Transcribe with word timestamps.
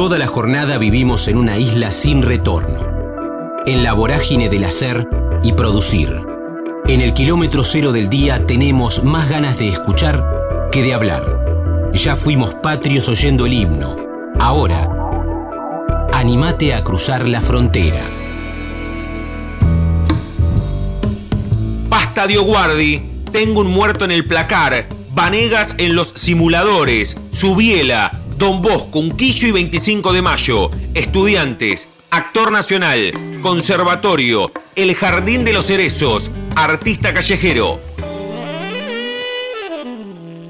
Toda 0.00 0.16
la 0.16 0.26
jornada 0.26 0.78
vivimos 0.78 1.28
en 1.28 1.36
una 1.36 1.58
isla 1.58 1.92
sin 1.92 2.22
retorno, 2.22 2.78
en 3.66 3.82
la 3.82 3.92
vorágine 3.92 4.48
del 4.48 4.64
hacer 4.64 5.06
y 5.42 5.52
producir. 5.52 6.24
En 6.88 7.02
el 7.02 7.12
kilómetro 7.12 7.64
cero 7.64 7.92
del 7.92 8.08
día 8.08 8.46
tenemos 8.46 9.04
más 9.04 9.28
ganas 9.28 9.58
de 9.58 9.68
escuchar 9.68 10.24
que 10.72 10.82
de 10.82 10.94
hablar. 10.94 11.90
Ya 11.92 12.16
fuimos 12.16 12.54
patrios 12.54 13.10
oyendo 13.10 13.44
el 13.44 13.52
himno. 13.52 13.94
Ahora, 14.38 14.88
animate 16.14 16.72
a 16.72 16.82
cruzar 16.82 17.28
la 17.28 17.42
frontera. 17.42 18.08
Pasta 21.90 22.26
Dioguardi, 22.26 23.02
tengo 23.30 23.60
un 23.60 23.66
muerto 23.66 24.06
en 24.06 24.12
el 24.12 24.26
placar, 24.26 24.86
Vanegas 25.12 25.74
en 25.76 25.94
los 25.94 26.14
simuladores, 26.16 27.18
Subiela, 27.32 28.19
Don 28.40 28.60
Bosco, 28.62 29.00
Unquillo 29.00 29.48
y 29.48 29.52
25 29.52 30.14
de 30.14 30.22
mayo, 30.22 30.70
estudiantes, 30.94 31.92
actor 32.10 32.50
nacional, 32.50 33.12
conservatorio, 33.42 34.50
el 34.74 34.94
Jardín 34.94 35.44
de 35.44 35.52
los 35.52 35.66
Cerezos, 35.66 36.32
artista 36.56 37.12
callejero. 37.12 37.80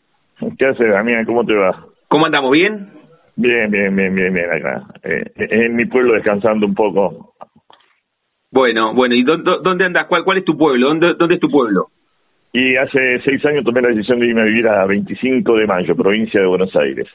¿Qué 0.58 0.66
haces, 0.66 0.92
Damián? 0.92 1.24
¿Cómo 1.26 1.46
te 1.46 1.54
va? 1.54 1.86
¿Cómo 2.08 2.26
andamos? 2.26 2.52
¿Bien? 2.52 2.90
Bien, 3.36 3.70
bien, 3.70 3.96
bien, 3.96 4.16
bien, 4.16 4.34
bien 4.34 4.52
acá. 4.52 4.84
Eh, 5.04 5.24
en 5.36 5.76
mi 5.76 5.86
pueblo 5.86 6.16
descansando 6.16 6.66
un 6.66 6.74
poco. 6.74 7.36
Bueno, 8.52 8.96
bueno, 8.96 9.14
¿y 9.14 9.24
dónde, 9.24 9.52
dónde 9.64 9.86
andas? 9.86 10.08
¿Cuál, 10.08 10.24
¿Cuál 10.24 10.40
es 10.40 10.46
tu 10.46 10.58
pueblo? 10.58 10.88
¿Dónde, 10.88 11.14
¿Dónde 11.14 11.36
es 11.36 11.42
tu 11.42 11.50
pueblo? 11.50 11.90
Y 12.52 12.76
hace 12.76 13.22
seis 13.24 13.46
años 13.46 13.64
tomé 13.64 13.82
la 13.82 13.90
decisión 13.90 14.20
de 14.20 14.28
irme 14.28 14.42
a 14.42 14.46
vivir 14.46 14.68
a 14.68 14.86
25 14.88 15.56
de 15.56 15.68
mayo, 15.68 15.96
provincia 15.96 16.40
de 16.40 16.48
Buenos 16.48 16.76
Aires. 16.76 17.08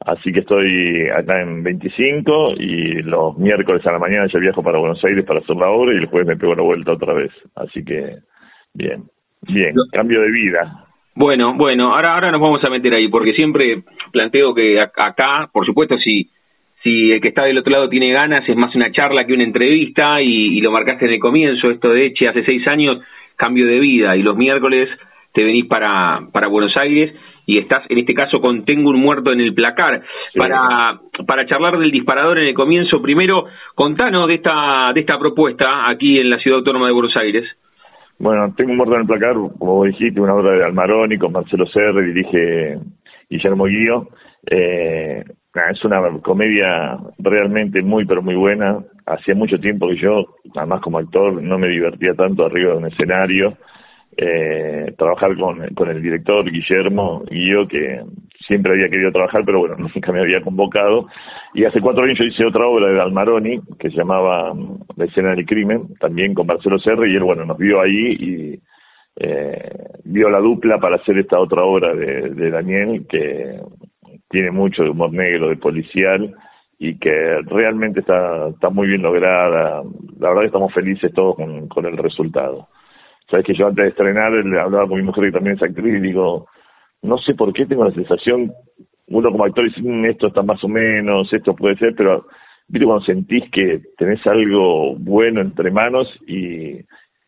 Así 0.00 0.32
que 0.32 0.40
estoy 0.40 1.08
acá 1.08 1.42
en 1.42 1.62
25 1.62 2.54
y 2.58 3.02
los 3.02 3.36
miércoles 3.36 3.84
a 3.86 3.92
la 3.92 3.98
mañana 3.98 4.28
ya 4.32 4.38
viajo 4.38 4.62
para 4.62 4.78
Buenos 4.78 5.04
Aires 5.04 5.24
para 5.24 5.40
hacer 5.40 5.56
la 5.56 5.70
obra 5.70 5.92
y 5.92 5.96
el 5.96 6.06
jueves 6.06 6.28
me 6.28 6.36
pego 6.36 6.54
la 6.54 6.62
vuelta 6.62 6.92
otra 6.92 7.14
vez. 7.14 7.32
Así 7.56 7.84
que 7.84 8.18
bien, 8.74 9.04
bien, 9.42 9.74
cambio 9.92 10.20
de 10.20 10.30
vida. 10.30 10.84
Bueno, 11.14 11.54
bueno, 11.54 11.94
ahora 11.94 12.14
ahora 12.14 12.30
nos 12.30 12.40
vamos 12.40 12.62
a 12.64 12.70
meter 12.70 12.94
ahí 12.94 13.08
porque 13.08 13.32
siempre 13.32 13.82
planteo 14.12 14.54
que 14.54 14.80
acá, 14.80 15.50
por 15.52 15.66
supuesto, 15.66 15.98
si 15.98 16.30
si 16.84 17.10
el 17.10 17.20
que 17.20 17.28
está 17.28 17.42
del 17.42 17.58
otro 17.58 17.72
lado 17.72 17.88
tiene 17.88 18.12
ganas, 18.12 18.48
es 18.48 18.56
más 18.56 18.72
una 18.76 18.92
charla 18.92 19.26
que 19.26 19.32
una 19.32 19.42
entrevista 19.42 20.22
y, 20.22 20.58
y 20.58 20.60
lo 20.60 20.70
marcaste 20.70 21.06
en 21.06 21.14
el 21.14 21.18
comienzo, 21.18 21.72
esto 21.72 21.90
de 21.90 22.06
Eche 22.06 22.28
hace 22.28 22.44
seis 22.44 22.66
años 22.68 23.00
cambio 23.34 23.66
de 23.66 23.80
vida 23.80 24.16
y 24.16 24.22
los 24.22 24.36
miércoles 24.36 24.88
te 25.32 25.44
venís 25.44 25.66
para, 25.66 26.28
para 26.32 26.48
Buenos 26.48 26.76
Aires 26.76 27.12
y 27.48 27.56
estás 27.56 27.82
en 27.88 27.96
este 27.96 28.12
caso 28.12 28.40
con 28.42 28.66
Tengo 28.66 28.90
un 28.90 29.00
muerto 29.00 29.32
en 29.32 29.40
el 29.40 29.54
placar. 29.54 30.02
Para, 30.36 31.00
para 31.26 31.46
charlar 31.46 31.78
del 31.78 31.90
disparador 31.90 32.38
en 32.38 32.48
el 32.48 32.54
comienzo, 32.54 33.00
primero 33.00 33.46
contanos 33.74 34.28
de 34.28 34.34
esta, 34.34 34.92
de 34.92 35.00
esta 35.00 35.18
propuesta 35.18 35.88
aquí 35.88 36.18
en 36.18 36.28
la 36.28 36.36
Ciudad 36.36 36.58
Autónoma 36.58 36.88
de 36.88 36.92
Buenos 36.92 37.16
Aires. 37.16 37.44
Bueno, 38.18 38.52
Tengo 38.54 38.72
un 38.72 38.76
muerto 38.76 38.96
en 38.96 39.00
el 39.00 39.06
placar, 39.06 39.34
como 39.58 39.84
dijiste, 39.84 40.20
una 40.20 40.34
obra 40.34 40.58
de 40.58 40.64
Almaroni 40.64 41.16
con 41.16 41.32
Marcelo 41.32 41.64
Serre, 41.66 42.04
dirige 42.04 42.78
Guillermo 43.30 43.64
Guío. 43.64 44.08
Eh, 44.50 45.24
es 45.72 45.84
una 45.84 46.02
comedia 46.20 46.98
realmente 47.18 47.80
muy, 47.80 48.04
pero 48.04 48.20
muy 48.20 48.34
buena. 48.34 48.78
Hacía 49.06 49.34
mucho 49.34 49.58
tiempo 49.58 49.88
que 49.88 49.96
yo, 49.96 50.34
además 50.54 50.82
como 50.82 50.98
actor, 50.98 51.42
no 51.42 51.58
me 51.58 51.68
divertía 51.68 52.12
tanto 52.12 52.44
arriba 52.44 52.72
de 52.72 52.76
un 52.76 52.86
escenario. 52.88 53.56
Eh, 54.20 54.94
trabajar 54.98 55.36
con, 55.36 55.72
con 55.76 55.88
el 55.88 56.02
director 56.02 56.50
Guillermo 56.50 57.22
Guío, 57.30 57.68
que 57.68 58.02
siempre 58.48 58.72
había 58.72 58.88
querido 58.88 59.12
trabajar, 59.12 59.44
pero 59.44 59.60
bueno, 59.60 59.76
nunca 59.94 60.10
me 60.10 60.18
había 60.18 60.42
convocado. 60.42 61.06
Y 61.54 61.64
hace 61.64 61.80
cuatro 61.80 62.02
años 62.02 62.18
yo 62.18 62.24
hice 62.24 62.44
otra 62.44 62.66
obra 62.66 62.88
de 62.88 63.00
Almaroni, 63.00 63.60
que 63.78 63.90
se 63.90 63.96
llamaba 63.96 64.52
La 64.96 65.04
escena 65.04 65.36
del 65.36 65.46
crimen, 65.46 65.94
también 66.00 66.34
con 66.34 66.48
Marcelo 66.48 66.80
Serre, 66.80 67.08
y 67.08 67.14
él, 67.14 67.22
bueno, 67.22 67.44
nos 67.44 67.58
vio 67.58 67.80
ahí 67.80 68.16
y 68.18 68.60
eh, 69.20 69.70
vio 70.02 70.28
la 70.30 70.40
dupla 70.40 70.78
para 70.78 70.96
hacer 70.96 71.16
esta 71.18 71.38
otra 71.38 71.62
obra 71.62 71.94
de, 71.94 72.30
de 72.30 72.50
Daniel, 72.50 73.06
que 73.08 73.60
tiene 74.28 74.50
mucho 74.50 74.82
de 74.82 74.90
humor 74.90 75.12
negro, 75.12 75.48
de 75.48 75.58
policial, 75.58 76.34
y 76.76 76.98
que 76.98 77.40
realmente 77.46 78.00
está, 78.00 78.48
está 78.48 78.68
muy 78.68 78.88
bien 78.88 79.02
lograda. 79.02 79.80
La 80.18 80.28
verdad 80.30 80.40
que 80.40 80.46
estamos 80.46 80.74
felices 80.74 81.12
todos 81.14 81.36
con, 81.36 81.68
con 81.68 81.86
el 81.86 81.96
resultado. 81.96 82.66
Sabes 83.30 83.44
que 83.44 83.54
yo 83.54 83.66
antes 83.66 83.84
de 83.84 83.90
estrenar 83.90 84.32
le 84.32 84.60
hablaba 84.60 84.88
con 84.88 84.98
mi 84.98 85.04
mujer 85.04 85.24
que 85.24 85.32
también 85.32 85.56
es 85.56 85.62
actriz 85.62 85.94
y 85.94 86.00
digo, 86.00 86.46
no 87.02 87.18
sé 87.18 87.34
por 87.34 87.52
qué 87.52 87.66
tengo 87.66 87.84
la 87.84 87.94
sensación, 87.94 88.52
uno 89.08 89.30
como 89.30 89.44
actor 89.44 89.64
dice, 89.64 89.80
mm, 89.82 90.04
esto 90.06 90.28
está 90.28 90.42
más 90.42 90.62
o 90.64 90.68
menos, 90.68 91.32
esto 91.32 91.54
puede 91.54 91.76
ser, 91.76 91.94
pero 91.96 92.26
viste 92.68 92.86
cuando 92.86 93.04
sentís 93.04 93.44
que 93.50 93.80
tenés 93.96 94.26
algo 94.26 94.94
bueno 94.96 95.40
entre 95.40 95.70
manos 95.70 96.08
y, 96.26 96.80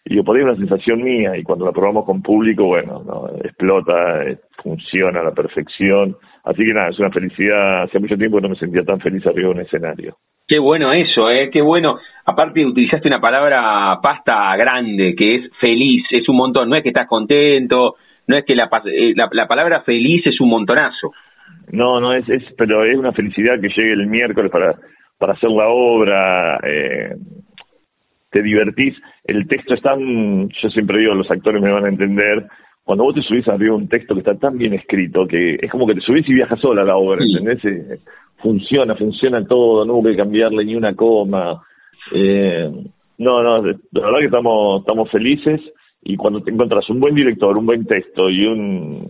yo 0.06 0.25
por 0.25 0.37
una 0.37 0.56
sensación 0.56 1.03
mía 1.05 1.37
y 1.37 1.44
cuando 1.44 1.66
la 1.66 1.72
probamos 1.72 2.05
con 2.05 2.22
público, 2.22 2.65
bueno, 2.65 3.03
no, 3.05 3.28
explota, 3.44 4.25
eh, 4.25 4.38
funciona 4.62 5.21
a 5.21 5.25
la 5.25 5.32
perfección. 5.32 6.17
Así 6.43 6.65
que 6.65 6.72
nada, 6.72 6.88
es 6.88 6.99
una 6.99 7.11
felicidad. 7.11 7.82
Hace 7.82 8.00
mucho 8.00 8.17
tiempo 8.17 8.38
que 8.38 8.43
no 8.43 8.49
me 8.49 8.56
sentía 8.56 8.82
tan 8.82 8.99
feliz 8.99 9.25
arriba 9.27 9.50
de 9.50 9.55
un 9.55 9.61
escenario. 9.61 10.17
Qué 10.49 10.59
bueno 10.59 10.93
eso, 10.93 11.31
¿eh? 11.31 11.49
Qué 11.53 11.62
bueno. 11.62 12.00
Aparte 12.31 12.65
utilizaste 12.65 13.09
una 13.09 13.21
palabra 13.21 13.99
pasta 14.03 14.57
grande, 14.57 15.15
que 15.17 15.35
es 15.37 15.51
feliz, 15.61 16.05
es 16.11 16.29
un 16.29 16.37
montón. 16.37 16.69
No 16.69 16.77
es 16.77 16.83
que 16.83 16.91
estás 16.91 17.09
contento, 17.09 17.97
no 18.27 18.37
es 18.37 18.45
que 18.45 18.55
la, 18.55 18.71
eh, 18.87 19.13
la, 19.17 19.29
la 19.33 19.49
palabra 19.49 19.83
feliz 19.83 20.27
es 20.27 20.41
un 20.41 20.51
montonazo. 20.51 21.13
No, 21.73 22.01
no, 22.01 22.13
es, 22.13 22.29
es, 22.29 22.43
pero 22.57 22.85
es 22.85 22.97
una 22.97 23.13
felicidad 23.13 23.61
que 23.61 23.69
llegue 23.69 23.93
el 23.93 24.07
miércoles 24.07 24.51
para, 24.51 24.77
para 25.19 25.33
hacer 25.33 25.51
la 25.51 25.69
obra. 25.69 26.59
Eh, 26.63 27.15
te 28.31 28.43
divertís. 28.43 28.95
El 29.25 29.47
texto 29.49 29.75
es 29.75 29.83
tan, 29.83 30.49
yo 30.49 30.71
siempre 30.71 30.99
digo, 30.99 31.15
los 31.15 31.31
actores 31.31 31.61
me 31.61 31.73
van 31.73 31.85
a 31.85 31.89
entender, 31.89 32.47
cuando 32.85 33.05
vos 33.05 33.15
te 33.15 33.23
subís 33.23 33.47
arriba 33.49 33.75
un 33.75 33.89
texto 33.89 34.15
que 34.15 34.21
está 34.21 34.35
tan 34.37 34.57
bien 34.57 34.75
escrito 34.75 35.27
que 35.27 35.59
es 35.61 35.71
como 35.71 35.87
que 35.87 35.95
te 35.95 36.01
subís 36.01 36.29
y 36.29 36.35
viajas 36.35 36.61
sola 36.61 36.83
a 36.83 36.85
la 36.85 36.97
obra, 36.97 37.25
¿entendés? 37.25 37.65
Eh, 37.65 37.99
funciona, 38.39 38.95
funciona 38.95 39.45
todo, 39.45 39.85
no 39.85 39.95
hubo 39.95 40.09
que 40.09 40.17
cambiarle 40.17 40.65
ni 40.65 40.75
una 40.75 40.95
coma. 40.95 41.61
Eh, 42.12 42.71
no, 43.19 43.43
no, 43.43 43.62
la 43.62 43.77
verdad 43.93 44.19
que 44.19 44.25
estamos, 44.27 44.81
estamos 44.81 45.11
felices 45.11 45.61
y 46.03 46.16
cuando 46.16 46.43
te 46.43 46.50
encuentras 46.50 46.88
un 46.88 47.00
buen 47.00 47.15
director, 47.15 47.56
un 47.56 47.66
buen 47.66 47.87
texto 47.87 48.31
y 48.31 48.47
un, 48.47 49.06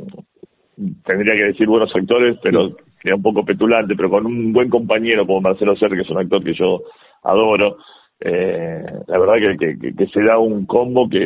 tendría 1.05 1.35
que 1.35 1.45
decir 1.45 1.67
buenos 1.67 1.95
actores, 1.95 2.39
pero 2.43 2.77
queda 3.01 3.15
un 3.15 3.23
poco 3.23 3.45
petulante, 3.45 3.95
pero 3.95 4.11
con 4.11 4.27
un 4.27 4.53
buen 4.53 4.69
compañero 4.69 5.27
como 5.27 5.41
Marcelo 5.41 5.77
Ser, 5.77 5.91
que 5.91 6.03
es 6.03 6.11
un 6.11 6.19
actor 6.19 6.43
que 6.43 6.55
yo 6.55 6.83
adoro, 7.23 7.77
eh, 8.21 8.85
la 9.07 9.19
verdad 9.19 9.57
que, 9.59 9.79
que, 9.79 9.95
que, 9.95 10.07
se 10.09 10.23
da 10.23 10.39
un 10.39 10.67
combo 10.67 11.09
que 11.09 11.23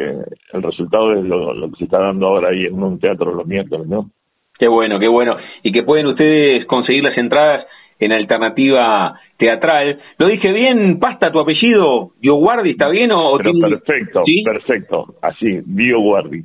el 0.53 0.63
resultado 0.63 1.15
es 1.15 1.25
lo, 1.25 1.53
lo, 1.53 1.71
que 1.71 1.79
se 1.79 1.85
está 1.85 1.99
dando 1.99 2.27
ahora 2.27 2.51
ahí 2.51 2.67
en 2.67 2.81
un 2.81 3.01
teatro 3.01 3.35
los 3.35 3.47
miércoles, 3.47 3.89
¿no? 3.89 4.11
Qué 4.57 4.69
bueno, 4.69 5.01
qué 5.01 5.09
bueno. 5.09 5.37
Y 5.65 5.73
que 5.73 5.83
pueden 5.83 6.07
ustedes 6.07 6.65
conseguir 6.67 7.03
las 7.03 7.19
entradas 7.19 7.67
en 8.05 8.13
alternativa 8.13 9.19
teatral. 9.37 9.99
¿Lo 10.19 10.29
dije 10.29 10.53
bien, 10.53 10.99
Pasta, 10.99 11.33
tu 11.33 11.41
apellido? 11.41 12.11
¿Dioguardi 12.21 12.71
está 12.71 12.89
bien 12.89 13.11
o...? 13.13 13.39
Perfecto, 13.39 14.23
perfecto. 14.45 15.15
Así, 15.23 15.61
Dioguardi, 15.65 16.43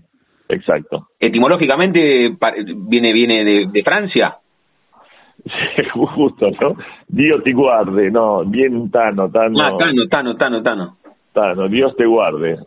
exacto. 0.48 1.08
¿Etimológicamente 1.20 2.36
viene, 2.88 3.14
viene 3.14 3.44
de, 3.44 3.68
de 3.72 3.84
Francia? 3.84 4.38
justo, 5.94 6.50
¿no? 6.62 6.76
Dios 7.08 7.44
te 7.44 7.54
guarde, 7.54 8.12
no, 8.12 8.44
bien 8.46 8.90
Tano, 8.92 9.30
Tano. 9.30 9.60
Ah, 9.62 9.78
Tano, 9.78 10.08
Tano, 10.10 10.36
Tano, 10.36 10.64
Tano. 10.64 10.98
Tano, 11.34 11.68
Dios 11.68 11.96
te 11.96 12.06
guarde. 12.06 12.58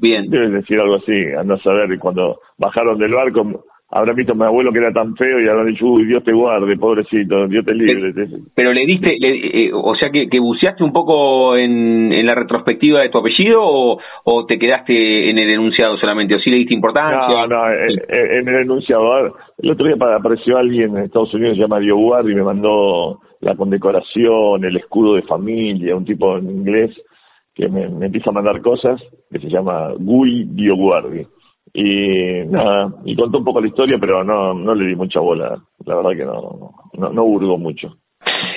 Bien. 0.00 0.28
Debes 0.28 0.52
decir 0.52 0.80
algo 0.80 0.96
así, 0.96 1.12
a 1.38 1.42
no 1.44 1.58
saber, 1.58 1.98
cuando 1.98 2.40
bajaron 2.58 2.98
del 2.98 3.12
barco, 3.12 3.64
habrán 3.94 4.16
visto 4.16 4.32
a 4.32 4.34
mi 4.34 4.42
abuelo 4.42 4.72
que 4.72 4.80
era 4.80 4.92
tan 4.92 5.14
feo 5.14 5.40
y 5.40 5.48
habrán 5.48 5.68
dicho, 5.68 5.86
uy, 5.86 6.04
Dios 6.04 6.24
te 6.24 6.32
guarde, 6.32 6.76
pobrecito, 6.76 7.46
Dios 7.46 7.64
te 7.64 7.74
libre. 7.74 8.12
Pero, 8.52 8.72
le 8.72 8.84
diste, 8.86 9.16
eh, 9.22 9.70
o 9.72 9.94
sea, 9.94 10.10
que, 10.10 10.28
que, 10.28 10.40
buceaste 10.40 10.82
un 10.82 10.92
poco 10.92 11.56
en, 11.56 12.12
en 12.12 12.26
la 12.26 12.34
retrospectiva 12.34 13.02
de 13.02 13.10
tu 13.10 13.18
apellido 13.18 13.60
o, 13.62 14.00
o, 14.24 14.46
te 14.46 14.58
quedaste 14.58 15.30
en 15.30 15.38
el 15.38 15.48
enunciado 15.48 15.96
solamente, 15.96 16.34
o 16.34 16.40
sí 16.40 16.50
le 16.50 16.56
diste 16.56 16.74
importancia. 16.74 17.28
No, 17.28 17.46
no, 17.46 17.70
en, 17.70 18.48
el 18.48 18.62
enunciado. 18.62 19.36
El 19.58 19.70
otro 19.70 19.86
día 19.86 19.94
apareció 20.16 20.58
alguien 20.58 20.96
en 20.96 21.04
Estados 21.04 21.32
Unidos, 21.32 21.54
se 21.56 21.62
llama 21.62 21.78
Dio 21.78 21.96
Guardi, 21.96 22.32
y 22.32 22.34
me 22.34 22.42
mandó 22.42 23.20
la 23.42 23.54
condecoración, 23.54 24.64
el 24.64 24.76
escudo 24.76 25.14
de 25.14 25.22
familia, 25.22 25.94
un 25.94 26.04
tipo 26.04 26.36
en 26.36 26.50
inglés 26.50 26.90
que 27.54 27.68
me, 27.68 27.88
me 27.88 28.06
empieza 28.06 28.30
a 28.30 28.32
mandar 28.32 28.60
cosas, 28.60 29.00
que 29.30 29.38
se 29.38 29.48
llama 29.48 29.92
Guy 29.96 30.48
Dio 30.50 30.74
Guardi 30.74 31.24
y 31.76 32.46
nada, 32.46 32.94
y 33.04 33.16
contó 33.16 33.38
un 33.38 33.44
poco 33.44 33.60
la 33.60 33.66
historia, 33.66 33.98
pero 34.00 34.22
no, 34.22 34.54
no 34.54 34.74
le 34.76 34.86
di 34.86 34.94
mucha 34.94 35.18
bola, 35.18 35.58
la 35.84 35.96
verdad 35.96 36.10
que 36.10 36.24
no, 36.24 36.70
no, 36.96 37.10
no 37.10 37.24
hurgó 37.24 37.58
mucho. 37.58 37.96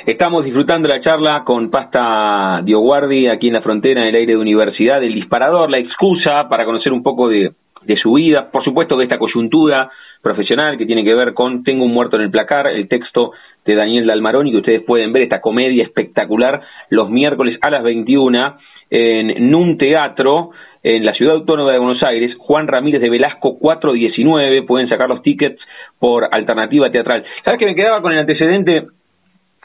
Estamos 0.06 0.46
disfrutando 0.46 0.88
la 0.88 1.02
charla 1.02 1.44
con 1.44 1.72
Pasta 1.72 2.62
Dioguardi 2.64 3.28
aquí 3.28 3.48
en 3.48 3.54
la 3.54 3.62
frontera, 3.62 4.02
en 4.02 4.10
el 4.10 4.16
aire 4.16 4.34
de 4.34 4.40
universidad, 4.40 5.04
el 5.04 5.16
disparador, 5.16 5.70
la 5.70 5.80
excusa 5.80 6.48
para 6.48 6.64
conocer 6.64 6.94
un 6.94 7.02
poco 7.02 7.28
de, 7.28 7.54
de 7.82 7.98
su 7.98 8.14
vida, 8.14 8.52
por 8.52 8.64
supuesto 8.64 8.96
de 8.96 9.06
esta 9.06 9.18
coyuntura 9.18 9.90
profesional 10.22 10.78
que 10.78 10.86
tiene 10.86 11.04
que 11.04 11.16
ver 11.16 11.34
con 11.34 11.64
Tengo 11.64 11.86
un 11.86 11.94
muerto 11.94 12.18
en 12.18 12.22
el 12.22 12.32
placar, 12.32 12.68
el 12.68 12.88
texto 12.88 13.32
de 13.66 13.76
Daniel 13.76 14.06
Dalmaroni, 14.06 14.52
que 14.52 14.58
ustedes 14.58 14.84
pueden 14.84 15.12
ver 15.12 15.24
esta 15.24 15.42
comedia 15.42 15.84
espectacular 15.84 16.62
los 16.90 17.10
miércoles 17.10 17.58
a 17.62 17.72
las 17.72 17.84
21 17.84 18.58
en 18.90 19.56
un 19.56 19.78
teatro 19.78 20.52
en 20.96 21.04
la 21.04 21.14
Ciudad 21.14 21.36
Autónoma 21.36 21.74
de 21.74 21.80
Buenos 21.80 22.02
Aires, 22.02 22.34
Juan 22.38 22.66
Ramírez 22.66 23.02
de 23.02 23.10
Velasco 23.10 23.60
419, 23.60 24.64
pueden 24.64 24.88
sacar 24.88 25.10
los 25.10 25.22
tickets 25.22 25.60
por 26.00 26.30
alternativa 26.32 26.90
teatral. 26.90 27.26
¿Sabes 27.44 27.60
que 27.60 27.66
me 27.66 27.76
quedaba 27.76 28.02
con 28.02 28.14
el 28.14 28.20
antecedente 28.20 28.88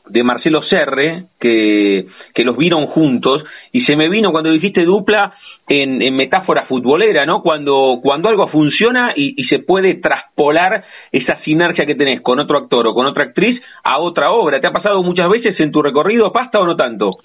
de 0.09 0.25
Marcelo 0.25 0.65
Serre, 0.65 1.27
que, 1.39 2.07
que 2.35 2.43
los 2.43 2.57
vieron 2.57 2.89
juntos, 2.89 3.45
y 3.71 3.83
se 3.85 3.95
me 3.95 4.09
vino 4.09 4.33
cuando 4.33 4.51
dijiste 4.51 4.85
dupla 4.85 5.33
en, 5.69 6.03
en 6.03 6.17
metáfora 6.17 6.67
futbolera, 6.67 7.25
¿no? 7.25 7.41
Cuando, 7.41 8.01
cuando 8.03 8.29
algo 8.29 8.49
funciona 8.49 9.13
y, 9.15 9.41
y, 9.41 9.45
se 9.45 9.61
puede 9.61 9.95
traspolar 9.95 10.83
esa 11.13 11.41
sinergia 11.45 11.87
que 11.87 11.95
tenés 11.95 12.21
con 12.23 12.41
otro 12.41 12.59
actor 12.59 12.85
o 12.89 12.95
con 12.95 13.07
otra 13.07 13.25
actriz 13.25 13.63
a 13.85 14.01
otra 14.01 14.33
obra. 14.33 14.61
¿Te 14.61 14.67
ha 14.67 14.73
pasado 14.73 15.01
muchas 15.05 15.31
veces 15.31 15.59
en 15.61 15.71
tu 15.71 15.83
recorrido, 15.83 16.33
pasta 16.33 16.59
o 16.59 16.67
no 16.67 16.75
tanto? 16.75 17.19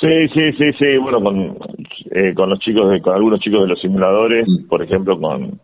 Sí, 0.00 0.28
sí, 0.34 0.52
sí, 0.58 0.72
sí, 0.78 0.98
bueno, 0.98 1.22
con, 1.22 1.56
eh, 2.10 2.34
con 2.34 2.50
los 2.50 2.58
chicos, 2.58 2.90
de, 2.90 3.00
con 3.00 3.14
algunos 3.14 3.40
chicos 3.40 3.62
de 3.62 3.68
los 3.68 3.80
simuladores, 3.80 4.46
mm. 4.46 4.68
por 4.68 4.82
ejemplo, 4.82 5.18
con, 5.18 5.60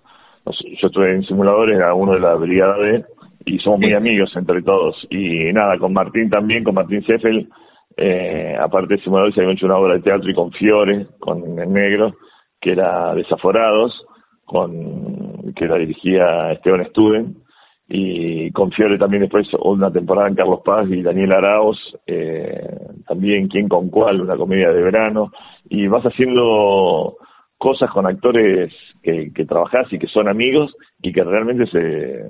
yo 0.46 0.86
estuve 0.86 1.14
en 1.14 1.22
simuladores, 1.24 1.76
era 1.76 1.94
uno 1.94 2.12
de 2.12 2.20
la 2.20 2.34
brigada 2.34 2.76
B, 2.76 3.04
y 3.46 3.58
somos 3.58 3.80
muy 3.80 3.92
amigos 3.92 4.30
entre 4.36 4.62
todos. 4.62 4.96
Y 5.10 5.52
nada, 5.52 5.78
con 5.78 5.92
Martín 5.92 6.30
también, 6.30 6.62
con 6.62 6.74
Martín 6.74 7.02
Seffel, 7.04 7.48
eh, 7.96 8.56
aparte 8.58 8.94
de 8.94 9.02
simuladores, 9.02 9.36
habíamos 9.36 9.56
hecho 9.56 9.66
una 9.66 9.78
obra 9.78 9.94
de 9.94 10.02
teatro 10.02 10.30
y 10.30 10.34
con 10.34 10.52
Fiore, 10.52 11.06
con 11.18 11.58
el 11.58 11.72
negro, 11.72 12.14
que 12.60 12.72
era 12.72 13.14
Desaforados, 13.14 13.92
con, 14.44 15.52
que 15.56 15.66
la 15.66 15.76
dirigía 15.76 16.52
Esteban 16.52 16.86
Studen 16.90 17.36
y 17.92 18.52
con 18.52 18.70
también 18.70 19.22
después 19.22 19.48
una 19.64 19.90
temporada 19.90 20.28
en 20.28 20.36
Carlos 20.36 20.60
Paz 20.64 20.86
y 20.88 21.02
Daniel 21.02 21.32
Araos, 21.32 21.76
eh, 22.06 22.64
también 23.04 23.48
Quién 23.48 23.68
con 23.68 23.90
Cuál, 23.90 24.20
una 24.20 24.36
comedia 24.36 24.70
de 24.70 24.80
verano, 24.80 25.32
y 25.68 25.88
vas 25.88 26.04
haciendo 26.04 27.16
cosas 27.58 27.90
con 27.90 28.06
actores 28.06 28.72
que, 29.02 29.32
que 29.34 29.44
trabajás 29.44 29.92
y 29.92 29.98
que 29.98 30.06
son 30.06 30.28
amigos 30.28 30.72
y 31.02 31.12
que 31.12 31.24
realmente 31.24 31.66
se, 31.66 32.20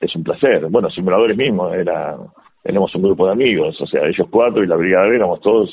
es 0.00 0.16
un 0.16 0.24
placer. 0.24 0.66
Bueno, 0.68 0.90
simuladores 0.90 1.36
mismos, 1.36 1.72
era, 1.72 2.16
éramos 2.64 2.92
un 2.96 3.02
grupo 3.02 3.26
de 3.26 3.32
amigos, 3.32 3.80
o 3.80 3.86
sea, 3.86 4.04
ellos 4.06 4.26
cuatro 4.28 4.64
y 4.64 4.66
la 4.66 4.76
Brigada 4.76 5.06
B 5.06 5.14
éramos 5.14 5.40
todos 5.40 5.70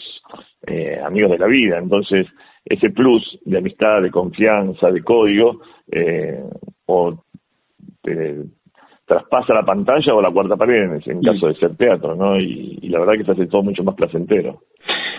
eh, 0.67 1.01
amigos 1.03 1.31
de 1.31 1.39
la 1.39 1.47
vida, 1.47 1.79
entonces 1.79 2.27
ese 2.65 2.91
plus 2.91 3.39
de 3.45 3.57
amistad, 3.57 4.03
de 4.03 4.11
confianza, 4.11 4.91
de 4.91 5.01
código, 5.01 5.61
eh, 5.91 6.43
o 6.85 7.15
de, 8.03 8.45
traspasa 9.07 9.53
la 9.53 9.63
pantalla 9.63 10.13
o 10.13 10.21
la 10.21 10.29
cuarta 10.29 10.57
pared 10.57 10.99
en, 11.05 11.21
caso 11.21 11.47
de 11.47 11.55
ser 11.55 11.77
teatro, 11.77 12.13
¿no? 12.15 12.37
Y, 12.37 12.89
la 12.89 12.99
verdad 12.99 13.13
que 13.13 13.23
se 13.23 13.31
hace 13.31 13.47
todo 13.47 13.63
mucho 13.63 13.83
más 13.83 13.95
placentero. 13.95 14.61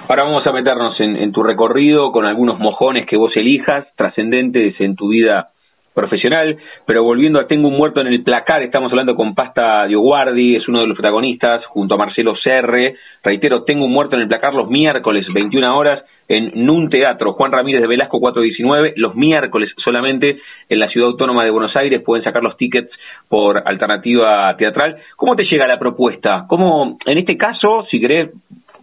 Ahora 0.09 0.25
vamos 0.25 0.47
a 0.47 0.53
meternos 0.53 1.01
en, 1.01 1.17
en 1.17 1.33
tu 1.33 1.43
recorrido 1.43 2.13
con 2.13 2.27
algunos 2.27 2.59
mojones 2.59 3.07
que 3.07 3.17
vos 3.17 3.35
elijas, 3.37 3.87
trascendentes 3.97 4.79
en 4.81 4.95
tu 4.95 5.09
vida 5.09 5.51
profesional, 5.95 6.57
pero 6.87 7.03
volviendo 7.03 7.41
a 7.41 7.47
Tengo 7.47 7.69
un 7.69 7.77
muerto 7.77 8.01
en 8.01 8.07
el 8.07 8.23
placar, 8.23 8.63
estamos 8.63 8.91
hablando 8.91 9.15
con 9.15 9.35
Pasta 9.35 9.87
Dioguardi, 9.87 10.57
es 10.57 10.69
uno 10.69 10.81
de 10.81 10.87
los 10.87 10.97
protagonistas, 10.97 11.65
junto 11.67 11.95
a 11.95 11.99
Marcelo 11.99 12.37
Serre, 12.37 12.97
reitero, 13.23 13.65
Tengo 13.65 13.85
un 13.85 13.93
muerto 13.93 14.17
en 14.17 14.23
el 14.23 14.29
placar 14.29 14.55
los 14.55 14.69
miércoles, 14.69 15.27
21 15.33 15.77
horas, 15.77 16.05
en 16.29 16.53
Nun 16.67 16.91
Teatro, 16.91 17.33
Juan 17.33 17.53
Ramírez 17.53 17.81
de 17.81 17.89
Velasco 17.89 18.21
419, 18.21 18.95
los 18.97 19.15
miércoles 19.15 19.71
solamente 19.83 20.41
en 20.69 20.79
la 20.79 20.89
Ciudad 20.89 21.09
Autónoma 21.09 21.45
de 21.45 21.51
Buenos 21.51 21.75
Aires, 21.75 22.03
pueden 22.05 22.23
sacar 22.23 22.43
los 22.43 22.57
tickets 22.57 22.91
por 23.29 23.63
alternativa 23.67 24.55
teatral. 24.57 24.99
¿Cómo 25.17 25.35
te 25.37 25.45
llega 25.45 25.67
la 25.67 25.79
propuesta? 25.79 26.45
¿Cómo, 26.49 26.99
en 27.07 27.19
este 27.19 27.37
caso, 27.37 27.87
si 27.91 27.99
querés 27.99 28.31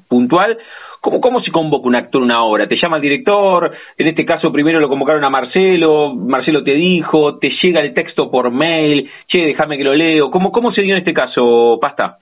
puntual, 0.08 0.58
¿Cómo, 1.06 1.22
¿Cómo 1.22 1.40
se 1.42 1.52
convoca 1.52 1.88
un 1.88 1.94
actor 1.94 2.24
una 2.24 2.44
obra? 2.44 2.68
¿Te 2.68 2.78
llama 2.82 2.96
el 2.96 3.04
director? 3.04 3.72
En 3.96 4.08
este 4.08 4.26
caso 4.26 4.52
primero 4.52 4.80
lo 4.80 4.90
convocaron 4.90 5.24
a 5.24 5.30
Marcelo, 5.30 6.16
Marcelo 6.16 6.64
te 6.64 6.74
dijo, 6.74 7.38
te 7.38 7.52
llega 7.62 7.82
el 7.82 7.94
texto 7.94 8.32
por 8.32 8.50
mail, 8.50 9.08
che, 9.28 9.46
déjame 9.46 9.78
que 9.78 9.84
lo 9.84 9.94
leo. 9.94 10.32
¿Cómo, 10.32 10.52
¿Cómo 10.52 10.72
se 10.72 10.82
dio 10.82 10.96
en 10.96 11.02
este 11.02 11.14
caso, 11.14 11.78
Pasta? 11.80 12.18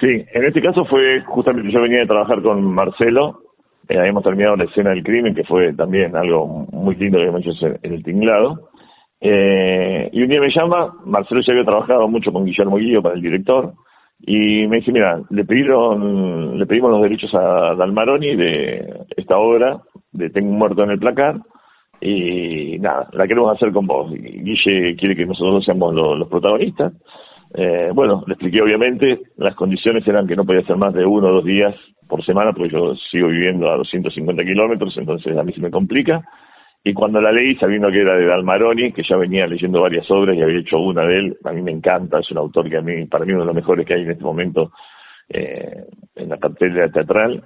Sí, 0.00 0.08
en 0.08 0.44
este 0.44 0.60
caso 0.60 0.84
fue 0.86 1.20
justamente 1.26 1.70
yo 1.70 1.80
venía 1.80 2.00
de 2.00 2.08
trabajar 2.08 2.42
con 2.42 2.64
Marcelo, 2.74 3.38
eh, 3.88 3.96
habíamos 3.96 4.24
terminado 4.24 4.56
la 4.56 4.64
escena 4.64 4.90
del 4.90 5.04
crimen, 5.04 5.32
que 5.32 5.44
fue 5.44 5.72
también 5.72 6.16
algo 6.16 6.66
muy 6.72 6.96
lindo 6.96 7.18
que 7.18 7.28
habíamos 7.28 7.46
hecho 7.46 7.66
en 7.84 7.92
el 7.92 8.02
tinglado. 8.02 8.68
Eh, 9.20 10.10
y 10.12 10.22
un 10.22 10.28
día 10.28 10.40
me 10.40 10.50
llama, 10.52 10.92
Marcelo 11.06 11.40
ya 11.40 11.52
había 11.52 11.64
trabajado 11.64 12.08
mucho 12.08 12.32
con 12.32 12.46
Guillermo 12.46 12.78
Guillo 12.78 13.00
para 13.00 13.14
el 13.14 13.22
director, 13.22 13.74
y 14.24 14.66
me 14.68 14.76
dice, 14.78 14.92
mira, 14.92 15.20
le 15.30 15.44
pidieron, 15.44 16.58
le 16.58 16.66
pedimos 16.66 16.92
los 16.92 17.02
derechos 17.02 17.34
a 17.34 17.74
Dalmaroni 17.74 18.36
de 18.36 19.04
esta 19.16 19.36
obra, 19.36 19.80
de 20.12 20.30
Tengo 20.30 20.50
un 20.50 20.58
muerto 20.58 20.84
en 20.84 20.90
el 20.90 20.98
placar, 20.98 21.40
y 22.00 22.78
nada, 22.78 23.08
la 23.12 23.26
queremos 23.26 23.54
hacer 23.54 23.72
con 23.72 23.86
vos. 23.86 24.12
Guille 24.12 24.96
quiere 24.96 25.16
que 25.16 25.26
nosotros 25.26 25.64
seamos 25.64 25.94
los, 25.94 26.28
protagonistas. 26.28 26.92
Eh, 27.54 27.90
bueno, 27.94 28.24
le 28.26 28.34
expliqué 28.34 28.62
obviamente, 28.62 29.20
las 29.36 29.54
condiciones 29.54 30.06
eran 30.06 30.26
que 30.26 30.36
no 30.36 30.44
podía 30.44 30.66
ser 30.66 30.76
más 30.76 30.94
de 30.94 31.04
uno 31.04 31.28
o 31.28 31.32
dos 31.34 31.44
días 31.44 31.74
por 32.08 32.24
semana, 32.24 32.52
porque 32.52 32.72
yo 32.72 32.94
sigo 33.10 33.28
viviendo 33.28 33.70
a 33.70 33.76
250 33.76 34.42
kilómetros, 34.44 34.96
entonces 34.96 35.36
a 35.36 35.42
mí 35.42 35.52
se 35.52 35.60
me 35.60 35.70
complica. 35.70 36.22
Y 36.84 36.94
cuando 36.94 37.20
la 37.20 37.30
leí, 37.30 37.54
sabiendo 37.56 37.90
que 37.90 38.00
era 38.00 38.16
de 38.16 38.26
Dalmaroni, 38.26 38.92
que 38.92 39.04
ya 39.08 39.16
venía 39.16 39.46
leyendo 39.46 39.80
varias 39.80 40.10
obras 40.10 40.36
y 40.36 40.42
había 40.42 40.60
hecho 40.60 40.78
una 40.78 41.04
de 41.06 41.18
él, 41.18 41.36
a 41.44 41.52
mí 41.52 41.62
me 41.62 41.70
encanta, 41.70 42.18
es 42.18 42.30
un 42.32 42.38
autor 42.38 42.68
que 42.68 42.78
a 42.78 42.82
mí, 42.82 43.06
para 43.06 43.24
mí, 43.24 43.32
uno 43.32 43.42
de 43.42 43.46
los 43.46 43.54
mejores 43.54 43.86
que 43.86 43.94
hay 43.94 44.02
en 44.02 44.10
este 44.10 44.24
momento 44.24 44.72
eh, 45.28 45.84
en 46.16 46.28
la 46.28 46.38
cartelera 46.38 46.90
teatral. 46.90 47.42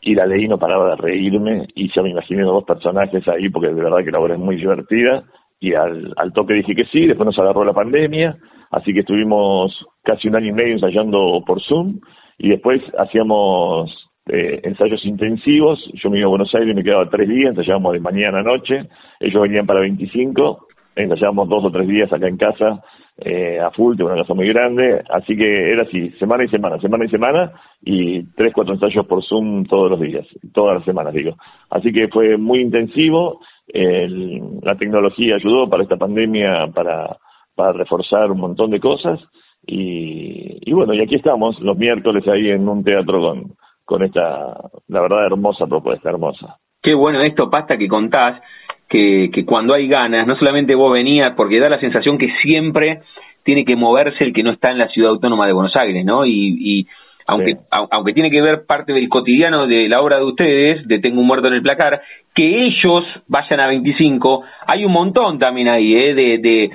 Y 0.00 0.14
la 0.14 0.26
leí, 0.26 0.46
no 0.46 0.58
paraba 0.58 0.90
de 0.90 0.96
reírme, 0.96 1.66
y 1.74 1.92
ya 1.92 2.02
me 2.02 2.10
imaginé 2.10 2.42
dos 2.42 2.62
personajes 2.62 3.26
ahí, 3.26 3.48
porque 3.48 3.68
de 3.68 3.82
verdad 3.82 4.04
que 4.04 4.12
la 4.12 4.20
obra 4.20 4.34
es 4.34 4.40
muy 4.40 4.54
divertida. 4.54 5.24
Y 5.58 5.74
al, 5.74 6.14
al 6.16 6.32
toque 6.32 6.54
dije 6.54 6.76
que 6.76 6.84
sí, 6.84 7.06
después 7.06 7.26
nos 7.26 7.38
agarró 7.40 7.64
la 7.64 7.72
pandemia, 7.72 8.36
así 8.70 8.94
que 8.94 9.00
estuvimos 9.00 9.72
casi 10.04 10.28
un 10.28 10.36
año 10.36 10.50
y 10.50 10.52
medio 10.52 10.74
ensayando 10.74 11.42
por 11.44 11.60
Zoom, 11.62 11.98
y 12.38 12.50
después 12.50 12.80
hacíamos 12.96 14.07
eh, 14.28 14.60
ensayos 14.62 15.04
intensivos. 15.04 15.78
Yo 15.94 16.10
me 16.10 16.18
iba 16.18 16.26
a 16.26 16.30
Buenos 16.30 16.54
Aires 16.54 16.70
y 16.70 16.74
me 16.74 16.84
quedaba 16.84 17.08
tres 17.08 17.28
días, 17.28 17.50
ensayábamos 17.50 17.92
de 17.92 18.00
mañana 18.00 18.40
a 18.40 18.42
noche. 18.42 18.88
Ellos 19.20 19.42
venían 19.42 19.66
para 19.66 19.80
25, 19.80 20.66
ensayábamos 20.96 21.48
dos 21.48 21.64
o 21.64 21.70
tres 21.70 21.88
días 21.88 22.12
acá 22.12 22.28
en 22.28 22.36
casa 22.36 22.82
eh, 23.20 23.58
a 23.58 23.72
full, 23.72 23.96
tengo 23.96 24.10
una 24.10 24.20
casa 24.22 24.34
muy 24.34 24.46
grande. 24.48 25.02
Así 25.10 25.36
que 25.36 25.72
era 25.72 25.82
así, 25.82 26.10
semana 26.18 26.44
y 26.44 26.48
semana, 26.48 26.78
semana 26.78 27.04
y 27.04 27.08
semana, 27.08 27.52
y 27.82 28.22
tres, 28.34 28.52
cuatro 28.54 28.74
ensayos 28.74 29.06
por 29.06 29.24
Zoom 29.24 29.64
todos 29.64 29.90
los 29.90 30.00
días, 30.00 30.26
todas 30.52 30.76
las 30.76 30.84
semanas, 30.84 31.12
digo. 31.14 31.36
Así 31.70 31.92
que 31.92 32.08
fue 32.08 32.36
muy 32.36 32.60
intensivo. 32.60 33.40
la 33.74 34.76
tecnología 34.76 35.34
ayudó 35.34 35.68
para 35.68 35.82
esta 35.82 35.96
pandemia 35.96 36.68
para, 36.74 37.16
para 37.54 37.72
reforzar 37.72 38.30
un 38.30 38.38
montón 38.38 38.70
de 38.70 38.80
cosas. 38.80 39.20
Y, 39.66 40.60
y 40.62 40.72
bueno, 40.72 40.94
y 40.94 41.00
aquí 41.00 41.16
estamos 41.16 41.58
los 41.60 41.76
miércoles 41.76 42.26
ahí 42.28 42.50
en 42.50 42.68
un 42.68 42.84
teatro 42.84 43.20
con, 43.20 43.56
con 43.88 44.02
esta, 44.02 44.54
la 44.88 45.00
verdad, 45.00 45.24
hermosa 45.24 45.66
propuesta, 45.66 46.10
hermosa. 46.10 46.58
Qué 46.82 46.94
bueno 46.94 47.22
esto, 47.22 47.48
Pasta, 47.48 47.78
que 47.78 47.88
contás, 47.88 48.38
que, 48.86 49.30
que 49.32 49.46
cuando 49.46 49.72
hay 49.72 49.88
ganas, 49.88 50.26
no 50.26 50.36
solamente 50.36 50.74
vos 50.74 50.92
venías, 50.92 51.30
porque 51.34 51.58
da 51.58 51.70
la 51.70 51.80
sensación 51.80 52.18
que 52.18 52.28
siempre 52.42 53.00
tiene 53.44 53.64
que 53.64 53.76
moverse 53.76 54.24
el 54.24 54.34
que 54.34 54.42
no 54.42 54.50
está 54.50 54.70
en 54.72 54.76
la 54.76 54.88
ciudad 54.88 55.12
autónoma 55.12 55.46
de 55.46 55.54
Buenos 55.54 55.74
Aires, 55.74 56.04
¿no? 56.04 56.26
Y, 56.26 56.58
y 56.60 56.86
aunque, 57.26 57.56
aunque 57.70 58.12
tiene 58.12 58.30
que 58.30 58.42
ver 58.42 58.66
parte 58.66 58.92
del 58.92 59.08
cotidiano 59.08 59.66
de 59.66 59.88
la 59.88 60.02
obra 60.02 60.18
de 60.18 60.24
ustedes, 60.24 60.86
de 60.86 60.98
Tengo 60.98 61.22
un 61.22 61.26
muerto 61.26 61.48
en 61.48 61.54
el 61.54 61.62
placar, 61.62 62.02
que 62.38 62.66
ellos 62.66 63.02
vayan 63.26 63.58
a 63.58 63.66
25, 63.66 64.44
hay 64.68 64.84
un 64.84 64.92
montón 64.92 65.40
también 65.40 65.66
ahí, 65.66 65.96
¿eh? 65.96 66.14
de, 66.14 66.38
de, 66.38 66.70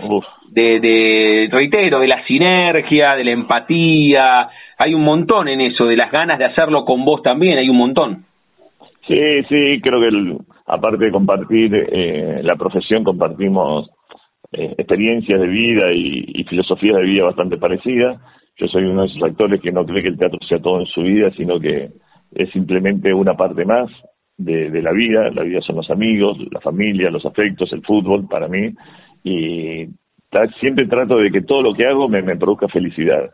de, 0.51 0.79
de, 0.82 1.50
reitero, 1.50 2.01
de 2.01 2.08
la 2.10 2.22
sinergia, 2.25 3.15
de 3.15 3.24
la 3.24 3.32
empatía, 3.32 4.50
hay 4.77 4.93
un 4.93 5.05
montón 5.05 5.48
en 5.48 5.62
eso, 5.62 5.86
de 5.86 5.96
las 5.96 6.12
ganas 6.12 6.38
de 6.38 6.43
hacerlo 6.43 6.84
con 6.84 7.05
vos 7.05 7.22
también, 7.22 7.58
hay 7.58 7.70
un 7.70 7.77
montón. 7.77 8.25
Sí, 9.08 9.15
sí, 9.48 9.79
creo 9.82 10.01
que 10.01 10.38
aparte 10.67 11.05
de 11.05 11.12
compartir 11.12 11.74
eh, 11.74 12.41
la 12.43 12.58
profesión, 12.58 13.05
compartimos 13.05 13.89
eh, 14.51 14.75
experiencias 14.77 15.39
de 15.39 15.48
vida 15.48 15.93
y, 15.93 16.25
y 16.27 16.43
filosofías 16.43 16.98
de 16.98 17.03
vida 17.03 17.24
bastante 17.24 17.55
parecidas. 17.55 18.20
Yo 18.58 18.67
soy 18.67 18.84
uno 18.84 19.03
de 19.03 19.08
esos 19.08 19.24
actores 19.24 19.62
que 19.62 19.72
no 19.72 19.86
cree 19.86 20.03
que 20.03 20.10
el 20.10 20.17
teatro 20.17 20.39
sea 20.46 20.60
todo 20.60 20.82
en 20.82 20.88
su 20.88 21.03
vida, 21.03 21.32
sino 21.38 21.58
que 21.58 21.89
es 22.36 22.51
simplemente 22.51 23.13
una 23.13 23.36
parte 23.36 23.63
más 23.63 23.89
de, 24.44 24.70
de 24.70 24.82
la 24.82 24.92
vida. 24.92 25.30
La 25.32 25.44
vida 25.44 25.62
son 25.62 25.78
los 25.78 25.90
amigos, 25.90 26.38
la 26.52 26.62
familia, 26.62 27.10
los 27.10 27.26
afectos, 27.26 27.72
el 27.74 27.82
fútbol 27.84 28.28
para 28.28 28.48
mí. 28.48 28.72
Y 29.24 29.88
siempre 30.60 30.88
trato 30.88 31.18
de 31.18 31.32
que 31.32 31.42
todo 31.42 31.62
lo 31.62 31.74
que 31.74 31.86
hago 31.86 32.10
me, 32.10 32.22
me 32.22 32.36
produzca 32.36 32.68
felicidad. 32.68 33.30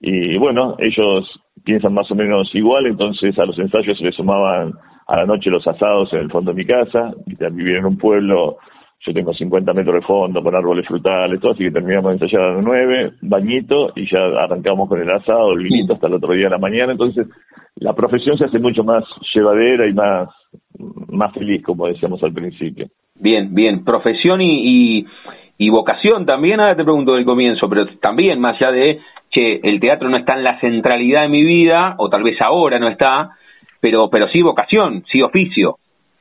Y 0.00 0.36
bueno, 0.38 0.76
ellos 0.78 1.28
piensan 1.64 1.94
más 1.94 2.10
o 2.10 2.14
menos 2.14 2.50
igual, 2.54 2.86
entonces 2.86 3.38
a 3.38 3.46
los 3.46 3.58
ensayos 3.58 3.96
se 3.96 4.04
les 4.04 4.14
sumaban 4.14 4.72
a 5.06 5.16
la 5.16 5.26
noche 5.26 5.50
los 5.50 5.66
asados 5.66 6.12
en 6.12 6.20
el 6.20 6.30
fondo 6.30 6.52
de 6.52 6.56
mi 6.56 6.66
casa, 6.66 7.12
vivir 7.26 7.76
en 7.76 7.86
un 7.86 7.96
pueblo, 7.96 8.58
yo 9.06 9.12
tengo 9.12 9.34
50 9.34 9.72
metros 9.74 9.96
de 9.96 10.06
fondo 10.06 10.42
con 10.42 10.54
árboles 10.54 10.86
frutales, 10.86 11.40
todo, 11.40 11.52
así 11.52 11.64
que 11.64 11.70
terminamos 11.70 12.10
de 12.10 12.24
ensayar 12.24 12.42
a 12.42 12.54
las 12.54 12.64
9, 12.64 13.12
bañito, 13.22 13.92
y 13.96 14.10
ya 14.10 14.18
arrancamos 14.42 14.88
con 14.88 15.00
el 15.00 15.10
asado, 15.10 15.52
el 15.52 15.64
vinito 15.64 15.94
hasta 15.94 16.06
el 16.06 16.14
otro 16.14 16.32
día 16.32 16.44
de 16.44 16.50
la 16.50 16.58
mañana, 16.58 16.92
entonces 16.92 17.26
la 17.76 17.92
profesión 17.92 18.38
se 18.38 18.44
hace 18.44 18.58
mucho 18.58 18.82
más 18.82 19.04
llevadera 19.34 19.86
y 19.86 19.92
más, 19.92 20.28
más 21.08 21.32
feliz, 21.34 21.62
como 21.62 21.86
decíamos 21.86 22.22
al 22.22 22.32
principio. 22.32 22.86
Bien, 23.16 23.54
bien, 23.54 23.84
profesión 23.84 24.40
y, 24.40 25.00
y, 25.00 25.06
y 25.58 25.70
vocación 25.70 26.24
también, 26.24 26.60
ahora 26.60 26.76
te 26.76 26.84
pregunto 26.84 27.14
del 27.14 27.26
comienzo, 27.26 27.68
pero 27.68 27.86
también 28.00 28.40
más 28.40 28.56
allá 28.56 28.72
de 28.72 29.00
que 29.30 29.60
el 29.62 29.80
teatro 29.80 30.08
no 30.08 30.16
está 30.16 30.34
en 30.34 30.44
la 30.44 30.58
centralidad 30.60 31.22
de 31.22 31.28
mi 31.28 31.44
vida, 31.44 31.94
o 31.98 32.08
tal 32.08 32.22
vez 32.22 32.40
ahora 32.40 32.78
no 32.78 32.88
está, 32.88 33.32
pero, 33.80 34.08
pero 34.08 34.28
sí 34.28 34.40
vocación, 34.40 35.04
sí 35.12 35.20
oficio. 35.20 35.76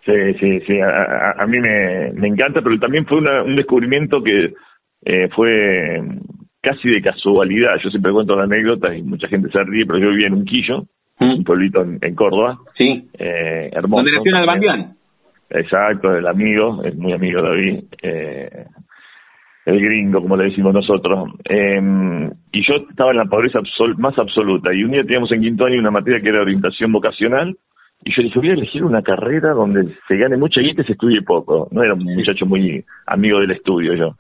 Sí, 0.06 0.34
sí, 0.40 0.60
sí, 0.68 0.80
a, 0.82 1.32
a 1.38 1.48
mí 1.48 1.60
me, 1.60 2.12
me, 2.14 2.28
encanta, 2.28 2.62
pero 2.62 2.78
también 2.78 3.06
fue 3.06 3.20
un 3.20 3.56
descubrimiento 3.56 4.22
que 4.22 4.54
eh, 5.06 5.30
fue 5.34 6.02
casi 6.62 6.90
de 6.90 7.02
casualidad. 7.02 7.78
Yo 7.82 7.90
siempre 7.90 8.12
cuento 8.12 8.36
la 8.36 8.44
anécdota 8.44 8.94
y 8.96 9.02
mucha 9.02 9.28
gente 9.28 9.50
se 9.50 9.64
ríe, 9.64 9.86
pero 9.86 10.00
yo 10.00 10.10
vivía 10.10 10.28
en 10.28 10.34
Unquillo, 10.34 10.84
¿Mm? 11.20 11.32
un 11.38 11.44
pueblito 11.44 11.82
en, 11.82 12.16
Córdoba. 12.16 12.58
Sí. 12.76 13.10
Eh, 13.18 13.70
hermoso. 13.72 14.04
¿Dónde 14.04 14.18
nació 14.18 14.38
Albandián? 14.38 14.94
Exacto, 15.50 16.16
el 16.16 16.26
amigo, 16.28 16.82
es 16.84 16.96
muy 16.96 17.14
amigo 17.14 17.42
David. 17.42 17.84
Eh, 18.02 18.66
el 19.66 19.80
gringo, 19.80 20.22
como 20.22 20.36
le 20.36 20.46
decimos 20.46 20.74
nosotros. 20.74 21.30
Eh, 21.48 21.82
y 22.52 22.68
yo 22.68 22.76
estaba 22.90 23.12
en 23.12 23.18
la 23.18 23.26
pobreza 23.26 23.60
más 23.98 24.18
absoluta. 24.18 24.74
Y 24.74 24.84
un 24.84 24.92
día 24.92 25.04
teníamos 25.04 25.32
en 25.32 25.42
quinto 25.42 25.66
año 25.66 25.80
una 25.80 25.92
materia 25.92 26.22
que 26.22 26.30
era 26.30 26.42
orientación 26.42 26.92
vocacional. 26.92 27.56
Y 28.06 28.14
yo 28.14 28.24
dije, 28.24 28.40
voy 28.40 28.50
a 28.50 28.54
elegir 28.54 28.84
una 28.84 29.02
carrera 29.02 29.52
donde 29.52 29.96
se 30.08 30.18
gane 30.18 30.38
mucha 30.38 30.62
guita 30.62 30.82
y 30.82 30.86
se 30.86 30.94
estudie 30.94 31.22
poco. 31.22 31.68
No 31.72 31.84
era 31.84 31.94
un 31.94 32.04
muchacho 32.04 32.46
muy 32.46 32.84
amigo 33.06 33.40
del 33.40 33.52
estudio 33.52 33.94
yo. 33.94 34.16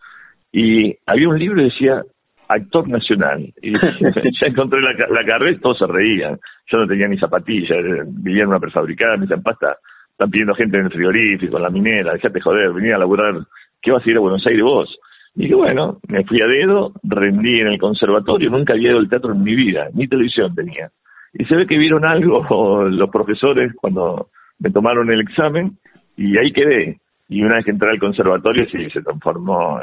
Y 0.51 0.95
había 1.05 1.29
un 1.29 1.39
libro 1.39 1.57
que 1.57 1.63
decía 1.63 2.01
actor 2.47 2.87
nacional. 2.87 3.53
Y 3.61 3.73
ya 4.41 4.47
encontré 4.47 4.81
la, 4.81 4.93
la 5.09 5.25
carrera 5.25 5.51
y 5.51 5.59
todos 5.59 5.79
se 5.79 5.87
reían. 5.87 6.39
Yo 6.71 6.77
no 6.77 6.87
tenía 6.87 7.07
ni 7.07 7.17
zapatillas, 7.17 7.77
vivía 8.07 8.43
en 8.43 8.49
una 8.49 8.59
prefabricada, 8.59 9.15
me 9.15 9.21
decían, 9.21 9.43
pasta, 9.43 9.77
están 10.11 10.29
pidiendo 10.29 10.53
gente 10.55 10.77
en 10.77 10.85
el 10.85 10.91
frigorífico, 10.91 11.57
en 11.57 11.63
la 11.63 11.69
minera, 11.69 12.13
dejate 12.13 12.39
joder, 12.39 12.71
venía 12.71 12.95
a 12.95 12.99
laburar, 12.99 13.35
¿qué 13.81 13.91
vas 13.91 14.05
a 14.05 14.09
ir 14.09 14.17
a 14.17 14.21
Buenos 14.21 14.45
Aires 14.45 14.63
vos? 14.63 14.97
Y 15.35 15.47
que 15.47 15.55
bueno, 15.55 15.97
me 16.07 16.23
fui 16.23 16.39
a 16.41 16.45
dedo, 16.45 16.93
rendí 17.03 17.59
en 17.59 17.67
el 17.67 17.79
conservatorio, 17.79 18.51
nunca 18.51 18.73
había 18.73 18.91
ido 18.91 18.99
al 18.99 19.09
teatro 19.09 19.33
en 19.33 19.43
mi 19.43 19.55
vida, 19.55 19.89
ni 19.93 20.07
televisión 20.07 20.53
tenía. 20.53 20.91
Y 21.33 21.45
se 21.45 21.55
ve 21.55 21.67
que 21.67 21.77
vieron 21.77 22.05
algo 22.05 22.83
los 22.89 23.09
profesores 23.09 23.73
cuando 23.75 24.27
me 24.59 24.69
tomaron 24.71 25.11
el 25.11 25.21
examen 25.21 25.77
y 26.15 26.37
ahí 26.37 26.51
quedé. 26.51 26.99
Y 27.29 27.41
una 27.41 27.55
vez 27.55 27.65
que 27.65 27.71
entré 27.71 27.89
al 27.89 27.99
conservatorio, 27.99 28.65
sí, 28.69 28.89
se 28.89 29.01
transformó 29.01 29.79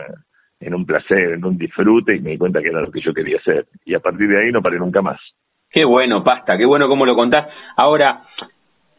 en 0.61 0.75
un 0.75 0.85
placer, 0.85 1.33
en 1.33 1.45
un 1.45 1.59
disfrute 1.59 2.17
y 2.17 2.21
me 2.21 2.31
di 2.31 2.39
cuenta 2.39 2.61
que 2.61 2.69
era 2.69 2.83
lo 2.83 2.91
que 2.91 3.01
yo 3.01 3.13
quería 3.13 3.39
hacer. 3.39 3.67
Y 3.85 3.95
a 3.95 4.01
partir 4.01 4.29
de 4.29 4.41
ahí 4.41 4.53
no 4.53 4.63
paré 4.63 4.79
nunca 4.79 5.03
más. 5.03 5.19
Qué 5.71 5.85
bueno, 5.85 6.23
Pasta, 6.23 6.57
qué 6.59 6.67
bueno 6.67 6.89
cómo 6.89 7.07
lo 7.07 7.15
contás. 7.15 7.47
Ahora, 7.77 8.23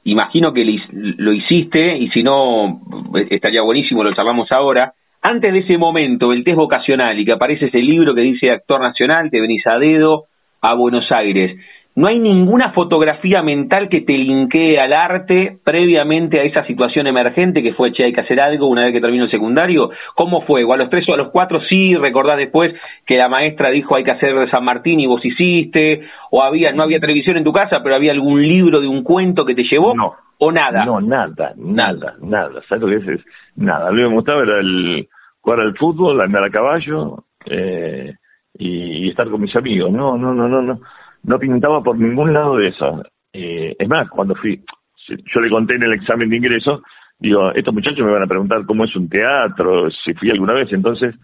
imagino 0.03 0.53
que 0.53 0.65
lo 0.91 1.33
hiciste 1.33 1.97
y 1.97 2.09
si 2.09 2.23
no, 2.23 2.81
estaría 3.29 3.61
buenísimo, 3.61 4.03
lo 4.03 4.13
charlamos 4.13 4.51
ahora 4.51 4.93
antes 5.21 5.53
de 5.53 5.59
ese 5.59 5.77
momento, 5.77 6.33
el 6.33 6.43
test 6.43 6.57
vocacional 6.57 7.19
y 7.19 7.25
que 7.25 7.31
aparece 7.31 7.67
ese 7.67 7.77
libro 7.77 8.15
que 8.15 8.21
dice 8.21 8.49
actor 8.49 8.81
nacional, 8.81 9.29
te 9.29 9.39
venís 9.39 9.65
a 9.67 9.77
dedo 9.77 10.25
a 10.61 10.73
Buenos 10.73 11.11
Aires. 11.11 11.59
No 11.93 12.07
hay 12.07 12.19
ninguna 12.19 12.71
fotografía 12.71 13.41
mental 13.41 13.89
que 13.89 14.01
te 14.01 14.13
linkee 14.13 14.77
al 14.77 14.93
arte 14.93 15.57
previamente 15.63 16.39
a 16.39 16.43
esa 16.43 16.65
situación 16.65 17.07
emergente 17.07 17.61
que 17.61 17.73
fue, 17.73 17.91
che, 17.91 18.05
hay 18.05 18.13
que 18.13 18.21
hacer 18.21 18.41
algo 18.41 18.67
una 18.67 18.85
vez 18.85 18.93
que 18.93 19.01
terminó 19.01 19.25
el 19.25 19.31
secundario. 19.31 19.89
¿Cómo 20.15 20.41
fue? 20.43 20.63
¿O 20.63 20.73
a 20.73 20.77
los 20.77 20.89
tres 20.89 21.07
o 21.09 21.13
a 21.13 21.17
los 21.17 21.31
cuatro 21.31 21.59
sí 21.67 21.95
recordás 21.95 22.37
después 22.37 22.73
que 23.05 23.17
la 23.17 23.27
maestra 23.27 23.69
dijo 23.69 23.97
hay 23.97 24.05
que 24.05 24.11
hacer 24.11 24.49
San 24.49 24.63
Martín 24.63 25.01
y 25.01 25.07
vos 25.07 25.23
hiciste? 25.25 26.07
¿O 26.29 26.41
había, 26.41 26.71
no 26.71 26.83
había 26.83 27.01
televisión 27.01 27.35
en 27.35 27.43
tu 27.43 27.51
casa, 27.51 27.81
pero 27.83 27.95
había 27.95 28.13
algún 28.13 28.41
libro 28.41 28.79
de 28.79 28.87
un 28.87 29.03
cuento 29.03 29.45
que 29.45 29.55
te 29.55 29.63
llevó? 29.63 29.93
No. 29.93 30.15
¿O 30.37 30.51
nada? 30.51 30.85
No, 30.85 31.01
nada, 31.01 31.53
nada, 31.57 32.15
nada. 32.21 32.61
¿Sabes 32.67 32.81
lo 32.81 32.87
que 32.87 33.13
es? 33.13 33.21
Nada. 33.57 33.91
Lo 33.91 33.97
que 33.97 34.09
me 34.09 34.15
gustaba 34.15 34.41
era 34.43 34.59
el 34.59 35.07
jugar 35.41 35.59
al 35.59 35.77
fútbol, 35.77 36.21
andar 36.21 36.43
a 36.43 36.49
caballo 36.49 37.25
eh, 37.45 38.15
y, 38.57 39.09
estar 39.09 39.29
con 39.29 39.41
mis 39.41 39.55
amigos. 39.55 39.91
No, 39.91 40.17
no, 40.17 40.33
no, 40.33 40.47
no, 40.47 40.61
no. 40.61 40.79
No 41.23 41.39
pintaba 41.39 41.81
por 41.83 41.97
ningún 41.97 42.33
lado 42.33 42.57
de 42.57 42.69
eso. 42.69 43.03
Eh, 43.33 43.75
es 43.77 43.87
más, 43.87 44.09
cuando 44.09 44.35
fui, 44.35 44.61
yo 45.07 45.39
le 45.39 45.49
conté 45.49 45.75
en 45.75 45.83
el 45.83 45.93
examen 45.93 46.29
de 46.29 46.37
ingreso, 46.37 46.81
digo, 47.19 47.51
estos 47.53 47.73
muchachos 47.73 48.05
me 48.05 48.11
van 48.11 48.23
a 48.23 48.27
preguntar 48.27 48.65
cómo 48.65 48.85
es 48.85 48.95
un 48.95 49.07
teatro, 49.07 49.89
si 49.91 50.13
fui 50.15 50.31
alguna 50.31 50.53
vez. 50.53 50.71
Entonces, 50.73 51.15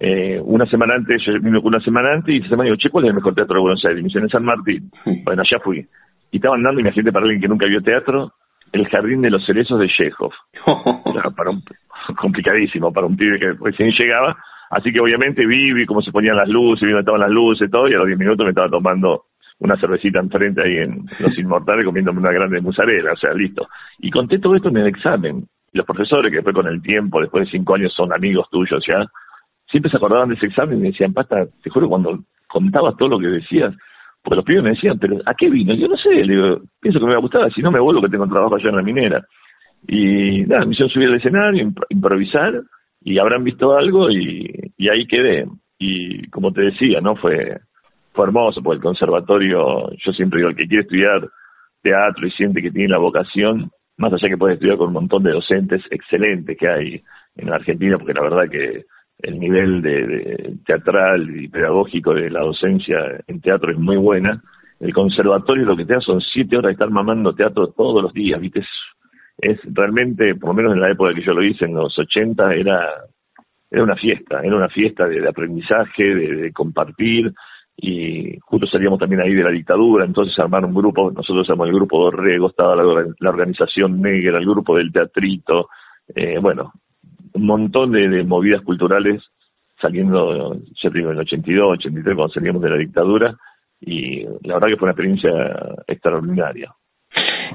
eh, 0.00 0.40
una 0.42 0.66
semana 0.66 0.94
antes, 0.94 1.22
yo 1.26 1.32
vine 1.40 1.58
una 1.58 1.80
semana 1.80 2.12
antes 2.12 2.34
y 2.34 2.38
esa 2.38 2.50
semana 2.50 2.64
digo, 2.64 2.76
che, 2.76 2.90
¿cuál 2.90 3.04
es 3.04 3.10
el 3.10 3.16
mejor 3.16 3.34
teatro 3.34 3.56
de 3.56 3.60
Buenos 3.60 3.84
Aires? 3.84 4.00
Y 4.00 4.02
me 4.02 4.08
dicen, 4.08 4.22
en 4.22 4.28
San 4.28 4.44
Martín. 4.44 4.90
Bueno, 5.24 5.42
allá 5.42 5.58
fui. 5.62 5.84
Y 6.30 6.36
estaban 6.36 6.62
dando, 6.62 6.80
imagínate 6.80 7.12
para 7.12 7.24
alguien 7.24 7.40
que 7.40 7.48
nunca 7.48 7.66
vio 7.66 7.82
teatro, 7.82 8.32
el 8.72 8.88
Jardín 8.88 9.20
de 9.20 9.30
los 9.30 9.44
Cerezos 9.44 9.78
de 9.78 9.88
Chekhov. 9.88 10.32
para 11.36 11.50
un, 11.50 11.62
complicadísimo 12.16 12.92
para 12.92 13.06
un 13.06 13.16
pibe 13.16 13.38
que 13.38 13.52
recién 13.60 13.90
llegaba. 13.90 14.36
Así 14.70 14.90
que 14.92 15.00
obviamente 15.00 15.44
vi, 15.44 15.72
vi 15.72 15.84
cómo 15.84 16.00
se 16.00 16.10
ponían 16.10 16.36
las 16.36 16.48
luces, 16.48 16.82
vi 16.82 16.92
dónde 16.92 17.00
estaban 17.00 17.20
las 17.20 17.30
luces 17.30 17.68
y 17.68 17.70
todo, 17.70 17.88
y 17.88 17.94
a 17.94 17.98
los 17.98 18.06
10 18.06 18.18
minutos 18.18 18.44
me 18.44 18.50
estaba 18.50 18.70
tomando 18.70 19.24
una 19.62 19.76
cervecita 19.76 20.18
enfrente 20.18 20.60
ahí 20.60 20.78
en 20.78 21.06
Los 21.20 21.38
Inmortales 21.38 21.84
comiéndome 21.84 22.18
una 22.18 22.32
grande 22.32 22.60
musarela, 22.60 23.12
o 23.12 23.16
sea, 23.16 23.32
listo. 23.32 23.68
Y 23.98 24.10
conté 24.10 24.38
todo 24.38 24.56
esto 24.56 24.68
en 24.68 24.78
el 24.78 24.88
examen. 24.88 25.46
Los 25.72 25.86
profesores, 25.86 26.30
que 26.30 26.36
después 26.36 26.54
con 26.54 26.66
el 26.66 26.82
tiempo, 26.82 27.20
después 27.20 27.44
de 27.44 27.52
cinco 27.52 27.76
años, 27.76 27.94
son 27.94 28.12
amigos 28.12 28.48
tuyos 28.50 28.84
ya, 28.86 29.06
siempre 29.70 29.90
se 29.90 29.96
acordaban 29.96 30.28
de 30.28 30.34
ese 30.34 30.46
examen 30.46 30.78
y 30.78 30.82
me 30.82 30.88
decían, 30.88 31.14
pasta, 31.14 31.46
te 31.62 31.70
juro, 31.70 31.88
cuando 31.88 32.18
contabas 32.48 32.96
todo 32.96 33.10
lo 33.10 33.18
que 33.18 33.28
decías, 33.28 33.74
porque 34.22 34.36
los 34.36 34.44
pibes 34.44 34.62
me 34.64 34.70
decían, 34.70 34.98
pero 34.98 35.18
¿a 35.24 35.34
qué 35.34 35.48
vino? 35.48 35.74
Yo 35.74 35.88
no 35.88 35.96
sé, 35.96 36.10
le 36.10 36.34
digo, 36.34 36.60
pienso 36.80 36.98
que 36.98 37.06
me 37.06 37.12
va 37.12 37.18
a 37.18 37.22
gustar, 37.22 37.52
si 37.52 37.62
no 37.62 37.70
me 37.70 37.80
vuelvo 37.80 38.02
que 38.02 38.08
tengo 38.08 38.26
trabajo 38.26 38.56
allá 38.56 38.68
en 38.68 38.76
la 38.76 38.82
minera. 38.82 39.24
Y 39.86 40.42
nada, 40.42 40.64
me 40.64 40.72
hicieron 40.72 40.90
subir 40.90 41.08
al 41.08 41.16
escenario, 41.16 41.72
improvisar, 41.88 42.60
y 43.00 43.18
habrán 43.18 43.44
visto 43.44 43.76
algo 43.76 44.10
y, 44.10 44.72
y 44.76 44.88
ahí 44.88 45.06
quedé. 45.06 45.46
Y 45.78 46.28
como 46.28 46.52
te 46.52 46.62
decía, 46.62 47.00
¿no? 47.00 47.16
Fue, 47.16 47.58
fue 48.12 48.26
hermoso, 48.26 48.62
porque 48.62 48.76
el 48.76 48.82
conservatorio, 48.82 49.90
yo 50.04 50.12
siempre 50.12 50.38
digo, 50.38 50.50
el 50.50 50.56
que 50.56 50.66
quiere 50.66 50.82
estudiar 50.82 51.28
teatro 51.82 52.26
y 52.26 52.30
siente 52.32 52.62
que 52.62 52.70
tiene 52.70 52.88
la 52.88 52.98
vocación, 52.98 53.70
más 53.96 54.12
allá 54.12 54.28
que 54.28 54.38
puede 54.38 54.54
estudiar 54.54 54.76
con 54.76 54.88
un 54.88 54.94
montón 54.94 55.22
de 55.22 55.32
docentes 55.32 55.82
excelentes 55.90 56.56
que 56.56 56.68
hay 56.68 57.02
en 57.36 57.52
Argentina, 57.52 57.98
porque 57.98 58.14
la 58.14 58.22
verdad 58.22 58.50
que 58.50 58.84
el 59.18 59.38
nivel 59.38 59.82
de, 59.82 60.56
teatral 60.66 61.36
y 61.36 61.48
pedagógico 61.48 62.14
de 62.14 62.30
la 62.30 62.40
docencia 62.40 62.98
en 63.26 63.40
teatro 63.40 63.70
es 63.70 63.78
muy 63.78 63.96
buena. 63.96 64.42
El 64.80 64.92
conservatorio 64.92 65.64
lo 65.64 65.76
que 65.76 65.84
te 65.84 65.94
da 65.94 66.00
son 66.00 66.20
siete 66.20 66.56
horas 66.56 66.70
de 66.70 66.72
estar 66.72 66.90
mamando 66.90 67.34
teatro 67.34 67.68
todos 67.68 68.02
los 68.02 68.12
días, 68.12 68.40
¿viste? 68.40 68.60
Es, 68.60 68.66
es 69.38 69.60
realmente, 69.72 70.34
por 70.34 70.50
lo 70.50 70.54
menos 70.54 70.72
en 70.74 70.80
la 70.80 70.90
época 70.90 71.14
que 71.14 71.22
yo 71.22 71.32
lo 71.32 71.44
hice, 71.44 71.64
en 71.64 71.74
los 71.74 71.96
80, 71.96 72.54
era, 72.54 72.88
era 73.70 73.82
una 73.82 73.96
fiesta, 73.96 74.40
era 74.42 74.56
una 74.56 74.68
fiesta 74.68 75.06
de, 75.06 75.26
aprendizaje, 75.26 76.02
de, 76.02 76.52
compartir, 76.52 77.32
y 77.76 78.38
justo 78.40 78.66
salíamos 78.66 78.98
también 78.98 79.22
ahí 79.22 79.34
de 79.34 79.42
la 79.42 79.50
dictadura, 79.50 80.04
entonces 80.04 80.38
armaron 80.38 80.70
un 80.70 80.76
grupo, 80.76 81.10
nosotros 81.10 81.46
somos 81.46 81.68
el 81.68 81.74
grupo 81.74 82.04
Dorrego, 82.04 82.48
estaba 82.48 82.76
la, 82.76 83.30
organización 83.30 84.00
negra, 84.00 84.38
el 84.38 84.46
grupo 84.46 84.76
del 84.76 84.92
teatrito, 84.92 85.68
eh, 86.14 86.38
bueno, 86.38 86.72
un 87.34 87.46
montón 87.46 87.92
de, 87.92 88.24
movidas 88.24 88.62
culturales 88.62 89.22
saliendo, 89.80 90.54
ya 90.80 90.90
digo, 90.90 91.10
en 91.10 91.16
el 91.16 91.22
82, 91.22 91.72
83, 91.78 92.14
cuando 92.14 92.32
salíamos 92.32 92.62
de 92.62 92.70
la 92.70 92.76
dictadura, 92.76 93.36
y 93.80 94.22
la 94.44 94.54
verdad 94.54 94.68
que 94.68 94.76
fue 94.76 94.86
una 94.86 94.92
experiencia 94.92 95.30
extraordinaria. 95.88 96.72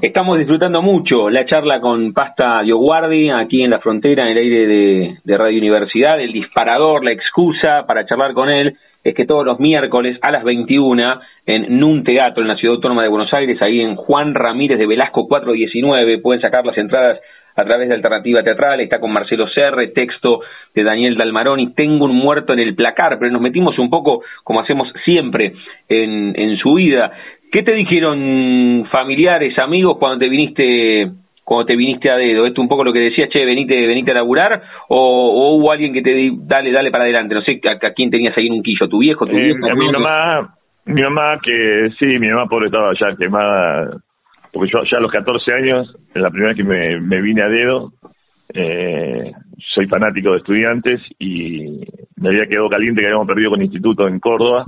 Estamos 0.02 0.38
disfrutando 0.38 0.82
mucho 0.82 1.30
la 1.30 1.46
charla 1.46 1.80
con 1.80 2.12
Pasta 2.12 2.62
Dioguardi 2.62 3.30
aquí 3.30 3.62
en 3.62 3.70
la 3.70 3.80
frontera, 3.80 4.24
en 4.24 4.36
el 4.36 4.38
aire 4.38 4.66
de, 4.66 5.18
de 5.24 5.38
Radio 5.38 5.58
Universidad. 5.58 6.20
El 6.20 6.32
disparador, 6.32 7.02
la 7.02 7.10
excusa 7.10 7.84
para 7.86 8.06
charlar 8.06 8.32
con 8.32 8.48
él 8.48 8.76
es 9.04 9.14
que 9.14 9.26
todos 9.26 9.44
los 9.44 9.58
miércoles 9.60 10.18
a 10.22 10.30
las 10.30 10.44
21 10.44 11.20
en 11.46 11.78
NUN 11.78 12.04
Teatro 12.04 12.42
en 12.42 12.48
la 12.48 12.56
Ciudad 12.56 12.76
Autónoma 12.76 13.02
de 13.02 13.08
Buenos 13.08 13.32
Aires, 13.32 13.60
ahí 13.62 13.80
en 13.80 13.96
Juan 13.96 14.34
Ramírez 14.34 14.78
de 14.78 14.86
Velasco 14.86 15.26
419, 15.26 16.18
pueden 16.18 16.40
sacar 16.40 16.66
las 16.66 16.76
entradas 16.76 17.20
a 17.56 17.64
través 17.64 17.88
de 17.88 17.94
Alternativa 17.94 18.42
Teatral, 18.42 18.80
está 18.80 19.00
con 19.00 19.12
Marcelo 19.12 19.48
Serre, 19.48 19.88
texto 19.88 20.40
de 20.74 20.84
Daniel 20.84 21.16
Dalmaroni, 21.16 21.74
Tengo 21.74 22.04
un 22.04 22.14
muerto 22.14 22.52
en 22.52 22.60
el 22.60 22.76
placar, 22.76 23.18
pero 23.18 23.32
nos 23.32 23.42
metimos 23.42 23.78
un 23.78 23.90
poco, 23.90 24.22
como 24.44 24.60
hacemos 24.60 24.88
siempre 25.04 25.54
en, 25.88 26.38
en 26.38 26.56
su 26.58 26.74
vida. 26.74 27.10
¿Qué 27.50 27.62
te 27.62 27.74
dijeron 27.74 28.86
familiares, 28.92 29.58
amigos, 29.58 29.96
cuando 29.98 30.18
te 30.18 30.28
viniste 30.28 31.10
cuando 31.48 31.64
te 31.64 31.76
viniste 31.76 32.10
a 32.10 32.16
dedo? 32.16 32.44
¿Esto 32.44 32.60
un 32.60 32.68
poco 32.68 32.84
lo 32.84 32.92
que 32.92 32.98
decías, 32.98 33.30
che, 33.30 33.42
venite, 33.46 33.74
venite 33.86 34.10
a 34.10 34.14
laburar? 34.14 34.62
¿O, 34.88 35.56
hubo 35.56 35.72
alguien 35.72 35.94
que 35.94 36.02
te 36.02 36.12
di, 36.12 36.36
dale, 36.42 36.70
dale 36.70 36.90
para 36.90 37.04
adelante? 37.04 37.34
No 37.34 37.40
sé, 37.40 37.58
¿a, 37.64 37.92
quién 37.94 38.10
tenías 38.10 38.36
ahí 38.36 38.48
en 38.48 38.52
un 38.52 38.62
quillo? 38.62 38.86
¿Tu 38.86 38.98
viejo, 38.98 39.24
tu 39.24 39.34
eh, 39.34 39.44
vieja? 39.44 39.74
mi 39.74 39.90
mamá, 39.90 40.54
mi 40.84 41.00
mamá 41.00 41.38
que 41.42 41.88
sí, 41.98 42.04
mi 42.04 42.28
mamá 42.28 42.46
pobre 42.48 42.66
estaba 42.66 42.92
ya 43.00 43.16
quemada, 43.16 43.96
porque 44.52 44.70
yo 44.70 44.82
ya 44.90 44.98
a 44.98 45.00
los 45.00 45.10
14 45.10 45.52
años, 45.54 45.96
la 46.12 46.28
primera 46.28 46.52
vez 46.52 46.58
que 46.58 46.64
me, 46.64 47.00
me 47.00 47.22
vine 47.22 47.40
a 47.40 47.48
dedo, 47.48 47.92
eh, 48.52 49.32
soy 49.74 49.86
fanático 49.86 50.32
de 50.32 50.38
estudiantes 50.38 51.00
y 51.18 51.80
me 52.16 52.28
había 52.28 52.46
quedado 52.46 52.68
caliente 52.68 53.00
que 53.00 53.06
habíamos 53.06 53.26
perdido 53.26 53.50
con 53.52 53.62
instituto 53.62 54.06
en 54.06 54.20
Córdoba 54.20 54.66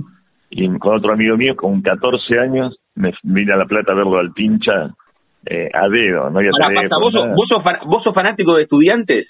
y 0.49 0.67
con 0.79 0.97
otro 0.97 1.13
amigo 1.13 1.37
mío 1.37 1.55
con 1.55 1.83
14 1.83 2.39
años 2.39 2.75
me 2.95 3.13
vine 3.21 3.53
a 3.53 3.57
La 3.57 3.65
Plata 3.65 3.91
a 3.91 3.95
verlo 3.95 4.17
al 4.17 4.33
pincha 4.33 4.95
eh, 5.45 5.69
a 5.73 5.89
dedo, 5.89 6.29
no 6.29 6.39
había 6.39 6.51
¿vos, 6.99 7.13
sos, 7.13 7.63
vos, 7.85 8.03
sos, 8.03 8.13
fanático 8.13 8.55
de 8.55 8.63
estudiantes? 8.63 9.27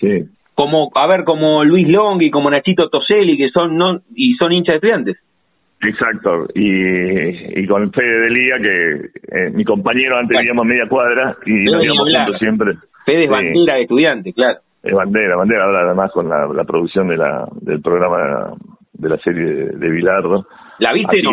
Sí. 0.00 0.24
Como, 0.54 0.90
a 0.94 1.06
ver, 1.06 1.24
como 1.24 1.64
Luis 1.64 1.88
Long 1.88 2.20
y 2.22 2.30
como 2.30 2.50
Nachito 2.50 2.88
Toselli, 2.88 3.36
que 3.36 3.50
son 3.50 3.76
no 3.76 4.00
y 4.14 4.34
son 4.34 4.52
hinchas 4.52 4.74
de 4.74 4.76
estudiantes. 4.76 5.16
Exacto, 5.80 6.46
y, 6.54 7.60
y 7.60 7.66
con 7.66 7.90
Fede 7.92 8.20
de 8.20 8.30
Liga, 8.30 8.56
que 8.60 8.92
eh, 9.36 9.50
mi 9.52 9.64
compañero 9.64 10.16
antes 10.16 10.38
vivíamos 10.38 10.64
media 10.64 10.86
cuadra 10.88 11.36
y 11.44 11.64
nos 11.64 11.84
íbamos 11.84 12.14
juntos 12.14 12.38
siempre. 12.38 12.74
Fede 13.04 13.24
es 13.24 13.30
bandera 13.30 13.74
de 13.74 13.82
estudiantes, 13.82 14.34
claro. 14.34 14.60
Es 14.82 14.92
bandera, 14.94 15.36
bandera, 15.36 15.64
ahora 15.64 15.80
además 15.86 16.12
con 16.12 16.28
la, 16.28 16.46
la 16.46 16.64
producción 16.64 17.08
de 17.08 17.16
la, 17.16 17.46
del 17.60 17.80
programa 17.80 18.54
de 18.92 19.08
la 19.08 19.16
serie 19.18 19.44
de, 19.44 19.90
Bilardo. 19.90 20.46
¿La 20.78 20.92
viste 20.92 21.20
no? 21.22 21.32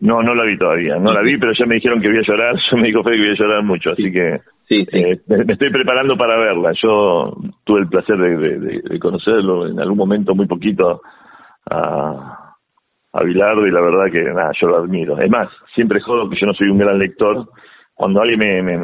No, 0.00 0.22
no 0.22 0.34
la 0.34 0.44
vi 0.44 0.56
todavía, 0.56 0.96
no 0.96 1.12
la 1.12 1.22
vi, 1.22 1.38
pero 1.38 1.52
ya 1.52 1.66
me 1.66 1.76
dijeron 1.76 2.00
que 2.00 2.08
voy 2.08 2.18
a 2.18 2.22
llorar, 2.22 2.54
yo 2.70 2.76
me 2.76 2.88
dijo 2.88 3.02
Fede 3.02 3.16
que 3.16 3.22
voy 3.22 3.30
a 3.30 3.38
llorar 3.38 3.62
mucho, 3.64 3.90
así 3.90 4.12
que 4.12 4.40
sí, 4.68 4.86
eh, 4.92 5.18
me, 5.26 5.52
estoy 5.52 5.70
preparando 5.70 6.16
para 6.16 6.36
verla. 6.36 6.72
Yo 6.80 7.36
tuve 7.64 7.80
el 7.80 7.88
placer 7.88 8.16
de, 8.16 8.80
de, 8.80 8.98
conocerlo 8.98 9.66
en 9.66 9.80
algún 9.80 9.98
momento 9.98 10.34
muy 10.34 10.46
poquito 10.46 11.00
a, 11.70 12.54
a 13.12 13.22
Bilardo 13.24 13.66
y 13.66 13.70
la 13.70 13.80
verdad 13.80 14.12
que 14.12 14.22
nada, 14.22 14.52
yo 14.60 14.68
lo 14.68 14.76
admiro. 14.76 15.18
Es 15.18 15.30
más, 15.30 15.48
siempre 15.74 16.00
jodo 16.00 16.30
que 16.30 16.38
yo 16.38 16.46
no 16.46 16.54
soy 16.54 16.68
un 16.68 16.78
gran 16.78 16.98
lector. 16.98 17.48
Cuando 17.94 18.20
alguien 18.20 18.38
me, 18.38 18.62
me, 18.62 18.76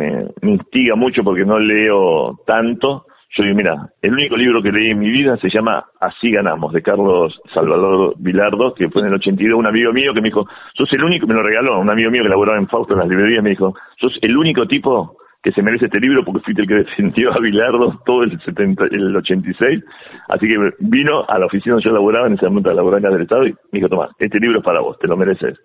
me 0.43 0.51
instiga 0.51 0.97
mucho 0.97 1.23
porque 1.23 1.45
no 1.45 1.61
leo 1.61 2.41
tanto, 2.45 3.07
yo 3.37 3.43
digo, 3.43 3.57
mira, 3.57 3.89
el 4.01 4.13
único 4.13 4.37
libro 4.37 4.63
que 4.63 4.71
leí 4.71 4.91
en 4.91 4.99
mi 4.99 5.11
vida 5.11 5.37
se 5.39 5.49
llama 5.49 5.85
Así 6.01 6.31
ganamos, 6.31 6.73
de 6.73 6.83
Carlos 6.83 7.37
Salvador 7.53 8.15
Vilardo, 8.19 8.75
que 8.75 8.89
fue 8.89 9.03
en 9.03 9.09
el 9.09 9.15
82, 9.15 9.59
un 9.59 9.67
amigo 9.67 9.93
mío 9.93 10.15
que 10.15 10.21
me 10.21 10.29
dijo, 10.29 10.47
sos 10.75 10.93
el 10.93 11.03
único, 11.03 11.27
me 11.27 11.35
lo 11.35 11.43
regaló, 11.43 11.81
un 11.81 11.91
amigo 11.91 12.11
mío 12.11 12.23
que 12.23 12.29
laboraba 12.29 12.59
en 12.59 12.69
Fausto 12.69 12.95
en 12.95 13.01
las 13.01 13.09
librerías, 13.09 13.43
me 13.43 13.51
dijo, 13.51 13.75
sos 13.99 14.17
el 14.23 14.37
único 14.37 14.67
tipo 14.67 15.17
que 15.43 15.51
se 15.51 15.63
merece 15.63 15.87
este 15.87 15.99
libro 16.01 16.25
porque 16.25 16.43
fuiste 16.43 16.63
el 16.63 16.69
que 16.69 16.75
defendió 16.75 17.33
a 17.35 17.39
Vilardo 17.41 18.01
todo 18.07 18.23
el, 18.23 18.41
70, 18.41 18.85
el 18.93 19.17
86, 19.17 19.85
así 20.29 20.47
que 20.47 20.57
vino 20.79 21.25
a 21.29 21.39
la 21.39 21.47
oficina 21.47 21.75
donde 21.75 21.89
yo 21.89 21.93
laboraba, 21.93 22.29
en 22.29 22.35
ese 22.35 22.47
momento 22.47 22.73
laboraba 22.73 23.09
en 23.09 23.15
del 23.15 23.23
Estado, 23.23 23.47
y 23.47 23.51
me 23.51 23.57
dijo, 23.73 23.89
Tomás, 23.89 24.11
este 24.19 24.39
libro 24.39 24.61
es 24.61 24.65
para 24.65 24.81
vos, 24.81 24.97
te 24.99 25.09
lo 25.09 25.17
mereces. 25.17 25.59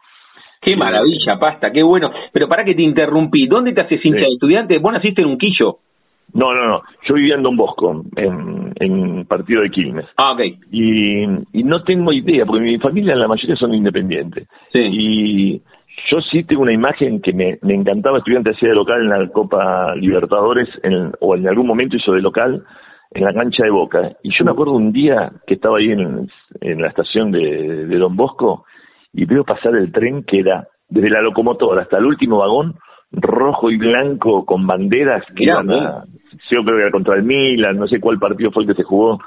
Qué 0.62 0.76
maravilla, 0.76 1.40
pasta, 1.40 1.72
qué 1.72 1.84
bueno. 1.84 2.12
Pero 2.34 2.50
para 2.50 2.66
que 2.66 2.76
te 2.76 2.82
interrumpí, 2.82 3.48
¿dónde 3.48 3.74
te 3.74 3.82
haces 3.82 4.04
hincha 4.04 4.20
de 4.20 4.34
estudiante? 4.34 4.78
Vos 4.80 4.92
naciste 4.92 5.22
en 5.22 5.30
un 5.30 5.38
quillo. 5.38 5.78
No, 6.34 6.54
no, 6.54 6.68
no. 6.68 6.82
Yo 7.08 7.16
vivía 7.16 7.36
en 7.36 7.44
Don 7.44 7.58
Bosco, 7.58 8.04
en, 8.16 8.74
en 8.76 9.26
partido 9.26 9.62
de 9.62 9.72
Quilmes. 9.72 10.06
Ah, 10.18 10.34
ok. 10.34 10.42
Y, 10.72 11.24
y 11.54 11.64
no 11.64 11.84
tengo 11.84 12.12
idea, 12.14 12.46
porque 12.46 12.64
mi 12.64 12.78
familia 12.78 13.16
la 13.16 13.28
mayoría 13.28 13.56
son 13.56 13.74
independientes. 13.74 14.48
Sí. 14.72 14.80
Y 14.80 15.62
yo 16.10 16.22
sí 16.22 16.44
tengo 16.44 16.62
una 16.62 16.74
imagen 16.74 17.22
que 17.22 17.34
me, 17.34 17.58
me 17.62 17.74
encantaba. 17.74 18.20
Estudiante 18.20 18.52
hacía 18.52 18.70
de 18.70 18.76
local 18.76 19.02
en 19.02 19.10
la 19.10 19.28
Copa 19.30 19.96
Libertadores, 19.96 20.70
en, 20.84 21.12
o 21.20 21.36
en 21.36 21.48
algún 21.48 21.68
momento 21.68 21.96
hizo 21.98 22.14
de 22.14 22.22
local 22.22 22.64
en 23.12 23.24
la 23.24 23.34
cancha 23.34 23.64
de 23.64 23.72
Boca. 23.72 24.12
Y 24.24 24.32
yo 24.38 24.46
me 24.46 24.52
acuerdo 24.52 24.74
un 24.74 24.92
día 24.92 25.32
que 25.48 25.56
estaba 25.56 25.80
ahí 25.80 25.92
en, 25.92 26.30
en 26.62 26.82
la 26.82 26.88
estación 26.90 27.32
de, 27.32 27.86
de 27.88 27.98
Don 27.98 28.16
Bosco 28.16 28.66
y 29.14 29.26
veo 29.26 29.44
pasar 29.44 29.76
el 29.76 29.92
tren 29.92 30.24
que 30.24 30.40
era 30.40 30.68
desde 30.88 31.10
la 31.10 31.22
locomotora 31.22 31.82
hasta 31.82 31.98
el 31.98 32.06
último 32.06 32.38
vagón 32.38 32.76
rojo 33.12 33.72
y 33.72 33.78
blanco 33.78 34.46
con 34.46 34.68
banderas 34.68 35.24
que 35.36 35.46
iban 35.46 35.72
a, 35.72 36.04
yo 36.04 36.09
creo 36.50 36.64
que 36.64 36.82
era 36.82 36.92
contra 36.92 37.16
el 37.16 37.24
Milan, 37.24 37.78
no 37.78 37.88
sé 37.88 38.00
cuál 38.00 38.20
partido 38.20 38.52
fue 38.52 38.64
el 38.64 38.70
que 38.70 38.76
se 38.76 38.84
jugó 38.84 39.20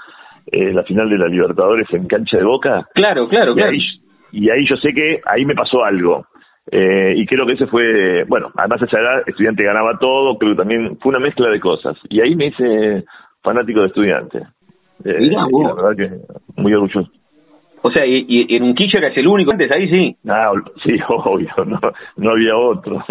eh, 0.47 0.73
la 0.73 0.83
final 0.83 1.09
de 1.09 1.19
la 1.19 1.29
Libertadores 1.29 1.87
en 1.93 2.07
cancha 2.07 2.37
de 2.37 2.45
Boca. 2.45 2.89
Claro, 2.95 3.29
claro, 3.29 3.53
y 3.53 3.55
claro. 3.57 3.71
Ahí, 3.73 3.81
y 4.33 4.51
ahí 4.51 4.67
yo 4.69 4.77
sé 4.77 4.93
que 4.93 5.21
ahí 5.25 5.45
me 5.45 5.55
pasó 5.55 5.85
algo. 5.85 6.27
Eh, 6.71 7.15
y 7.17 7.27
creo 7.27 7.45
que 7.47 7.55
ese 7.55 7.67
fue, 7.67 8.25
bueno, 8.25 8.51
además 8.57 8.83
a 8.83 8.85
esa 8.87 9.01
edad 9.01 9.23
estudiante 9.27 9.65
ganaba 9.65 9.99
todo, 9.99 10.39
creo 10.39 10.53
que 10.53 10.59
también 10.59 10.97
fue 10.99 11.11
una 11.11 11.19
mezcla 11.19 11.49
de 11.49 11.61
cosas. 11.61 11.97
Y 12.09 12.21
ahí 12.21 12.35
me 12.35 12.47
hice 12.47 13.05
fanático 13.43 13.81
de 13.81 13.87
estudiante. 13.87 14.39
Eh, 15.05 15.31
la 15.31 15.75
verdad 15.75 15.97
que 15.97 16.61
muy 16.61 16.73
orgulloso. 16.73 17.11
O 17.83 17.90
sea, 17.90 18.07
y, 18.07 18.25
y 18.29 18.57
en 18.57 18.62
Unquillo 18.62 18.99
eras 18.99 19.16
el 19.16 19.27
único 19.27 19.53
antes, 19.53 19.71
ahí 19.75 19.88
sí. 19.88 20.16
Ah, 20.29 20.53
sí, 20.85 20.97
obvio, 21.09 21.51
no, 21.66 21.81
no 22.16 22.31
había 22.31 22.57
otro. 22.57 23.05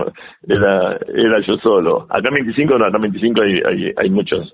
Era, 0.47 0.97
era 1.13 1.39
yo 1.45 1.57
solo. 1.57 2.07
Acá 2.10 2.29
en 2.29 2.36
25, 2.36 2.77
no, 2.77 2.86
acá 2.86 2.95
en 2.97 3.03
25 3.03 3.41
hay, 3.41 3.62
hay, 3.65 3.93
hay 3.95 4.10
muchos 4.10 4.53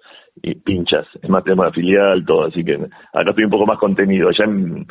pinchas. 0.63 1.06
Es 1.21 1.30
más, 1.30 1.43
tenemos 1.43 1.65
la 1.65 1.71
filial, 1.71 2.25
todo, 2.25 2.45
así 2.45 2.63
que 2.63 2.75
acá 2.75 3.30
estoy 3.30 3.45
un 3.45 3.51
poco 3.51 3.65
más 3.65 3.77
contenido. 3.77 4.30
Allá 4.30 4.45
en, 4.45 4.86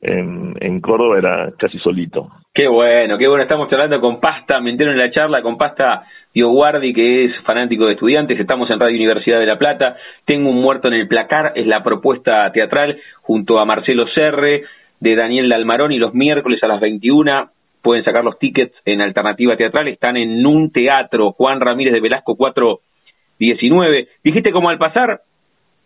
en, 0.00 0.54
en 0.60 0.80
Córdoba 0.80 1.18
era 1.18 1.52
casi 1.58 1.78
solito. 1.78 2.28
Qué 2.52 2.68
bueno, 2.68 3.16
qué 3.18 3.28
bueno. 3.28 3.44
Estamos 3.44 3.72
hablando 3.72 4.00
con 4.00 4.20
Pasta, 4.20 4.60
me 4.60 4.70
entero 4.70 4.90
en 4.90 4.98
la 4.98 5.10
charla, 5.10 5.42
con 5.42 5.56
Pasta 5.56 6.04
Dioguardi, 6.34 6.94
que 6.94 7.26
es 7.26 7.32
fanático 7.44 7.86
de 7.86 7.92
estudiantes. 7.92 8.40
Estamos 8.40 8.70
en 8.70 8.80
Radio 8.80 8.96
Universidad 8.96 9.38
de 9.38 9.46
La 9.46 9.58
Plata. 9.58 9.96
Tengo 10.24 10.50
un 10.50 10.60
muerto 10.60 10.88
en 10.88 10.94
el 10.94 11.08
placar, 11.08 11.52
es 11.56 11.66
la 11.66 11.82
propuesta 11.82 12.50
teatral 12.52 12.98
junto 13.20 13.58
a 13.58 13.66
Marcelo 13.66 14.06
Serre, 14.14 14.64
de 15.00 15.16
Daniel 15.16 15.48
Dalmarón, 15.48 15.92
y 15.92 15.98
los 15.98 16.14
miércoles 16.14 16.62
a 16.62 16.68
las 16.68 16.80
21 16.80 17.50
pueden 17.82 18.04
sacar 18.04 18.24
los 18.24 18.38
tickets 18.38 18.74
en 18.84 19.00
Alternativa 19.00 19.56
Teatral. 19.56 19.88
Están 19.88 20.16
en 20.16 20.46
un 20.46 20.70
teatro, 20.70 21.32
Juan 21.32 21.60
Ramírez 21.60 21.92
de 21.92 22.00
Velasco 22.00 22.36
419. 22.36 24.08
Dijiste 24.24 24.52
como 24.52 24.70
al 24.70 24.78
pasar, 24.78 25.20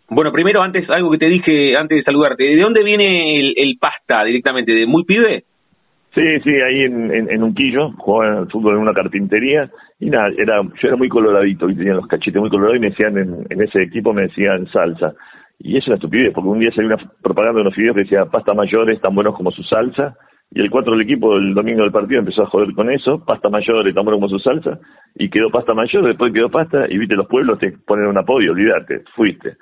bueno, 0.09 0.31
primero, 0.31 0.61
antes, 0.61 0.89
algo 0.89 1.11
que 1.11 1.17
te 1.17 1.27
dije 1.27 1.75
antes 1.75 1.97
de 1.97 2.03
saludarte, 2.03 2.43
¿de 2.43 2.61
dónde 2.61 2.83
viene 2.83 3.39
el, 3.39 3.53
el 3.57 3.77
pasta 3.77 4.23
directamente? 4.23 4.71
¿De 4.71 4.85
muy 4.85 5.03
pibe? 5.03 5.43
Sí, 6.17 6.39
sí, 6.43 6.49
ahí 6.49 6.81
en, 6.81 7.13
en, 7.13 7.29
en 7.29 7.43
Unquillo, 7.43 7.91
jugaba 7.99 8.39
el 8.39 8.49
fútbol 8.49 8.73
en 8.73 8.81
una 8.81 8.93
carpintería 8.93 9.69
y 9.99 10.09
nada, 10.09 10.29
era, 10.35 10.63
yo 10.63 10.87
era 10.87 10.97
muy 10.97 11.09
coloradito 11.09 11.69
y 11.69 11.75
tenía 11.75 11.93
los 11.93 12.07
cachetes 12.07 12.41
muy 12.41 12.49
colorados 12.49 12.77
y 12.77 12.79
me 12.79 12.89
decían, 12.89 13.19
en, 13.19 13.45
en 13.47 13.61
ese 13.61 13.83
equipo 13.83 14.13
me 14.13 14.23
decían 14.23 14.65
salsa. 14.73 15.13
Y 15.59 15.77
es 15.77 15.85
una 15.85 15.97
estupidez, 15.97 16.33
porque 16.33 16.49
un 16.49 16.57
día 16.57 16.71
salió 16.71 16.87
una 16.87 17.11
propaganda 17.21 17.57
de 17.57 17.67
unos 17.67 17.75
videos 17.75 17.95
que 17.95 18.01
decía 18.01 18.25
pasta 18.25 18.55
mayores 18.55 18.99
tan 18.99 19.13
buenos 19.13 19.35
como 19.35 19.51
su 19.51 19.61
salsa, 19.61 20.15
y 20.49 20.59
el 20.61 20.71
4 20.71 20.93
del 20.93 21.01
equipo 21.01 21.37
el 21.37 21.53
domingo 21.53 21.83
del 21.83 21.91
partido 21.91 22.21
empezó 22.21 22.41
a 22.41 22.49
joder 22.49 22.73
con 22.73 22.89
eso, 22.89 23.23
pasta 23.23 23.49
mayores 23.49 23.93
tan 23.93 24.03
bueno 24.03 24.17
como 24.17 24.29
su 24.29 24.39
salsa, 24.39 24.79
y 25.13 25.29
quedó 25.29 25.51
pasta 25.51 25.75
mayor, 25.75 26.03
después 26.03 26.33
quedó 26.33 26.49
pasta, 26.49 26.87
y 26.89 26.97
viste 26.97 27.13
los 27.13 27.27
pueblos 27.27 27.59
te 27.59 27.73
ponen 27.85 28.07
un 28.07 28.17
apoyo, 28.17 28.53
olvídate, 28.53 29.03
fuiste. 29.15 29.57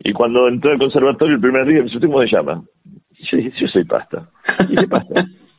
Y 0.00 0.12
cuando 0.12 0.48
entré 0.48 0.72
al 0.72 0.78
conservatorio 0.78 1.36
el 1.36 1.40
primer 1.40 1.66
día, 1.66 1.78
me 1.78 1.84
dice, 1.84 2.00
¿cómo 2.04 2.20
se 2.22 2.34
llama? 2.34 2.64
Y 3.16 3.30
yo 3.30 3.36
dije, 3.36 3.52
yo 3.60 3.68
soy 3.68 3.84
pasta. 3.84 4.28
Y 4.68 4.74
dice, 4.74 4.88
pasta. 4.88 5.24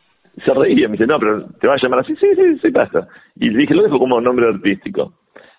se 0.43 0.53
reía, 0.53 0.87
me 0.87 0.93
dice, 0.93 1.07
no, 1.07 1.19
pero 1.19 1.45
¿te 1.59 1.67
vas 1.67 1.81
a 1.81 1.85
llamar 1.85 1.99
así? 1.99 2.15
Sí, 2.15 2.27
sí, 2.35 2.59
soy 2.59 2.71
pasta. 2.71 3.07
Y 3.35 3.49
le 3.49 3.59
dije, 3.59 3.73
lo 3.73 3.83
dejo 3.83 3.99
como 3.99 4.19
nombre 4.21 4.47
artístico. 4.47 5.13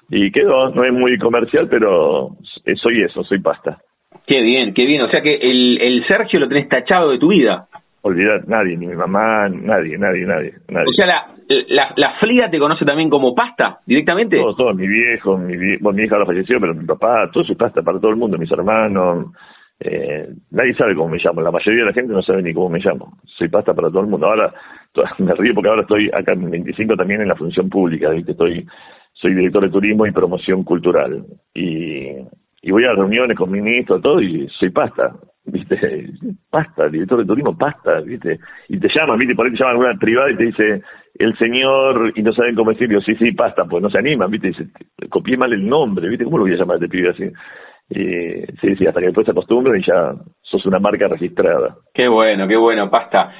Y 0.08 0.30
quedó, 0.30 0.70
no 0.70 0.84
es 0.84 0.92
muy 0.92 1.18
comercial, 1.18 1.68
pero 1.70 2.36
soy 2.76 3.02
eso, 3.02 3.24
soy 3.24 3.40
pasta. 3.40 3.78
Qué 4.26 4.42
bien, 4.42 4.74
qué 4.74 4.86
bien. 4.86 5.02
O 5.02 5.10
sea 5.10 5.22
que 5.22 5.34
el, 5.34 5.78
el 5.80 6.06
Sergio 6.06 6.38
lo 6.38 6.48
tenés 6.48 6.68
tachado 6.68 7.10
de 7.10 7.18
tu 7.18 7.28
vida. 7.28 7.66
Olvidar, 8.02 8.46
nadie, 8.48 8.76
ni 8.76 8.86
mi 8.86 8.96
mamá, 8.96 9.48
nadie, 9.48 9.96
nadie, 9.96 10.26
nadie. 10.26 10.54
nadie. 10.68 10.88
O 10.88 10.92
sea, 10.92 11.06
la, 11.06 11.26
la, 11.68 11.92
la 11.96 12.12
fría 12.18 12.50
te 12.50 12.58
conoce 12.58 12.84
también 12.84 13.08
como 13.08 13.34
pasta, 13.34 13.78
directamente. 13.86 14.36
Todo, 14.36 14.54
todo, 14.54 14.74
mi 14.74 14.88
viejo, 14.88 15.38
mi, 15.38 15.76
bueno, 15.76 15.96
mi 15.96 16.04
hija 16.04 16.18
lo 16.18 16.26
falleció, 16.26 16.60
pero 16.60 16.74
mi 16.74 16.84
papá, 16.84 17.30
todo 17.32 17.44
su 17.44 17.56
pasta 17.56 17.80
para 17.82 18.00
todo 18.00 18.10
el 18.10 18.16
mundo, 18.16 18.36
mis 18.38 18.50
hermanos. 18.50 19.26
Eh, 19.80 20.28
nadie 20.50 20.74
sabe 20.74 20.94
cómo 20.94 21.08
me 21.08 21.18
llamo, 21.18 21.40
la 21.40 21.50
mayoría 21.50 21.80
de 21.80 21.86
la 21.86 21.92
gente 21.92 22.12
no 22.12 22.22
sabe 22.22 22.42
ni 22.42 22.54
cómo 22.54 22.68
me 22.68 22.78
llamo. 22.78 23.18
Soy 23.24 23.48
pasta 23.48 23.74
para 23.74 23.88
todo 23.88 24.00
el 24.00 24.06
mundo. 24.06 24.26
Ahora 24.26 24.52
me 25.18 25.34
río 25.34 25.54
porque 25.54 25.68
ahora 25.68 25.82
estoy 25.82 26.10
acá 26.12 26.32
en 26.32 26.50
25 26.50 26.96
también 26.96 27.22
en 27.22 27.28
la 27.28 27.36
función 27.36 27.68
pública, 27.68 28.10
¿viste? 28.10 28.32
Estoy, 28.32 28.66
soy 29.14 29.34
director 29.34 29.62
de 29.62 29.70
turismo 29.70 30.06
y 30.06 30.12
promoción 30.12 30.62
cultural. 30.64 31.24
Y, 31.54 32.16
voy 32.70 32.84
a 32.84 32.92
reuniones 32.92 33.36
con 33.36 33.50
ministros, 33.50 34.00
todo, 34.00 34.20
y 34.20 34.48
soy 34.58 34.70
pasta. 34.70 35.12
¿viste? 35.44 35.76
Pasta, 36.50 36.88
director 36.88 37.18
de 37.18 37.26
turismo, 37.26 37.56
pasta, 37.58 38.00
¿viste? 38.00 38.38
Y 38.68 38.78
te 38.78 38.88
llaman, 38.94 39.18
¿viste? 39.18 39.34
Por 39.34 39.46
ahí 39.46 39.52
te 39.52 39.58
llaman 39.58 39.76
a 39.76 39.78
una 39.78 39.98
privada 39.98 40.30
y 40.30 40.36
te 40.36 40.44
dice, 40.44 40.82
el 41.14 41.36
señor, 41.38 42.12
y 42.14 42.22
no 42.22 42.32
saben 42.32 42.54
cómo 42.54 42.70
decirlo, 42.70 43.00
sí, 43.00 43.16
sí, 43.16 43.32
pasta, 43.32 43.64
pues 43.64 43.82
no 43.82 43.90
se 43.90 43.98
animan, 43.98 44.30
¿viste? 44.30 44.52
Copié 45.08 45.36
mal 45.36 45.52
el 45.52 45.66
nombre, 45.66 46.08
¿viste? 46.08 46.24
¿Cómo 46.24 46.38
lo 46.38 46.44
voy 46.44 46.54
a 46.54 46.58
llamar 46.58 46.78
de 46.78 46.88
pibe 46.88 47.10
así? 47.10 47.24
Y, 47.90 48.42
sí, 48.60 48.76
sí, 48.78 48.86
hasta 48.86 49.00
que 49.00 49.06
después 49.06 49.24
se 49.24 49.32
acostumbran 49.32 49.80
y 49.80 49.84
ya 49.86 50.14
sos 50.42 50.64
una 50.66 50.78
marca 50.78 51.08
registrada. 51.08 51.76
Qué 51.92 52.08
bueno, 52.08 52.48
qué 52.48 52.56
bueno, 52.56 52.90
pasta. 52.90 53.32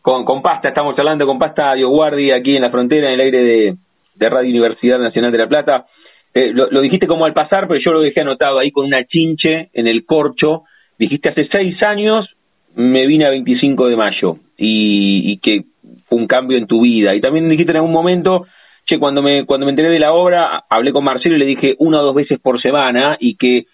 Con, 0.00 0.24
con 0.24 0.40
pasta, 0.40 0.68
estamos 0.68 0.98
hablando 0.98 1.26
con 1.26 1.38
pasta 1.38 1.74
Guardi 1.76 2.30
aquí 2.30 2.56
en 2.56 2.62
la 2.62 2.70
frontera, 2.70 3.08
en 3.08 3.14
el 3.14 3.20
aire 3.20 3.42
de, 3.42 3.76
de 4.14 4.28
Radio 4.28 4.50
Universidad 4.50 4.98
Nacional 4.98 5.32
de 5.32 5.38
La 5.38 5.48
Plata. 5.48 5.86
Eh, 6.32 6.52
lo, 6.54 6.80
dijiste 6.80 7.06
como 7.06 7.24
al 7.24 7.34
pasar, 7.34 7.66
pero 7.66 7.80
yo 7.84 7.92
lo 7.92 8.00
dejé 8.00 8.20
anotado 8.20 8.58
ahí 8.58 8.70
con 8.70 8.86
una 8.86 9.04
chinche 9.04 9.68
en 9.72 9.88
el 9.88 10.06
corcho 10.06 10.62
dijiste 11.00 11.30
hace 11.30 11.48
seis 11.50 11.76
años 11.82 12.28
me 12.76 13.06
vine 13.06 13.24
a 13.24 13.30
25 13.30 13.88
de 13.88 13.96
mayo 13.96 14.36
y, 14.56 15.38
que 15.38 15.64
fue 16.06 16.18
un 16.18 16.26
cambio 16.26 16.58
en 16.58 16.66
tu 16.66 16.82
vida. 16.82 17.14
Y 17.14 17.20
también 17.20 17.48
dijiste 17.48 17.72
en 17.72 17.78
algún 17.78 17.92
momento, 17.92 18.46
che, 18.86 18.98
cuando 18.98 19.22
me, 19.22 19.44
cuando 19.46 19.66
me 19.66 19.70
enteré 19.70 19.88
de 19.88 19.98
la 19.98 20.12
obra, 20.12 20.64
hablé 20.68 20.92
con 20.92 21.02
Marcelo 21.02 21.34
y 21.34 21.38
le 21.38 21.46
dije 21.46 21.74
una 21.78 22.00
o 22.00 22.04
dos 22.04 22.14
veces 22.14 22.38
por 22.38 22.60
semana 22.60 23.16
y 23.18 23.36
que 23.36 23.64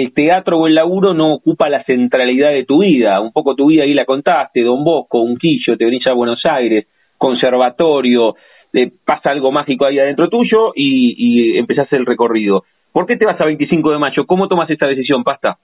el 0.00 0.12
teatro 0.12 0.58
o 0.58 0.66
el 0.66 0.74
laburo 0.74 1.12
no 1.14 1.34
ocupa 1.34 1.68
la 1.68 1.84
centralidad 1.84 2.50
de 2.50 2.64
tu 2.64 2.82
vida. 2.82 3.20
Un 3.20 3.32
poco 3.32 3.54
tu 3.54 3.66
vida 3.66 3.84
ahí 3.84 3.94
la 3.94 4.04
contaste, 4.04 4.62
Don 4.62 4.84
Bosco, 4.84 5.20
Unquillo, 5.20 5.76
te 5.76 5.84
venís 5.84 6.04
Buenos 6.14 6.44
Aires, 6.46 6.86
conservatorio, 7.18 8.34
eh, 8.72 8.90
pasa 9.04 9.30
algo 9.30 9.52
mágico 9.52 9.84
ahí 9.84 9.98
adentro 9.98 10.28
tuyo 10.28 10.72
y, 10.74 11.14
y 11.16 11.58
empezás 11.58 11.92
el 11.92 12.06
recorrido. 12.06 12.64
¿Por 12.92 13.06
qué 13.06 13.16
te 13.16 13.24
vas 13.24 13.40
a 13.40 13.44
25 13.44 13.90
de 13.90 13.98
mayo? 13.98 14.26
¿Cómo 14.26 14.48
tomas 14.48 14.68
esta 14.70 14.86
decisión, 14.86 15.24
Pasta? 15.24 15.58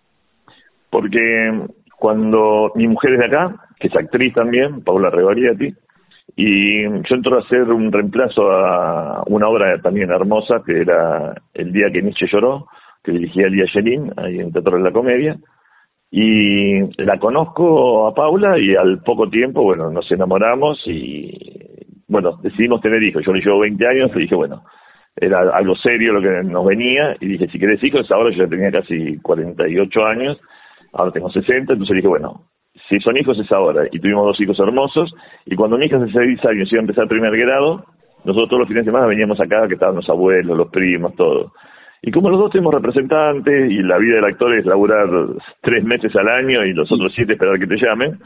porque 0.91 1.67
cuando 1.97 2.73
mi 2.75 2.87
mujer 2.87 3.15
es 3.15 3.19
de 3.21 3.27
acá, 3.27 3.55
que 3.79 3.89
es 3.89 3.97
actriz 3.97 4.33
también, 4.35 4.83
Paula 4.83 5.11
Rebarietti, 5.11 5.75
y 6.37 6.83
yo 6.85 7.15
entro 7.15 7.37
a 7.37 7.41
hacer 7.41 7.63
un 7.63 7.91
reemplazo 7.91 8.51
a 8.51 9.25
una 9.27 9.49
obra 9.49 9.81
también 9.83 10.11
hermosa, 10.11 10.63
que 10.65 10.81
era 10.83 11.35
El 11.55 11.73
día 11.73 11.91
que 11.93 12.03
Nietzsche 12.03 12.29
lloró, 12.31 12.67
que 13.13 13.19
dirigía 13.19 13.49
Lía 13.49 13.65
Yelin, 13.73 14.13
ahí 14.17 14.39
en 14.39 14.53
Teatro 14.53 14.77
de 14.77 14.85
la 14.85 14.93
Comedia, 14.93 15.37
y 16.11 16.81
la 17.03 17.19
conozco 17.19 18.07
a 18.07 18.15
Paula 18.15 18.59
y 18.59 18.75
al 18.75 19.03
poco 19.03 19.29
tiempo, 19.29 19.63
bueno, 19.63 19.91
nos 19.91 20.11
enamoramos 20.11 20.81
y, 20.87 21.33
bueno, 22.09 22.39
decidimos 22.43 22.81
tener 22.81 23.03
hijos. 23.03 23.23
Yo 23.27 23.33
le 23.33 23.41
llevo 23.41 23.61
20 23.61 23.87
años 23.87 24.11
y 24.15 24.21
dije, 24.21 24.35
bueno, 24.35 24.63
era 25.17 25.41
algo 25.55 25.75
serio 25.77 26.13
lo 26.13 26.23
que 26.23 26.49
nos 26.49 26.65
venía 26.65 27.17
y 27.21 27.27
dije, 27.27 27.49
si 27.49 27.59
querés 27.59 27.83
hijos, 27.85 28.11
ahora 28.11 28.31
yo 28.31 28.45
ya 28.45 28.49
tenía 28.49 28.71
casi 28.71 29.19
48 29.19 30.05
años 30.07 30.39
ahora 30.93 31.13
tengo 31.13 31.31
60, 31.31 31.73
entonces 31.73 31.97
dije, 31.97 32.09
bueno, 32.09 32.43
si 32.89 32.99
son 33.01 33.17
hijos 33.17 33.39
es 33.39 33.51
ahora. 33.53 33.87
Y 33.91 34.01
tuvimos 34.01 34.27
dos 34.27 34.41
hijos 34.41 34.59
hermosos, 34.59 35.13
y 35.47 35.57
cuando 35.57 35.79
mi 35.79 35.87
hija 35.87 35.97
hace 35.97 36.13
seis 36.13 36.45
años 36.45 36.73
iba 36.73 36.81
a 36.81 36.83
empezar 36.83 37.09
primer 37.09 37.37
grado, 37.37 37.85
nosotros 38.25 38.49
todos 38.49 38.61
los 38.61 38.69
fines 38.69 38.85
de 38.85 38.91
semana 38.91 39.07
veníamos 39.07 39.41
acá, 39.41 39.67
que 39.69 39.75
estaban 39.75 39.97
los 39.97 40.09
abuelos, 40.09 40.57
los 40.57 40.71
primos, 40.71 41.15
todo. 41.15 41.53
Y 42.03 42.11
como 42.13 42.31
los 42.31 42.39
dos 42.39 42.51
tenemos 42.53 42.75
representantes, 42.75 43.71
y 43.71 43.83
la 43.83 43.99
vida 43.99 44.17
del 44.17 44.25
actor 44.25 44.55
es 44.55 44.65
laburar 44.65 45.09
tres 45.63 45.85
meses 45.85 46.15
al 46.17 46.29
año 46.29 46.65
y 46.65 46.73
los 46.73 46.91
otros 46.91 47.13
siete 47.15 47.33
esperar 47.33 47.59
que 47.59 47.67
te 47.67 47.77
llamen, 47.77 48.19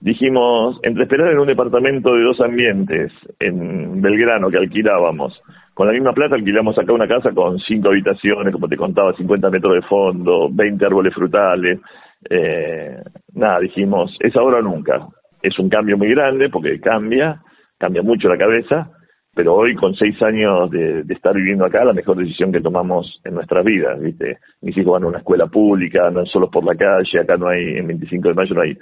dijimos, 0.00 0.78
entre 0.82 1.04
esperar 1.04 1.32
en 1.32 1.38
un 1.38 1.46
departamento 1.46 2.14
de 2.14 2.22
dos 2.22 2.40
ambientes 2.40 3.12
en 3.38 4.00
Belgrano 4.02 4.50
que 4.50 4.58
alquilábamos, 4.58 5.40
con 5.74 5.86
la 5.86 5.92
misma 5.92 6.12
plata 6.12 6.34
alquilamos 6.34 6.78
acá 6.78 6.92
una 6.92 7.08
casa 7.08 7.32
con 7.32 7.58
cinco 7.60 7.88
habitaciones, 7.88 8.52
como 8.52 8.68
te 8.68 8.76
contaba, 8.76 9.14
50 9.14 9.48
metros 9.50 9.74
de 9.74 9.82
fondo, 9.82 10.48
20 10.50 10.84
árboles 10.84 11.14
frutales, 11.14 11.80
eh, 12.28 12.96
nada, 13.34 13.60
dijimos, 13.60 14.14
es 14.20 14.36
ahora 14.36 14.58
o 14.58 14.62
nunca. 14.62 15.06
Es 15.40 15.58
un 15.58 15.70
cambio 15.70 15.96
muy 15.96 16.10
grande 16.10 16.50
porque 16.50 16.80
cambia, 16.80 17.40
cambia 17.78 18.02
mucho 18.02 18.28
la 18.28 18.36
cabeza, 18.36 18.90
pero 19.34 19.54
hoy 19.54 19.74
con 19.74 19.94
seis 19.94 20.20
años 20.22 20.70
de, 20.70 21.04
estar 21.08 21.34
viviendo 21.34 21.64
acá, 21.64 21.84
la 21.84 21.92
mejor 21.92 22.16
decisión 22.16 22.52
que 22.52 22.60
tomamos 22.60 23.20
en 23.24 23.34
nuestras 23.34 23.64
vidas, 23.64 24.00
¿viste? 24.00 24.38
Mis 24.60 24.76
hijos 24.76 24.94
van 24.94 25.04
a 25.04 25.08
una 25.08 25.18
escuela 25.18 25.46
pública, 25.46 26.10
no 26.10 26.26
solo 26.26 26.50
por 26.50 26.64
la 26.64 26.74
calle, 26.74 27.20
acá 27.20 27.36
no 27.36 27.48
hay, 27.48 27.78
en 27.78 27.86
25 27.86 28.28
de 28.28 28.34
mayo 28.34 28.54
no 28.54 28.62
hay 28.62 28.76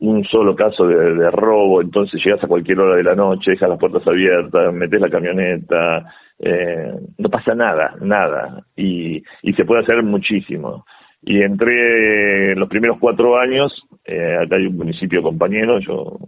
un 0.00 0.24
solo 0.24 0.56
caso 0.56 0.86
de, 0.86 1.30
robo, 1.30 1.80
entonces 1.80 2.20
llegas 2.24 2.42
a 2.42 2.48
cualquier 2.48 2.80
hora 2.80 2.96
de 2.96 3.04
la 3.04 3.14
noche, 3.14 3.52
dejas 3.52 3.68
las 3.68 3.78
puertas 3.78 4.06
abiertas, 4.06 4.74
metes 4.74 5.00
la 5.00 5.10
camioneta, 5.10 6.04
eh, 6.38 6.92
no 7.18 7.28
pasa 7.28 7.54
nada, 7.54 7.94
nada, 8.00 8.64
y, 8.76 9.22
se 9.56 9.64
puede 9.64 9.82
hacer 9.82 10.02
muchísimo 10.02 10.84
y 11.22 11.40
entré 11.40 12.56
los 12.56 12.68
primeros 12.68 12.98
cuatro 12.98 13.38
años, 13.38 13.72
eh, 14.04 14.36
acá 14.42 14.56
hay 14.56 14.66
un 14.66 14.76
municipio 14.76 15.22
compañero, 15.22 15.78
yo 15.78 16.18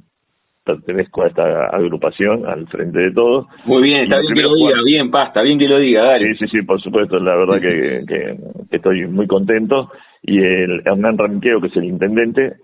pertenezco 0.67 1.23
a 1.23 1.29
esta 1.29 1.67
agrupación 1.69 2.45
al 2.45 2.67
frente 2.67 2.99
de 2.99 3.13
todo. 3.13 3.47
Muy 3.65 3.83
bien, 3.85 4.03
está 4.03 4.19
bien 4.19 4.35
que 4.35 4.43
lo 4.43 4.55
diga, 4.55 4.83
bien, 4.85 5.11
pasta, 5.11 5.43
bien 5.43 5.59
que 5.59 5.69
lo 5.69 5.79
diga, 5.79 6.05
dale. 6.05 6.35
Sí, 6.35 6.39
sí, 6.41 6.59
sí, 6.59 6.63
por 6.63 6.81
supuesto, 6.83 7.19
la 7.21 7.37
verdad 7.37 7.61
que, 7.61 8.05
que, 8.07 8.77
estoy 8.77 9.07
muy 9.07 9.29
contento. 9.29 9.93
Y 10.23 10.39
el 10.39 10.83
Hernán 10.85 11.17
Ranqueo, 11.17 11.61
que 11.61 11.69
es 11.69 11.77
el 11.77 11.85
intendente, 11.85 12.55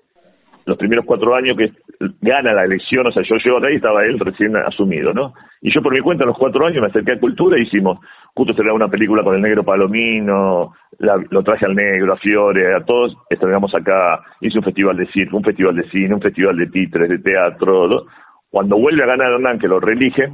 los 0.65 0.79
primeros 0.79 1.05
cuatro 1.05 1.35
años 1.35 1.57
que 1.57 1.73
gana 2.21 2.53
la 2.53 2.65
elección, 2.65 3.07
o 3.07 3.13
sea, 3.13 3.23
yo 3.23 3.37
llego 3.37 3.69
y 3.69 3.77
estaba 3.77 4.05
él 4.05 4.19
recién 4.19 4.57
asumido, 4.57 5.13
¿no? 5.13 5.35
Y 5.61 5.73
yo 5.73 5.83
por 5.83 5.93
mi 5.93 6.01
cuenta, 6.01 6.25
en 6.25 6.29
los 6.29 6.39
cuatro 6.39 6.67
años 6.67 6.81
me 6.81 6.89
acerqué 6.89 7.13
a 7.13 7.21
Cultura 7.21 7.59
y 7.59 7.63
hicimos, 7.63 7.99
justo 8.35 8.55
se 8.55 8.63
una 8.63 8.89
película 8.89 9.23
con 9.23 9.35
el 9.35 9.43
negro 9.43 9.65
Palomino, 9.65 10.73
lo 10.99 11.43
traje 11.43 11.67
al 11.67 11.75
negro, 11.75 12.13
a 12.13 12.17
Fiore, 12.17 12.75
a 12.75 12.85
todos, 12.85 13.17
estrenamos 13.29 13.75
acá, 13.75 14.21
hice 14.41 14.59
un 14.59 14.65
festival 14.65 14.97
de 14.97 15.07
circo, 15.07 15.37
un 15.37 15.45
festival 15.45 15.77
de 15.77 15.89
cine, 15.91 16.15
un 16.15 16.21
festival 16.21 16.57
de 16.57 16.67
títeres, 16.67 17.09
de 17.09 17.19
teatro, 17.19 18.07
cuando 18.51 18.79
vuelve 18.79 19.03
a 19.03 19.07
ganar 19.07 19.33
Hernán, 19.33 19.59
que 19.59 19.69
lo 19.69 19.81
reelige, 19.81 20.25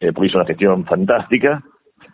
eh, 0.00 0.12
porque 0.12 0.26
hizo 0.28 0.38
una 0.38 0.46
gestión 0.46 0.84
fantástica, 0.84 1.62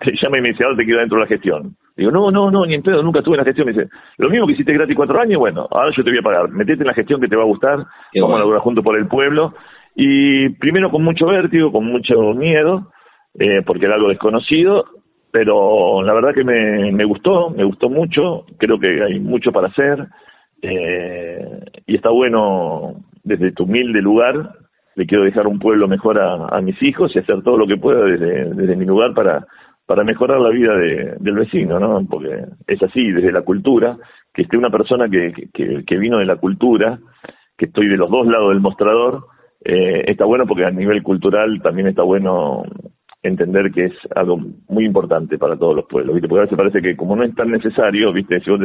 te 0.01 0.13
llama 0.23 0.39
y 0.39 0.43
me 0.43 0.49
dice, 0.51 0.65
ahora 0.65 0.77
te 0.77 0.87
quedo 0.87 0.99
dentro 0.99 1.19
de 1.19 1.25
la 1.25 1.29
gestión. 1.29 1.77
Digo, 2.01 2.13
no, 2.13 2.31
no, 2.31 2.51
no, 2.51 2.65
ni 2.65 2.73
en 2.73 2.83
pedo, 2.83 3.03
nunca 3.03 3.19
estuve 3.19 3.35
en 3.35 3.41
la 3.41 3.45
gestión. 3.45 3.67
Me 3.67 3.75
dice, 3.75 3.91
lo 4.17 4.31
mismo 4.31 4.47
que 4.47 4.55
hiciste 4.55 4.73
gratis 4.73 4.97
cuatro 4.97 5.21
años, 5.21 5.39
bueno, 5.39 5.69
ahora 5.71 5.91
yo 5.95 6.03
te 6.03 6.09
voy 6.09 6.19
a 6.19 6.23
pagar. 6.23 6.49
Metete 6.49 6.81
en 6.83 6.87
la 6.87 6.95
gestión 6.95 7.21
que 7.21 7.29
te 7.29 7.37
va 7.37 7.43
a 7.43 7.47
gustar, 7.47 7.77
vamos 8.19 8.37
a 8.37 8.39
laburar 8.39 8.63
junto 8.63 8.83
por 8.83 8.97
el 8.97 9.07
pueblo. 9.07 9.53
Y 9.95 10.49
primero 10.49 10.91
con 10.91 11.05
mucho 11.05 11.27
vértigo, 11.27 11.71
con 11.71 11.85
mucho 11.85 12.33
miedo, 12.33 12.91
eh, 13.39 13.61
porque 13.67 13.85
era 13.85 13.97
algo 13.97 14.09
desconocido, 14.09 14.87
pero 15.31 16.03
la 16.03 16.15
verdad 16.15 16.33
que 16.33 16.43
me, 16.43 16.91
me 16.91 17.05
gustó, 17.05 17.51
me 17.51 17.65
gustó 17.65 17.91
mucho, 17.91 18.47
creo 18.57 18.81
que 18.81 19.03
hay 19.05 19.21
mucho 19.21 19.53
para 19.53 19.69
hacer, 19.69 20.07
eh, 20.63 21.61
y 21.87 21.97
está 21.97 22.09
bueno 22.09 22.95
desde 23.25 23.53
tu 23.53 23.65
humilde 23.65 24.01
lugar, 24.01 24.53
le 24.95 25.05
quiero 25.05 25.25
dejar 25.25 25.47
un 25.47 25.59
pueblo 25.59 25.87
mejor 25.87 26.19
a, 26.19 26.47
a 26.47 26.63
mis 26.63 26.83
hijos 26.83 27.15
y 27.15 27.19
hacer 27.19 27.43
todo 27.43 27.59
lo 27.59 27.67
que 27.67 27.77
pueda 27.77 28.07
desde, 28.07 28.55
desde 28.55 28.77
mi 28.77 28.87
lugar 28.87 29.13
para 29.13 29.47
para 29.90 30.05
mejorar 30.05 30.38
la 30.40 30.50
vida 30.50 30.72
de, 30.76 31.16
del 31.18 31.35
vecino, 31.35 31.81
¿no? 31.81 32.07
Porque 32.09 32.44
es 32.68 32.81
así, 32.81 33.11
desde 33.11 33.33
la 33.33 33.42
cultura, 33.42 33.96
que 34.33 34.42
esté 34.42 34.57
una 34.57 34.70
persona 34.70 35.09
que, 35.09 35.33
que, 35.53 35.98
vino 35.98 36.18
de 36.18 36.26
la 36.26 36.37
cultura, 36.37 37.00
que 37.59 37.66
estoy 37.66 37.88
de 37.88 37.96
los 37.96 38.09
dos 38.09 38.24
lados 38.29 38.50
del 38.50 38.61
mostrador, 38.61 39.24
eh, 39.64 40.05
está 40.07 40.26
bueno 40.26 40.46
porque 40.46 40.64
a 40.64 40.70
nivel 40.70 41.03
cultural 41.03 41.61
también 41.61 41.88
está 41.88 42.05
bueno 42.05 42.62
entender 43.20 43.72
que 43.72 43.87
es 43.87 43.92
algo 44.14 44.38
muy 44.68 44.85
importante 44.85 45.38
para 45.38 45.57
todos 45.57 45.74
los 45.74 45.87
pueblos, 45.87 46.14
¿viste? 46.14 46.29
Porque 46.29 46.42
a 46.42 46.44
veces 46.44 46.57
parece 46.57 46.81
que 46.81 46.94
como 46.94 47.16
no 47.16 47.24
es 47.24 47.35
tan 47.35 47.50
necesario, 47.50 48.12
¿viste? 48.12 48.38
Si 48.42 48.48
vos 48.48 48.61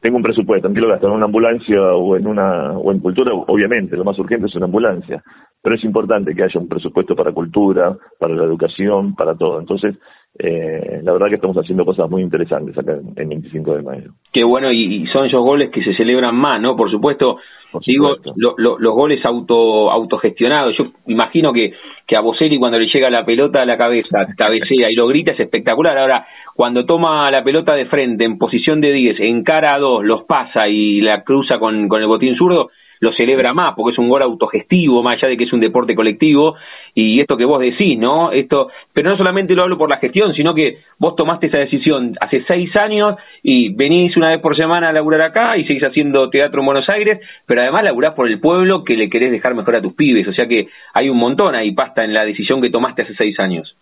tengo 0.00 0.18
un 0.18 0.22
presupuesto, 0.22 0.68
¿en 0.68 0.74
qué 0.74 0.80
lo 0.80 0.88
gasto? 0.88 1.06
¿En 1.06 1.14
una 1.14 1.24
ambulancia 1.26 1.80
o 1.94 2.16
en 2.16 2.26
una 2.26 2.72
o 2.72 2.92
en 2.92 2.98
cultura? 2.98 3.32
Obviamente, 3.32 3.96
lo 3.96 4.04
más 4.04 4.18
urgente 4.18 4.48
es 4.48 4.54
una 4.54 4.66
ambulancia, 4.66 5.22
pero 5.62 5.76
es 5.76 5.84
importante 5.84 6.34
que 6.34 6.42
haya 6.42 6.60
un 6.60 6.68
presupuesto 6.68 7.16
para 7.16 7.32
cultura, 7.32 7.96
para 8.18 8.34
la 8.34 8.44
educación, 8.44 9.14
para 9.14 9.34
todo. 9.34 9.58
Entonces, 9.58 9.96
eh, 10.36 11.00
la 11.02 11.12
verdad 11.12 11.28
que 11.28 11.36
estamos 11.36 11.56
haciendo 11.56 11.84
cosas 11.84 12.10
muy 12.10 12.20
interesantes 12.20 12.76
acá 12.76 12.98
en, 13.16 13.28
25 13.28 13.76
de 13.76 13.82
mayo. 13.82 14.10
Qué 14.32 14.42
bueno, 14.42 14.72
y, 14.72 15.06
son 15.12 15.26
esos 15.26 15.40
goles 15.40 15.70
que 15.70 15.84
se 15.84 15.94
celebran 15.94 16.34
más, 16.34 16.60
¿no? 16.60 16.74
Por 16.74 16.90
supuesto, 16.90 17.38
digo, 17.86 18.16
los 18.36 18.94
goles 18.94 19.24
auto 19.24 19.92
autogestionados. 19.92 20.76
Yo 20.76 20.86
imagino 21.06 21.52
que, 21.52 21.72
que 22.06 22.16
a 22.16 22.20
Boselli 22.20 22.58
cuando 22.58 22.80
le 22.80 22.88
llega 22.88 23.10
la 23.10 23.24
pelota 23.24 23.62
a 23.62 23.66
la 23.66 23.78
cabeza, 23.78 24.26
cabecea 24.36 24.90
y 24.90 24.96
lo 24.96 25.06
grita 25.06 25.34
es 25.34 25.40
espectacular. 25.40 25.96
Ahora, 25.98 26.26
cuando 26.56 26.84
toma 26.84 27.30
la 27.30 27.44
pelota 27.44 27.74
de 27.74 27.86
frente 27.86 28.24
en 28.24 28.36
posición 28.36 28.80
de 28.80 28.90
10, 28.90 29.20
en 29.20 29.44
cara 29.44 29.74
a 29.74 29.78
dos, 29.78 30.04
los 30.04 30.24
pasa 30.24 30.66
y 30.66 31.00
la 31.00 31.22
cruza 31.22 31.60
con, 31.60 31.88
con 31.88 32.00
el 32.00 32.08
botín 32.08 32.34
zurdo, 32.34 32.70
lo 33.04 33.12
celebra 33.12 33.52
más, 33.52 33.74
porque 33.74 33.92
es 33.92 33.98
un 33.98 34.08
gol 34.08 34.22
autogestivo, 34.22 35.02
más 35.02 35.16
allá 35.16 35.28
de 35.28 35.36
que 35.36 35.44
es 35.44 35.52
un 35.52 35.60
deporte 35.60 35.94
colectivo, 35.94 36.56
y 36.94 37.20
esto 37.20 37.36
que 37.36 37.44
vos 37.44 37.60
decís, 37.60 37.98
¿no? 37.98 38.32
Esto, 38.32 38.70
pero 38.94 39.10
no 39.10 39.16
solamente 39.18 39.54
lo 39.54 39.62
hablo 39.62 39.76
por 39.76 39.90
la 39.90 39.98
gestión, 39.98 40.32
sino 40.34 40.54
que 40.54 40.78
vos 40.98 41.14
tomaste 41.14 41.48
esa 41.48 41.58
decisión 41.58 42.14
hace 42.18 42.42
seis 42.46 42.74
años 42.76 43.16
y 43.42 43.74
venís 43.74 44.16
una 44.16 44.30
vez 44.30 44.40
por 44.40 44.56
semana 44.56 44.88
a 44.88 44.92
laburar 44.92 45.22
acá 45.26 45.58
y 45.58 45.66
seguís 45.66 45.84
haciendo 45.84 46.30
teatro 46.30 46.60
en 46.60 46.66
Buenos 46.66 46.88
Aires, 46.88 47.20
pero 47.46 47.60
además 47.60 47.84
laburás 47.84 48.14
por 48.14 48.26
el 48.26 48.40
pueblo 48.40 48.84
que 48.84 48.96
le 48.96 49.10
querés 49.10 49.30
dejar 49.30 49.54
mejor 49.54 49.76
a 49.76 49.82
tus 49.82 49.92
pibes, 49.92 50.26
o 50.26 50.32
sea 50.32 50.48
que 50.48 50.68
hay 50.94 51.10
un 51.10 51.18
montón 51.18 51.54
ahí 51.54 51.72
pasta 51.72 52.04
en 52.04 52.14
la 52.14 52.24
decisión 52.24 52.62
que 52.62 52.70
tomaste 52.70 53.02
hace 53.02 53.14
seis 53.16 53.38
años. 53.38 53.76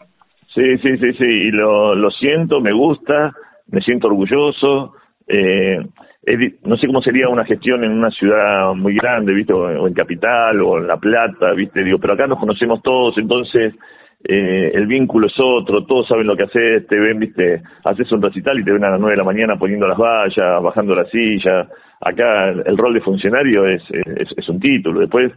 Sí, 0.52 0.76
sí, 0.82 0.98
sí, 0.98 1.12
sí, 1.12 1.24
y 1.24 1.50
lo, 1.52 1.94
lo 1.94 2.10
siento, 2.10 2.60
me 2.60 2.72
gusta, 2.72 3.32
me 3.70 3.80
siento 3.82 4.08
orgulloso. 4.08 4.94
Eh, 5.28 5.78
no 6.64 6.76
sé 6.76 6.86
cómo 6.86 7.02
sería 7.02 7.28
una 7.28 7.44
gestión 7.44 7.82
en 7.82 7.92
una 7.92 8.10
ciudad 8.10 8.74
muy 8.74 8.94
grande, 8.94 9.34
¿viste? 9.34 9.52
O, 9.52 9.86
en 9.86 9.94
Capital 9.94 10.60
o 10.62 10.78
en 10.78 10.86
La 10.86 10.96
Plata, 10.96 11.52
¿viste? 11.52 11.82
Digo, 11.82 11.98
pero 11.98 12.14
acá 12.14 12.26
nos 12.26 12.38
conocemos 12.38 12.80
todos, 12.82 13.18
entonces 13.18 13.74
eh, 14.24 14.70
el 14.72 14.86
vínculo 14.86 15.26
es 15.26 15.34
otro, 15.38 15.84
todos 15.84 16.06
saben 16.06 16.28
lo 16.28 16.36
que 16.36 16.44
haces, 16.44 16.86
te 16.86 16.98
ven, 16.98 17.18
¿viste? 17.18 17.62
Haces 17.84 18.10
un 18.12 18.22
recital 18.22 18.58
y 18.58 18.64
te 18.64 18.72
ven 18.72 18.84
a 18.84 18.90
las 18.90 19.00
nueve 19.00 19.14
de 19.14 19.18
la 19.18 19.24
mañana 19.24 19.58
poniendo 19.58 19.88
las 19.88 19.98
vallas, 19.98 20.62
bajando 20.62 20.94
la 20.94 21.06
silla. 21.06 21.66
Acá 22.00 22.50
el, 22.50 22.76
rol 22.76 22.94
de 22.94 23.00
funcionario 23.00 23.66
es, 23.66 23.82
es, 23.90 24.28
es 24.36 24.48
un 24.48 24.60
título. 24.60 25.00
Después 25.00 25.32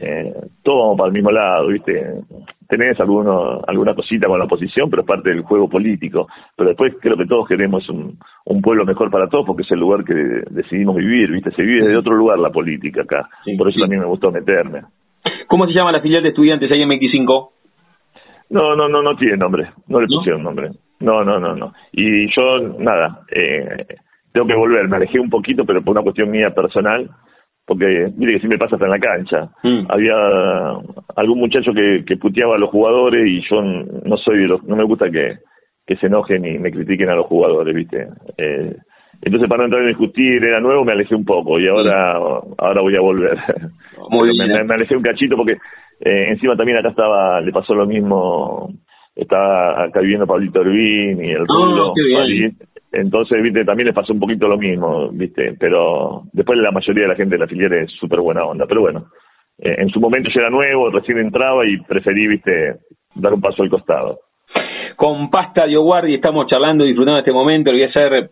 eh, 0.00 0.32
todos 0.62 0.78
vamos 0.78 0.98
para 0.98 1.08
el 1.08 1.14
mismo 1.14 1.30
lado, 1.30 1.68
¿viste? 1.68 2.22
Tenés 2.68 2.98
alguno, 3.00 3.62
alguna 3.66 3.94
cosita 3.94 4.26
con 4.26 4.38
la 4.38 4.44
oposición, 4.44 4.90
pero 4.90 5.02
es 5.02 5.08
parte 5.08 5.30
del 5.30 5.42
juego 5.42 5.68
político. 5.68 6.26
Pero 6.56 6.70
después 6.70 6.94
creo 7.00 7.16
que 7.16 7.26
todos 7.26 7.46
queremos 7.46 7.88
un, 7.88 8.18
un 8.46 8.62
pueblo 8.62 8.84
mejor 8.84 9.10
para 9.10 9.28
todos 9.28 9.46
porque 9.46 9.62
es 9.62 9.70
el 9.70 9.80
lugar 9.80 10.04
que 10.04 10.14
decidimos 10.50 10.96
vivir, 10.96 11.30
¿viste? 11.30 11.50
Se 11.52 11.62
vive 11.62 11.84
desde 11.84 11.96
otro 11.96 12.14
lugar 12.14 12.38
la 12.38 12.50
política 12.50 13.02
acá. 13.02 13.28
Por 13.56 13.68
eso 13.68 13.84
a 13.84 13.88
mí 13.88 13.96
me 13.96 14.06
gustó 14.06 14.30
meterme. 14.30 14.82
¿Cómo 15.46 15.66
se 15.66 15.72
llama 15.72 15.92
la 15.92 16.00
filial 16.00 16.22
de 16.22 16.30
estudiantes 16.30 16.70
ahí 16.70 16.82
en 16.82 16.88
25? 16.88 17.52
No, 18.50 18.76
no, 18.76 18.88
no, 18.88 19.02
no 19.02 19.16
tiene 19.16 19.36
nombre. 19.36 19.70
No 19.88 20.00
le 20.00 20.06
pusieron 20.06 20.42
nombre. 20.42 20.70
No, 21.00 21.24
no, 21.24 21.38
no, 21.38 21.54
no. 21.54 21.72
Y 21.92 22.26
yo, 22.34 22.58
nada, 22.78 23.20
eh, 23.30 23.86
tengo 24.32 24.46
que 24.46 24.54
volver. 24.54 24.88
Me 24.88 24.96
alejé 24.96 25.20
un 25.20 25.30
poquito, 25.30 25.64
pero 25.64 25.82
por 25.82 25.92
una 25.92 26.02
cuestión 26.02 26.30
mía 26.30 26.50
personal 26.50 27.10
porque 27.66 28.12
mire 28.16 28.34
que 28.34 28.40
si 28.40 28.48
me 28.48 28.58
pasa 28.58 28.76
hasta 28.76 28.86
en 28.86 28.92
la 28.92 28.98
cancha. 28.98 29.50
Mm. 29.62 29.86
Había 29.88 30.14
algún 31.16 31.40
muchacho 31.40 31.72
que, 31.72 32.04
que 32.06 32.16
puteaba 32.16 32.54
a 32.54 32.58
los 32.58 32.70
jugadores 32.70 33.26
y 33.26 33.42
yo 33.50 33.60
no 33.60 34.16
soy 34.18 34.38
de 34.38 34.46
los, 34.46 34.62
no 34.64 34.76
me 34.76 34.84
gusta 34.84 35.10
que, 35.10 35.38
que 35.84 35.96
se 35.96 36.06
enojen 36.06 36.44
y 36.44 36.58
me 36.58 36.70
critiquen 36.70 37.08
a 37.08 37.16
los 37.16 37.26
jugadores, 37.26 37.74
¿viste? 37.74 38.06
Eh, 38.38 38.76
entonces 39.22 39.48
para 39.48 39.60
no 39.60 39.64
entrar 39.64 39.82
en 39.82 39.88
discutir, 39.88 40.44
era 40.44 40.60
nuevo, 40.60 40.84
me 40.84 40.92
alejé 40.92 41.14
un 41.14 41.24
poco 41.24 41.58
y 41.58 41.66
ahora 41.66 42.12
ahora 42.58 42.80
voy 42.80 42.96
a 42.96 43.00
volver. 43.00 43.36
Muy 44.10 44.30
bien. 44.30 44.66
Me, 44.66 44.74
alejé 44.74 44.96
un 44.96 45.02
cachito 45.02 45.36
porque 45.36 45.56
eh, 46.00 46.26
encima 46.30 46.56
también 46.56 46.78
acá 46.78 46.90
estaba, 46.90 47.40
le 47.40 47.50
pasó 47.50 47.74
lo 47.74 47.86
mismo, 47.86 48.70
estaba 49.14 49.84
acá 49.84 50.00
viviendo 50.00 50.26
Pablito 50.26 50.60
Urbín 50.60 51.24
y 51.24 51.30
el 51.30 51.42
ah, 51.42 51.44
Rulo, 51.46 51.94
entonces, 53.00 53.42
viste, 53.42 53.64
también 53.64 53.86
les 53.86 53.94
pasó 53.94 54.12
un 54.12 54.20
poquito 54.20 54.48
lo 54.48 54.58
mismo, 54.58 55.10
viste, 55.10 55.54
pero 55.58 56.22
después 56.32 56.58
la 56.58 56.70
mayoría 56.70 57.04
de 57.04 57.08
la 57.08 57.16
gente 57.16 57.34
de 57.34 57.40
la 57.40 57.46
filial 57.46 57.72
es 57.72 57.90
súper 57.92 58.20
buena 58.20 58.44
onda, 58.44 58.66
pero 58.66 58.80
bueno, 58.80 59.06
eh, 59.58 59.76
en 59.78 59.88
su 59.88 60.00
momento 60.00 60.30
yo 60.32 60.40
era 60.40 60.50
nuevo, 60.50 60.90
recién 60.90 61.18
entraba 61.18 61.66
y 61.66 61.78
preferí, 61.78 62.26
viste, 62.26 62.76
dar 63.14 63.34
un 63.34 63.40
paso 63.40 63.62
al 63.62 63.70
costado. 63.70 64.20
Con 64.96 65.30
Pasta 65.30 65.66
Dioguardi 65.66 66.14
estamos 66.14 66.46
charlando, 66.46 66.84
disfrutando 66.84 67.16
de 67.16 67.20
este 67.20 67.32
momento, 67.32 67.70
le 67.70 67.78
voy 67.78 67.86
a 67.86 67.90
hacer 67.90 68.30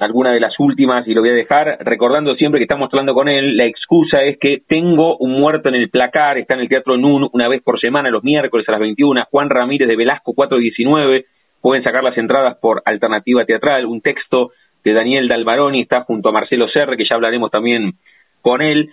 alguna 0.00 0.32
de 0.32 0.40
las 0.40 0.58
últimas 0.58 1.06
y 1.06 1.14
lo 1.14 1.20
voy 1.20 1.30
a 1.30 1.34
dejar 1.34 1.78
recordando 1.80 2.34
siempre 2.34 2.58
que 2.58 2.64
estamos 2.64 2.88
hablando 2.92 3.14
con 3.14 3.28
él, 3.28 3.56
la 3.56 3.64
excusa 3.64 4.22
es 4.22 4.38
que 4.38 4.62
tengo 4.66 5.16
un 5.18 5.32
muerto 5.32 5.68
en 5.68 5.76
el 5.76 5.88
placar, 5.88 6.38
está 6.38 6.54
en 6.54 6.60
el 6.60 6.68
Teatro 6.68 6.96
NUN 6.96 7.28
una 7.32 7.48
vez 7.48 7.62
por 7.62 7.80
semana, 7.80 8.10
los 8.10 8.24
miércoles 8.24 8.68
a 8.68 8.72
las 8.72 8.80
21, 8.80 9.22
Juan 9.30 9.50
Ramírez 9.50 9.88
de 9.88 9.96
Velasco 9.96 10.34
419, 10.34 11.26
pueden 11.64 11.82
sacar 11.82 12.04
las 12.04 12.18
entradas 12.18 12.58
por 12.58 12.82
Alternativa 12.84 13.46
Teatral, 13.46 13.86
un 13.86 14.02
texto 14.02 14.52
de 14.84 14.92
Daniel 14.92 15.28
Dalbaroni, 15.28 15.80
está 15.80 16.02
junto 16.02 16.28
a 16.28 16.32
Marcelo 16.32 16.68
Serre, 16.68 16.94
que 16.94 17.06
ya 17.08 17.14
hablaremos 17.14 17.50
también 17.50 17.94
con 18.42 18.60
él. 18.60 18.90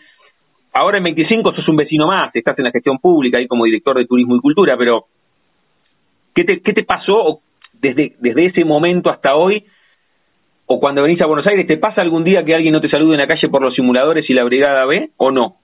Ahora 0.71 0.97
en 0.97 1.03
25 1.03 1.53
sos 1.53 1.67
un 1.67 1.75
vecino 1.75 2.07
más, 2.07 2.34
estás 2.34 2.57
en 2.60 2.63
la 2.63 2.71
gestión 2.71 2.97
pública 2.99 3.39
ahí 3.39 3.47
como 3.49 3.65
director 3.65 3.97
de 3.97 4.05
Turismo 4.05 4.38
y 4.38 4.39
Cultura, 4.39 4.77
pero 4.77 5.07
¿qué 6.34 6.45
te, 6.45 6.84
pasó 6.84 7.41
desde, 7.73 8.15
desde 8.19 8.45
ese 8.45 8.63
momento 8.63 9.10
hasta 9.10 9.36
hoy? 9.36 9.65
¿O 10.65 10.79
cuando 10.79 11.03
venís 11.03 11.21
a 11.21 11.27
Buenos 11.27 11.47
Aires, 11.47 11.67
te 11.67 11.75
pasa 11.75 11.99
algún 11.99 12.23
día 12.23 12.45
que 12.45 12.55
alguien 12.55 12.71
no 12.71 12.79
te 12.79 12.89
salude 12.89 13.15
en 13.15 13.19
la 13.19 13.27
calle 13.27 13.49
por 13.49 13.62
los 13.62 13.75
simuladores 13.75 14.29
y 14.29 14.34
la 14.34 14.45
Brigada 14.45 14.86
B 14.86 15.10
o 15.17 15.29
no? 15.29 15.57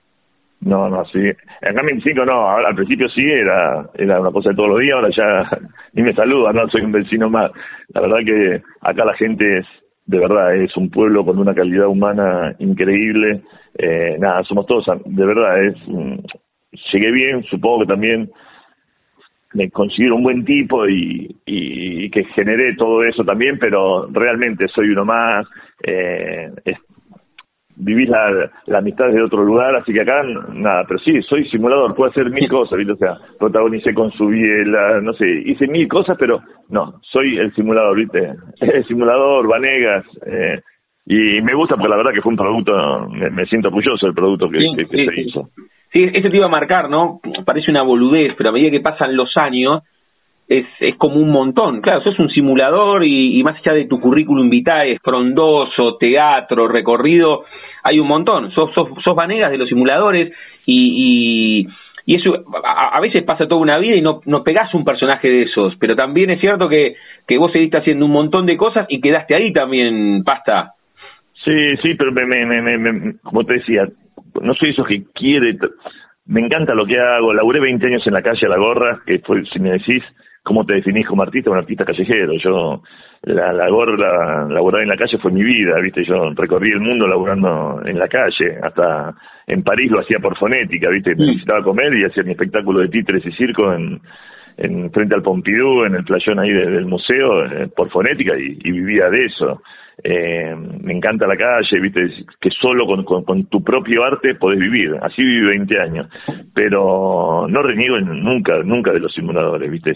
No, 0.62 0.90
no, 0.90 1.06
sí. 1.06 1.20
En 1.62 1.76
25 1.76 2.26
no, 2.26 2.50
al 2.50 2.76
principio 2.76 3.08
sí 3.10 3.24
era, 3.24 3.90
era 3.94 4.20
una 4.20 4.32
cosa 4.32 4.50
de 4.50 4.56
todos 4.56 4.70
los 4.70 4.80
días, 4.80 4.96
ahora 4.96 5.10
ya 5.16 5.60
ni 5.94 6.04
me 6.04 6.14
saluda, 6.14 6.52
no, 6.52 6.68
soy 6.70 6.82
un 6.82 6.92
vecino 6.92 7.30
más. 7.30 7.52
La 7.90 8.02
verdad 8.02 8.18
que 8.26 8.62
acá 8.82 9.06
la 9.06 9.14
gente 9.16 9.60
es, 9.60 9.66
de 10.06 10.20
verdad, 10.20 10.56
es 10.56 10.76
un 10.76 10.90
pueblo 10.90 11.24
con 11.24 11.38
una 11.38 11.54
calidad 11.54 11.88
humana 11.88 12.56
increíble. 12.60 13.42
Eh, 13.78 14.18
nada, 14.20 14.44
somos 14.44 14.66
todos, 14.66 14.86
de 15.06 15.26
verdad, 15.26 15.64
es, 15.64 15.76
llegué 16.92 17.12
bien, 17.12 17.44
supongo 17.44 17.82
que 17.82 17.88
también 17.88 18.30
me 19.54 19.70
considero 19.70 20.16
un 20.16 20.24
buen 20.24 20.44
tipo 20.44 20.88
y, 20.88 21.36
y, 21.46 22.10
que 22.10 22.26
generé 22.36 22.76
todo 22.76 23.04
eso 23.04 23.24
también, 23.24 23.58
pero 23.60 24.08
realmente 24.12 24.68
soy 24.68 24.90
uno 24.90 25.06
más. 25.06 25.48
Eh, 25.84 26.52
vivís 27.80 28.10
la, 28.10 28.50
la 28.66 28.80
amistad 28.80 29.10
de 29.10 29.22
otro 29.22 29.44
lugar, 29.44 29.76
así 29.76 29.94
que 29.94 30.02
acá 30.02 30.24
nada, 30.54 30.84
pero 30.88 31.00
sí, 31.00 31.22
soy 31.22 31.48
simulador, 31.50 31.96
puedo 31.96 32.10
hacer 32.10 32.30
mil 32.30 32.50
cosas, 32.50 32.78
¿viste? 32.78 32.94
O 32.94 32.98
sea, 32.98 33.18
protagonicé 33.40 33.94
con 33.94 34.12
su 34.12 34.28
biela, 34.28 35.00
no 35.02 35.14
sé, 35.14 35.26
hice 35.46 35.68
mil 35.68 35.88
cosas, 35.88 36.18
pero 36.20 36.42
no, 36.70 37.00
soy 37.12 37.38
el 37.38 37.54
simulador, 37.54 37.98
¿viste? 37.98 38.34
El 38.62 38.86
simulador, 38.86 39.48
Vanegas, 39.48 40.06
eh, 40.26 40.60
y 41.10 41.42
me 41.42 41.54
gusta 41.54 41.76
porque 41.76 41.90
la 41.90 41.98
verdad 41.98 42.12
que 42.14 42.22
fue 42.22 42.32
un 42.32 42.38
producto, 42.38 43.08
me, 43.10 43.46
siento 43.46 43.70
orgulloso 43.70 44.06
del 44.06 44.16
producto 44.16 44.50
que, 44.50 44.60
se 44.60 45.22
hizo. 45.22 45.50
Sí, 45.94 46.04
eso 46.14 46.30
te 46.30 46.36
iba 46.36 46.48
a 46.48 46.50
marcar, 46.50 46.90
¿no? 46.90 47.22
Parece 47.46 47.72
una 47.72 47.84
boludez, 47.84 48.34
pero 48.38 48.50
a 48.50 48.52
medida 48.52 48.72
que 48.72 48.82
pasan 48.82 49.16
los 49.16 49.32
años, 49.38 49.84
es, 50.48 50.66
es 50.80 50.96
como 50.96 51.16
un 51.16 51.30
montón. 51.30 51.82
Claro, 51.82 52.02
sos 52.02 52.18
un 52.20 52.30
simulador 52.30 53.04
y, 53.04 53.42
más 53.44 53.58
allá 53.60 53.74
de 53.74 53.86
tu 53.86 54.00
currículum 54.00 54.50
vitae, 54.50 54.98
frondoso, 55.00 55.98
teatro, 55.98 56.68
recorrido, 56.68 57.44
hay 57.84 58.00
un 58.00 58.08
montón. 58.08 58.52
Sos, 58.52 58.74
sos, 58.74 58.90
sos 59.04 59.16
vanegas 59.16 59.52
de 59.52 59.58
los 59.58 59.70
simuladores 59.70 60.34
y, 60.66 61.68
y, 62.06 62.16
eso 62.16 62.34
a, 62.64 63.02
veces 63.02 63.24
pasa 63.24 63.48
toda 63.48 63.60
una 63.60 63.78
vida 63.78 63.96
y 63.96 64.02
no, 64.02 64.22
no 64.26 64.42
pegás 64.42 64.74
un 64.74 64.86
personaje 64.86 65.28
de 65.28 65.44
esos, 65.44 65.76
pero 65.78 65.94
también 65.94 66.30
es 66.30 66.40
cierto 66.40 66.70
que, 66.70 66.96
que 67.28 67.38
vos 67.38 67.52
seguiste 67.52 67.78
haciendo 67.78 68.06
un 68.06 68.14
montón 68.14 68.46
de 68.46 68.56
cosas 68.56 68.86
y 68.88 69.02
quedaste 69.02 69.36
ahí 69.36 69.52
también, 69.52 70.24
pasta. 70.24 70.72
Sí, 71.44 71.76
sí, 71.82 71.96
pero 71.96 72.14
me, 72.14 72.26
me, 72.26 72.78
me, 72.78 73.16
como 73.24 73.44
te 73.44 73.56
decía, 73.56 73.88
no 74.42 74.54
soy 74.54 74.70
eso 74.70 74.86
que 74.86 75.04
quiere, 75.14 75.58
me 76.26 76.42
encanta 76.42 76.74
lo 76.74 76.86
que 76.86 76.98
hago, 76.98 77.34
laburé 77.34 77.60
20 77.60 77.86
años 77.86 78.08
en 78.08 78.14
la 78.14 78.22
calle 78.22 78.46
a 78.46 78.50
la 78.50 78.58
gorra, 78.58 79.02
que 79.06 79.20
fue, 79.20 79.44
si 79.46 79.60
me 79.60 79.72
decís, 79.72 80.04
¿cómo 80.48 80.66
te 80.66 80.76
definís 80.76 81.06
como 81.06 81.24
artista? 81.24 81.52
Un 81.52 81.58
artista 81.58 81.84
callejero. 81.84 82.34
Yo, 82.42 82.82
la, 83.24 83.52
la 83.52 83.70
gorra, 83.70 84.48
laburar 84.48 84.82
en 84.84 84.88
la 84.88 84.96
calle 84.96 85.18
fue 85.18 85.32
mi 85.32 85.44
vida, 85.44 85.78
¿viste? 85.82 86.06
Yo 86.06 86.32
recorrí 86.34 86.72
el 86.72 86.80
mundo 86.80 87.06
laburando 87.06 87.82
en 87.86 88.00
la 88.00 88.08
calle, 88.08 88.58
hasta 88.64 89.14
en 89.46 89.62
París 89.64 89.92
lo 89.92 90.00
hacía 90.00 90.20
por 90.20 90.38
fonética, 90.38 90.90
¿viste? 90.90 91.16
Me 91.16 91.26
necesitaba 91.26 91.64
comer 91.64 91.94
y 91.94 92.06
hacía 92.06 92.24
mi 92.24 92.32
espectáculo 92.32 92.80
de 92.80 92.88
títeres 92.88 93.26
y 93.26 93.32
circo 93.34 93.74
en, 93.74 94.00
en 94.56 94.90
frente 94.92 95.16
al 95.16 95.22
Pompidou, 95.22 95.84
en 95.84 95.96
el 95.96 96.06
playón 96.06 96.40
ahí 96.40 96.54
del 96.54 96.86
museo, 96.86 97.46
eh, 97.46 97.68
por 97.76 97.90
fonética 97.90 98.38
y, 98.38 98.58
y 98.64 98.72
vivía 98.72 99.10
de 99.10 99.26
eso 99.26 99.62
eh, 100.04 100.56
me 100.56 100.94
encanta 100.94 101.26
la 101.26 101.36
calle, 101.36 101.80
viste, 101.80 102.08
que 102.40 102.50
solo 102.52 102.86
con, 102.86 103.04
con, 103.24 103.46
tu 103.48 103.64
propio 103.64 104.04
arte 104.04 104.36
podés 104.36 104.60
vivir, 104.60 104.96
así 105.02 105.24
viví 105.24 105.48
20 105.48 105.80
años, 105.80 106.08
pero 106.54 107.48
no 107.50 107.64
reniego 107.64 108.00
nunca, 108.00 108.60
nunca 108.64 108.92
de 108.92 109.00
los 109.00 109.14
simuladores, 109.14 109.72
viste, 109.72 109.96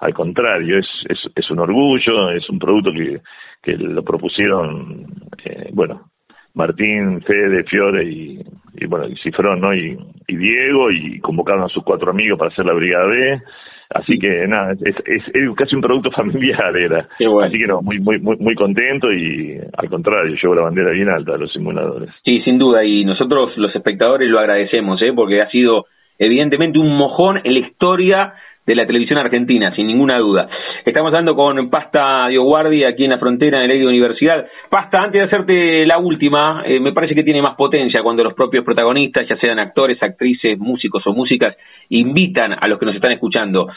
al 0.00 0.14
contrario, 0.14 0.78
es, 0.78 0.86
es, 1.34 1.50
un 1.50 1.58
orgullo, 1.58 2.30
es 2.30 2.48
un 2.48 2.58
producto 2.58 2.92
que, 2.92 3.76
lo 3.76 4.02
propusieron, 4.04 5.06
eh, 5.44 5.70
bueno, 5.72 6.10
Martín, 6.54 7.20
Fede, 7.22 7.64
Fiore 7.64 8.04
y, 8.04 8.40
y 8.74 8.86
bueno, 8.86 9.08
y 9.08 9.16
Cifrón, 9.16 9.60
¿no? 9.60 9.74
Y, 9.74 9.98
y 10.28 10.36
Diego, 10.36 10.90
y 10.90 11.20
convocaron 11.20 11.64
a 11.64 11.68
sus 11.68 11.84
cuatro 11.84 12.10
amigos 12.10 12.38
para 12.38 12.50
hacer 12.50 12.64
la 12.64 12.72
Brigada 12.72 13.06
B, 13.06 13.42
Así 13.90 14.18
que 14.18 14.46
nada, 14.46 14.72
es, 14.72 14.94
es, 15.06 15.22
casi 15.56 15.74
un 15.74 15.80
producto 15.80 16.10
familiar 16.16 16.76
era. 16.76 17.08
Así 17.42 17.58
que 17.58 17.66
no, 17.66 17.80
muy, 17.80 17.98
muy, 17.98 18.18
muy, 18.18 18.36
muy 18.36 18.54
contento 18.54 19.10
y 19.10 19.58
al 19.76 19.88
contrario, 19.88 20.36
llevo 20.40 20.54
la 20.54 20.62
bandera 20.62 20.90
bien 20.90 21.08
alta 21.08 21.32
de 21.32 21.38
los 21.38 21.52
simuladores. 21.52 22.10
Sí, 22.24 22.42
sin 22.42 22.58
duda, 22.58 22.84
y 22.84 23.04
nosotros 23.04 23.56
los 23.56 23.74
espectadores 23.74 24.28
lo 24.28 24.38
agradecemos, 24.38 25.00
¿eh? 25.02 25.12
porque 25.14 25.40
ha 25.40 25.48
sido 25.48 25.86
evidentemente 26.18 26.78
un 26.78 26.96
mojón 26.96 27.40
en 27.44 27.54
la 27.54 27.60
historia 27.60 28.34
de 28.68 28.74
la 28.74 28.86
televisión 28.86 29.18
argentina, 29.18 29.74
sin 29.74 29.86
ninguna 29.86 30.18
duda. 30.18 30.46
Estamos 30.84 31.08
hablando 31.08 31.34
con 31.34 31.70
Pasta 31.70 32.28
Dioguardi 32.28 32.84
aquí 32.84 33.04
en 33.04 33.10
la 33.10 33.18
frontera, 33.18 33.64
en 33.64 33.70
el 33.70 33.78
de 33.78 33.86
Universidad. 33.86 34.46
Pasta, 34.68 35.04
antes 35.04 35.22
de 35.22 35.26
hacerte 35.26 35.86
la 35.86 35.96
última, 35.96 36.62
eh, 36.66 36.78
me 36.78 36.92
parece 36.92 37.14
que 37.14 37.24
tiene 37.24 37.40
más 37.40 37.56
potencia 37.56 38.02
cuando 38.02 38.22
los 38.22 38.34
propios 38.34 38.66
protagonistas, 38.66 39.26
ya 39.26 39.38
sean 39.38 39.58
actores, 39.58 40.02
actrices, 40.02 40.58
músicos 40.58 41.02
o 41.06 41.14
músicas, 41.14 41.56
invitan 41.88 42.52
a 42.60 42.68
los 42.68 42.78
que 42.78 42.84
nos 42.84 42.94
están 42.94 43.12
escuchando. 43.12 43.68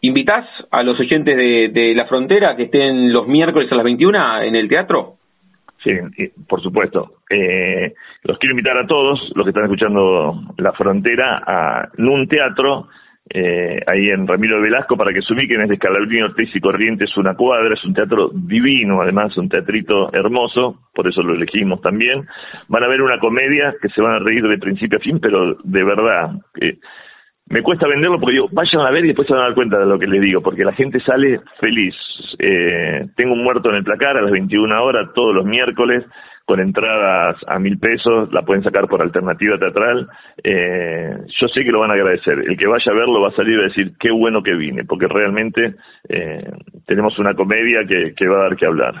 ¿Invitás 0.00 0.46
a 0.72 0.82
los 0.82 0.98
oyentes 0.98 1.36
de, 1.36 1.92
la 1.94 2.06
frontera 2.06 2.56
que 2.56 2.64
estén 2.64 3.12
los 3.12 3.28
miércoles 3.28 3.70
a 3.70 3.76
las 3.76 3.84
21 3.84 4.42
en 4.42 4.56
el 4.56 4.68
teatro? 4.68 5.14
Sí, 5.84 5.92
por 6.48 6.60
supuesto. 6.60 7.18
Eh, 7.30 7.94
los 8.24 8.36
quiero 8.38 8.54
invitar 8.54 8.76
a 8.78 8.86
todos 8.86 9.30
los 9.36 9.44
que 9.44 9.50
están 9.50 9.64
escuchando 9.64 10.34
La 10.58 10.72
Frontera 10.72 11.40
a 11.46 11.88
un 11.96 12.26
teatro 12.26 12.88
eh, 13.32 13.80
ahí 13.86 14.10
en 14.10 14.26
Ramiro 14.26 14.60
Velasco 14.60 14.96
para 14.96 15.12
que 15.12 15.22
se 15.22 15.32
ubiquen, 15.32 15.60
es 15.60 15.68
de 15.68 15.74
Escalabrini, 15.74 16.22
Ortiz 16.22 16.50
y 16.54 16.60
Corrientes, 16.60 17.16
una 17.16 17.34
cuadra, 17.34 17.74
es 17.74 17.84
un 17.84 17.94
teatro 17.94 18.30
divino, 18.34 19.00
además 19.00 19.36
un 19.36 19.48
teatrito 19.48 20.12
hermoso, 20.12 20.80
por 20.92 21.06
eso 21.06 21.22
lo 21.22 21.34
elegimos 21.34 21.80
también. 21.80 22.26
Van 22.68 22.82
a 22.82 22.88
ver 22.88 23.00
una 23.02 23.20
comedia 23.20 23.72
que 23.80 23.88
se 23.90 24.02
van 24.02 24.14
a 24.14 24.18
reír 24.18 24.42
de 24.42 24.58
principio 24.58 24.98
a 24.98 25.02
fin, 25.02 25.20
pero 25.20 25.54
de 25.62 25.84
verdad, 25.84 26.32
eh, 26.60 26.78
me 27.46 27.62
cuesta 27.62 27.86
venderlo 27.86 28.18
porque 28.18 28.34
digo, 28.34 28.48
vayan 28.50 28.82
a 28.82 28.90
ver 28.90 29.04
y 29.04 29.08
después 29.08 29.28
se 29.28 29.34
van 29.34 29.42
a 29.42 29.46
dar 29.46 29.54
cuenta 29.54 29.78
de 29.78 29.86
lo 29.86 29.98
que 29.98 30.06
les 30.08 30.20
digo, 30.20 30.40
porque 30.40 30.64
la 30.64 30.72
gente 30.72 31.00
sale 31.00 31.40
feliz. 31.60 31.94
Eh, 32.38 33.06
tengo 33.16 33.34
un 33.34 33.44
muerto 33.44 33.70
en 33.70 33.76
el 33.76 33.84
placar 33.84 34.16
a 34.16 34.22
las 34.22 34.30
21 34.32 34.82
horas 34.82 35.10
todos 35.14 35.34
los 35.34 35.44
miércoles 35.44 36.04
con 36.50 36.58
entradas 36.58 37.36
a 37.46 37.60
mil 37.60 37.78
pesos, 37.78 38.32
la 38.32 38.42
pueden 38.42 38.64
sacar 38.64 38.88
por 38.88 39.00
alternativa 39.00 39.56
teatral. 39.56 40.08
Eh, 40.42 41.16
yo 41.40 41.46
sé 41.46 41.62
que 41.62 41.70
lo 41.70 41.78
van 41.78 41.92
a 41.92 41.94
agradecer. 41.94 42.40
El 42.40 42.56
que 42.56 42.66
vaya 42.66 42.90
a 42.90 42.94
verlo 42.96 43.20
va 43.20 43.28
a 43.28 43.36
salir 43.36 43.56
a 43.60 43.68
decir 43.68 43.92
qué 44.00 44.10
bueno 44.10 44.42
que 44.42 44.54
vine, 44.54 44.82
porque 44.82 45.06
realmente 45.06 45.76
eh, 46.08 46.50
tenemos 46.88 47.16
una 47.20 47.34
comedia 47.34 47.86
que, 47.86 48.14
que 48.16 48.26
va 48.26 48.38
a 48.38 48.42
dar 48.48 48.56
que 48.56 48.66
hablar 48.66 48.94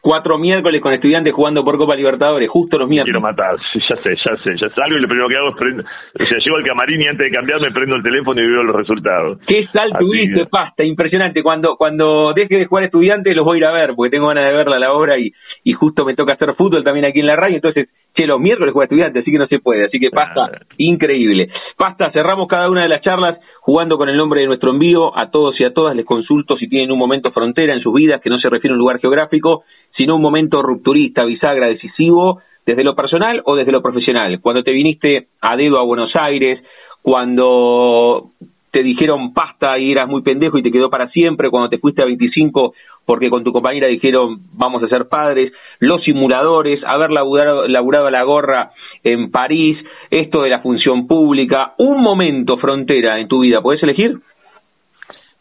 cuatro 0.00 0.38
miércoles 0.38 0.80
con 0.80 0.92
estudiantes 0.92 1.32
jugando 1.32 1.64
por 1.64 1.76
Copa 1.76 1.96
Libertadores, 1.96 2.48
justo 2.48 2.78
los 2.78 2.88
miércoles. 2.88 3.12
Quiero 3.12 3.20
matar, 3.20 3.56
ya 3.74 3.96
sé, 4.02 4.16
ya 4.16 4.36
sé, 4.42 4.50
ya 4.60 4.74
salgo 4.74 4.96
y 4.96 5.00
lo 5.00 5.08
primero 5.08 5.28
que 5.28 5.36
hago 5.36 5.50
es 5.50 5.56
prendo, 5.56 5.82
o 5.82 6.24
sea, 6.26 6.38
llego 6.38 6.56
al 6.56 6.64
camarín 6.64 7.02
y 7.02 7.06
antes 7.06 7.30
de 7.30 7.36
cambiarme 7.36 7.70
prendo 7.72 7.96
el 7.96 8.02
teléfono 8.02 8.40
y 8.40 8.46
veo 8.46 8.62
los 8.62 8.76
resultados. 8.76 9.38
Qué 9.46 9.66
salto 9.72 9.98
tuviste, 9.98 10.46
pasta, 10.46 10.84
impresionante. 10.84 11.42
Cuando 11.42 11.76
cuando 11.76 12.32
deje 12.34 12.56
de 12.56 12.66
jugar 12.66 12.84
estudiantes 12.84 13.36
los 13.36 13.44
voy 13.44 13.56
a 13.56 13.58
ir 13.58 13.64
a 13.66 13.72
ver, 13.72 13.94
porque 13.94 14.10
tengo 14.10 14.28
ganas 14.28 14.46
de 14.46 14.52
verla 14.52 14.76
a 14.76 14.80
la 14.80 14.92
obra 14.92 15.18
y, 15.18 15.32
y 15.64 15.72
justo 15.72 16.04
me 16.04 16.14
toca 16.14 16.34
hacer 16.34 16.54
fútbol 16.54 16.84
también 16.84 17.04
aquí 17.04 17.20
en 17.20 17.26
la 17.26 17.36
radio, 17.36 17.56
entonces, 17.56 17.88
che, 18.14 18.26
los 18.26 18.40
miércoles 18.40 18.72
juega 18.72 18.84
estudiantes, 18.84 19.22
así 19.22 19.30
que 19.30 19.38
no 19.38 19.46
se 19.46 19.58
puede, 19.58 19.84
así 19.84 19.98
que 19.98 20.10
pasta, 20.10 20.62
increíble. 20.78 21.48
Pasta, 21.76 22.10
cerramos 22.12 22.48
cada 22.48 22.68
una 22.68 22.82
de 22.82 22.88
las 22.88 23.02
charlas 23.02 23.38
jugando 23.60 23.96
con 23.98 24.08
el 24.08 24.16
nombre 24.16 24.40
de 24.40 24.46
nuestro 24.46 24.70
envío, 24.70 25.16
a 25.16 25.30
todos 25.30 25.58
y 25.60 25.64
a 25.64 25.72
todas 25.72 25.94
les 25.94 26.04
consulto 26.04 26.56
si 26.56 26.68
tienen 26.68 26.90
un 26.90 26.98
momento 26.98 27.30
frontera 27.30 27.74
en 27.74 27.80
sus 27.80 27.94
vidas 27.94 28.20
que 28.20 28.30
no 28.30 28.38
se 28.38 28.48
refiere 28.48 28.72
a 28.72 28.76
un 28.76 28.80
lugar 28.80 29.00
geográfico, 29.00 29.64
sino 29.96 30.16
un 30.16 30.22
momento 30.22 30.62
rupturista, 30.62 31.24
bisagra, 31.24 31.66
decisivo, 31.66 32.40
desde 32.66 32.84
lo 32.84 32.94
personal 32.94 33.42
o 33.44 33.56
desde 33.56 33.72
lo 33.72 33.82
profesional. 33.82 34.40
Cuando 34.40 34.62
te 34.62 34.72
viniste 34.72 35.28
a 35.40 35.56
dedo 35.56 35.78
a 35.78 35.84
Buenos 35.84 36.14
Aires, 36.14 36.62
cuando 37.02 38.32
te 38.70 38.82
dijeron 38.82 39.32
pasta 39.32 39.78
y 39.78 39.92
eras 39.92 40.08
muy 40.08 40.22
pendejo 40.22 40.58
y 40.58 40.62
te 40.62 40.70
quedó 40.70 40.90
para 40.90 41.08
siempre, 41.08 41.50
cuando 41.50 41.68
te 41.68 41.78
fuiste 41.78 42.02
a 42.02 42.06
25 42.06 42.74
porque 43.04 43.30
con 43.30 43.42
tu 43.42 43.52
compañera 43.52 43.88
dijeron 43.88 44.38
vamos 44.52 44.82
a 44.82 44.88
ser 44.88 45.08
padres, 45.08 45.52
los 45.80 46.02
simuladores, 46.04 46.80
haber 46.84 47.10
laburado, 47.10 48.10
la 48.10 48.22
gorra 48.22 48.70
en 49.02 49.30
París, 49.30 49.78
esto 50.10 50.42
de 50.42 50.50
la 50.50 50.60
función 50.60 51.06
pública, 51.06 51.72
un 51.78 52.02
momento 52.02 52.58
frontera 52.58 53.18
en 53.18 53.28
tu 53.28 53.40
vida, 53.40 53.62
¿puedes 53.62 53.82
elegir? 53.82 54.18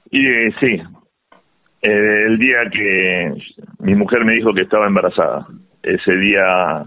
Y 0.09 0.25
eh, 0.25 0.53
sí, 0.59 0.81
eh, 1.81 2.23
el 2.27 2.39
día 2.39 2.57
que 2.71 3.33
mi 3.79 3.95
mujer 3.95 4.25
me 4.25 4.33
dijo 4.33 4.53
que 4.53 4.61
estaba 4.61 4.87
embarazada. 4.87 5.45
Ese 5.83 6.15
día 6.15 6.85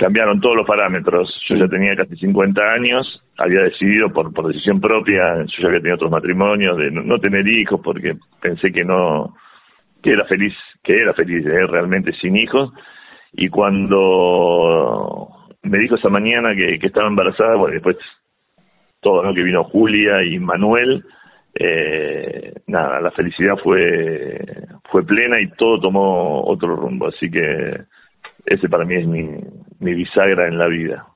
cambiaron 0.00 0.40
todos 0.40 0.56
los 0.56 0.66
parámetros. 0.66 1.28
Yo 1.46 1.56
ya 1.56 1.68
tenía 1.68 1.94
casi 1.94 2.16
50 2.16 2.60
años, 2.72 3.22
había 3.36 3.60
decidido 3.60 4.10
por, 4.10 4.32
por 4.32 4.48
decisión 4.48 4.80
propia, 4.80 5.44
yo 5.44 5.62
ya 5.62 5.68
había 5.68 5.80
tenido 5.80 5.96
otros 5.96 6.10
matrimonios, 6.10 6.78
de 6.78 6.90
no, 6.90 7.18
tener 7.18 7.46
hijos 7.46 7.82
porque 7.84 8.16
pensé 8.40 8.72
que 8.72 8.82
no, 8.82 9.36
que 10.02 10.12
era 10.12 10.24
feliz, 10.24 10.54
que 10.82 10.96
era 11.02 11.12
feliz 11.12 11.44
eh, 11.44 11.66
realmente 11.66 12.12
sin 12.14 12.34
hijos. 12.36 12.72
Y 13.34 13.50
cuando 13.50 15.28
me 15.62 15.78
dijo 15.78 15.96
esa 15.96 16.08
mañana 16.08 16.56
que, 16.56 16.78
que 16.78 16.86
estaba 16.86 17.06
embarazada, 17.06 17.56
bueno, 17.56 17.74
después 17.74 17.98
todo, 19.00 19.22
¿no? 19.22 19.34
Que 19.34 19.42
vino 19.42 19.64
Julia 19.64 20.24
y 20.24 20.38
Manuel, 20.38 21.04
eh, 21.54 22.54
nada, 22.68 23.02
la 23.02 23.10
felicidad 23.10 23.56
fue, 23.62 24.40
fue 24.90 25.04
plena 25.04 25.38
y 25.40 25.50
todo 25.50 25.78
tomó 25.78 26.42
otro 26.46 26.74
rumbo, 26.74 27.08
así 27.08 27.30
que 27.30 27.80
ese 28.46 28.68
para 28.68 28.84
mí 28.84 28.94
es 28.94 29.06
mi, 29.06 29.94
bisagra 29.94 30.48
en 30.48 30.58
la 30.58 30.66
vida. 30.66 31.06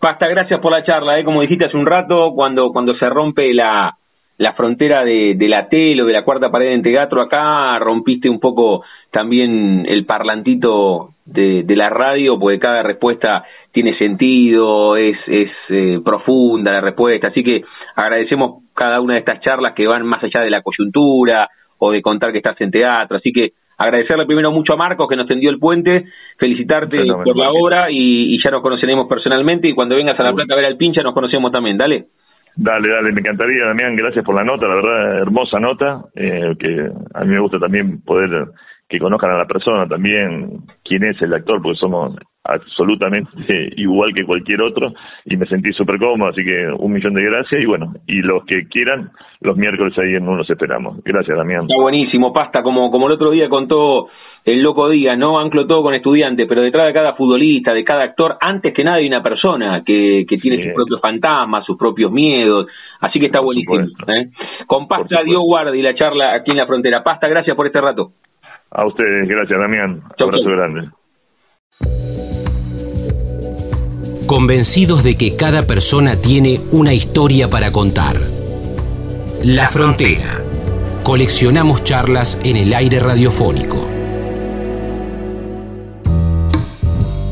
Pasta, 0.00 0.28
gracias 0.28 0.60
por 0.60 0.72
la 0.72 0.84
charla, 0.84 1.18
¿eh? 1.18 1.24
como 1.24 1.40
dijiste 1.40 1.64
hace 1.64 1.76
un 1.76 1.86
rato, 1.86 2.32
cuando, 2.34 2.70
cuando 2.70 2.94
se 2.96 3.08
rompe 3.08 3.52
la, 3.52 3.96
la 4.38 4.52
frontera 4.52 5.04
de, 5.04 5.34
de 5.36 5.48
la 5.48 5.68
tele 5.68 6.02
o 6.02 6.06
de 6.06 6.12
la 6.12 6.24
cuarta 6.24 6.50
pared 6.50 6.72
en 6.72 6.82
teatro, 6.82 7.20
acá 7.20 7.78
rompiste 7.80 8.30
un 8.30 8.38
poco 8.38 8.84
también 9.10 9.84
el 9.88 10.06
parlantito 10.06 11.10
de, 11.26 11.64
de 11.64 11.76
la 11.76 11.90
radio, 11.90 12.38
porque 12.38 12.60
cada 12.60 12.84
respuesta 12.84 13.44
tiene 13.72 13.98
sentido, 13.98 14.96
es, 14.96 15.18
es 15.26 15.50
eh, 15.70 16.00
profunda 16.04 16.72
la 16.72 16.80
respuesta, 16.80 17.28
así 17.28 17.42
que 17.42 17.64
agradecemos 17.96 18.62
cada 18.74 19.00
una 19.00 19.14
de 19.14 19.20
estas 19.20 19.40
charlas 19.40 19.74
que 19.74 19.88
van 19.88 20.06
más 20.06 20.22
allá 20.22 20.40
de 20.40 20.50
la 20.50 20.62
coyuntura 20.62 21.48
o 21.78 21.90
de 21.90 22.00
contar 22.00 22.30
que 22.30 22.38
estás 22.38 22.60
en 22.60 22.70
teatro, 22.70 23.16
así 23.16 23.32
que 23.32 23.52
agradecerle 23.78 24.26
primero 24.26 24.50
mucho 24.50 24.72
a 24.74 24.76
Marcos 24.76 25.08
que 25.08 25.16
nos 25.16 25.26
tendió 25.26 25.50
el 25.50 25.58
puente, 25.58 26.04
felicitarte 26.36 26.98
por 27.24 27.36
la 27.36 27.50
obra 27.50 27.86
y, 27.90 28.36
ya 28.42 28.50
nos 28.50 28.60
conoceremos 28.60 29.06
personalmente 29.08 29.70
y 29.70 29.74
cuando 29.74 29.94
vengas 29.94 30.18
a 30.18 30.24
La 30.24 30.32
Plata 30.32 30.52
a 30.52 30.56
ver 30.56 30.66
al 30.66 30.76
pincha 30.76 31.02
nos 31.02 31.14
conocemos 31.14 31.52
también, 31.52 31.78
dale. 31.78 32.06
Dale, 32.56 32.88
dale, 32.88 33.12
me 33.12 33.20
encantaría, 33.20 33.66
Damián, 33.66 33.94
gracias 33.94 34.24
por 34.24 34.34
la 34.34 34.42
nota, 34.42 34.66
la 34.66 34.74
verdad, 34.74 35.18
hermosa 35.22 35.60
nota, 35.60 36.02
eh, 36.16 36.54
que 36.58 36.88
a 37.14 37.24
mí 37.24 37.32
me 37.32 37.40
gusta 37.40 37.60
también 37.60 38.02
poder 38.02 38.48
que 38.88 38.98
conozcan 38.98 39.30
a 39.30 39.38
la 39.38 39.46
persona 39.46 39.86
también, 39.86 40.60
quién 40.82 41.04
es 41.04 41.20
el 41.20 41.34
actor, 41.34 41.60
porque 41.62 41.78
somos 41.78 42.16
absolutamente 42.44 43.28
igual 43.76 44.14
que 44.14 44.24
cualquier 44.24 44.62
otro 44.62 44.92
y 45.26 45.36
me 45.36 45.46
sentí 45.46 45.72
súper 45.72 45.98
cómodo, 45.98 46.30
así 46.30 46.42
que 46.42 46.68
un 46.78 46.92
millón 46.92 47.14
de 47.14 47.22
gracias 47.22 47.62
y 47.62 47.66
bueno, 47.66 47.92
y 48.06 48.22
los 48.22 48.44
que 48.46 48.66
quieran, 48.68 49.10
los 49.40 49.56
miércoles 49.56 49.96
ahí 49.98 50.14
en 50.14 50.26
uno 50.26 50.42
esperamos. 50.42 51.02
Gracias, 51.04 51.36
Damián. 51.36 51.62
Está 51.62 51.80
buenísimo, 51.80 52.32
Pasta, 52.32 52.62
como, 52.62 52.90
como 52.90 53.06
el 53.06 53.12
otro 53.12 53.30
día 53.30 53.48
contó 53.50 54.08
el 54.44 54.62
loco 54.62 54.88
Díaz, 54.88 55.18
¿no? 55.18 55.38
Anclo 55.38 55.66
todo 55.66 55.82
con 55.82 55.94
estudiantes, 55.94 56.46
pero 56.48 56.62
detrás 56.62 56.86
de 56.86 56.94
cada 56.94 57.14
futbolista, 57.14 57.74
de 57.74 57.84
cada 57.84 58.04
actor, 58.04 58.38
antes 58.40 58.72
que 58.72 58.82
nada 58.82 58.96
hay 58.96 59.06
una 59.06 59.22
persona 59.22 59.82
que, 59.84 60.24
que 60.26 60.38
tiene 60.38 60.64
sus 60.64 60.72
propios 60.72 61.00
fantasmas, 61.02 61.66
sus 61.66 61.76
propios 61.76 62.10
miedos, 62.10 62.66
así 63.00 63.20
que 63.20 63.26
está 63.26 63.40
buenísimo. 63.40 63.78
¿eh? 64.06 64.30
Con 64.66 64.88
Pasta 64.88 65.22
Dio 65.22 65.40
y 65.74 65.82
la 65.82 65.94
charla 65.94 66.32
aquí 66.34 66.52
en 66.52 66.56
la 66.56 66.66
frontera. 66.66 67.02
Pasta, 67.02 67.28
gracias 67.28 67.54
por 67.54 67.66
este 67.66 67.80
rato. 67.80 68.12
A 68.70 68.86
ustedes, 68.86 69.28
gracias 69.28 69.58
Damián. 69.58 70.02
Un 70.18 70.24
abrazo 70.24 70.50
grande. 70.50 70.90
Convencidos 74.26 75.04
de 75.04 75.16
que 75.16 75.36
cada 75.36 75.66
persona 75.66 76.16
tiene 76.16 76.60
una 76.70 76.92
historia 76.92 77.48
para 77.48 77.72
contar. 77.72 78.16
La 79.42 79.66
Frontera. 79.68 80.42
Coleccionamos 81.02 81.82
charlas 81.82 82.38
en 82.44 82.56
el 82.56 82.74
aire 82.74 83.00
radiofónico. 83.00 83.88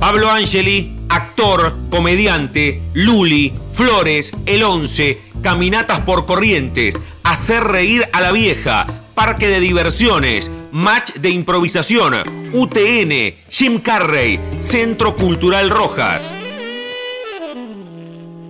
Pablo 0.01 0.31
Angeli, 0.31 0.97
actor, 1.11 1.75
comediante, 1.91 2.81
Luli, 2.95 3.53
Flores, 3.75 4.33
El 4.47 4.63
Once, 4.63 5.21
Caminatas 5.43 6.01
por 6.01 6.25
Corrientes, 6.25 6.99
Hacer 7.25 7.65
Reír 7.65 8.05
a 8.15 8.23
la 8.23 8.33
Vieja, 8.33 8.87
Parque 9.15 9.49
de 9.49 9.61
Diversiones, 9.61 10.51
Match 10.77 11.15
de 11.15 11.31
Improvisación, 11.31 12.13
UTN, 12.53 13.33
Jim 13.49 13.81
Carrey, 13.81 14.39
Centro 14.59 15.17
Cultural 15.17 15.71
Rojas. 15.71 16.31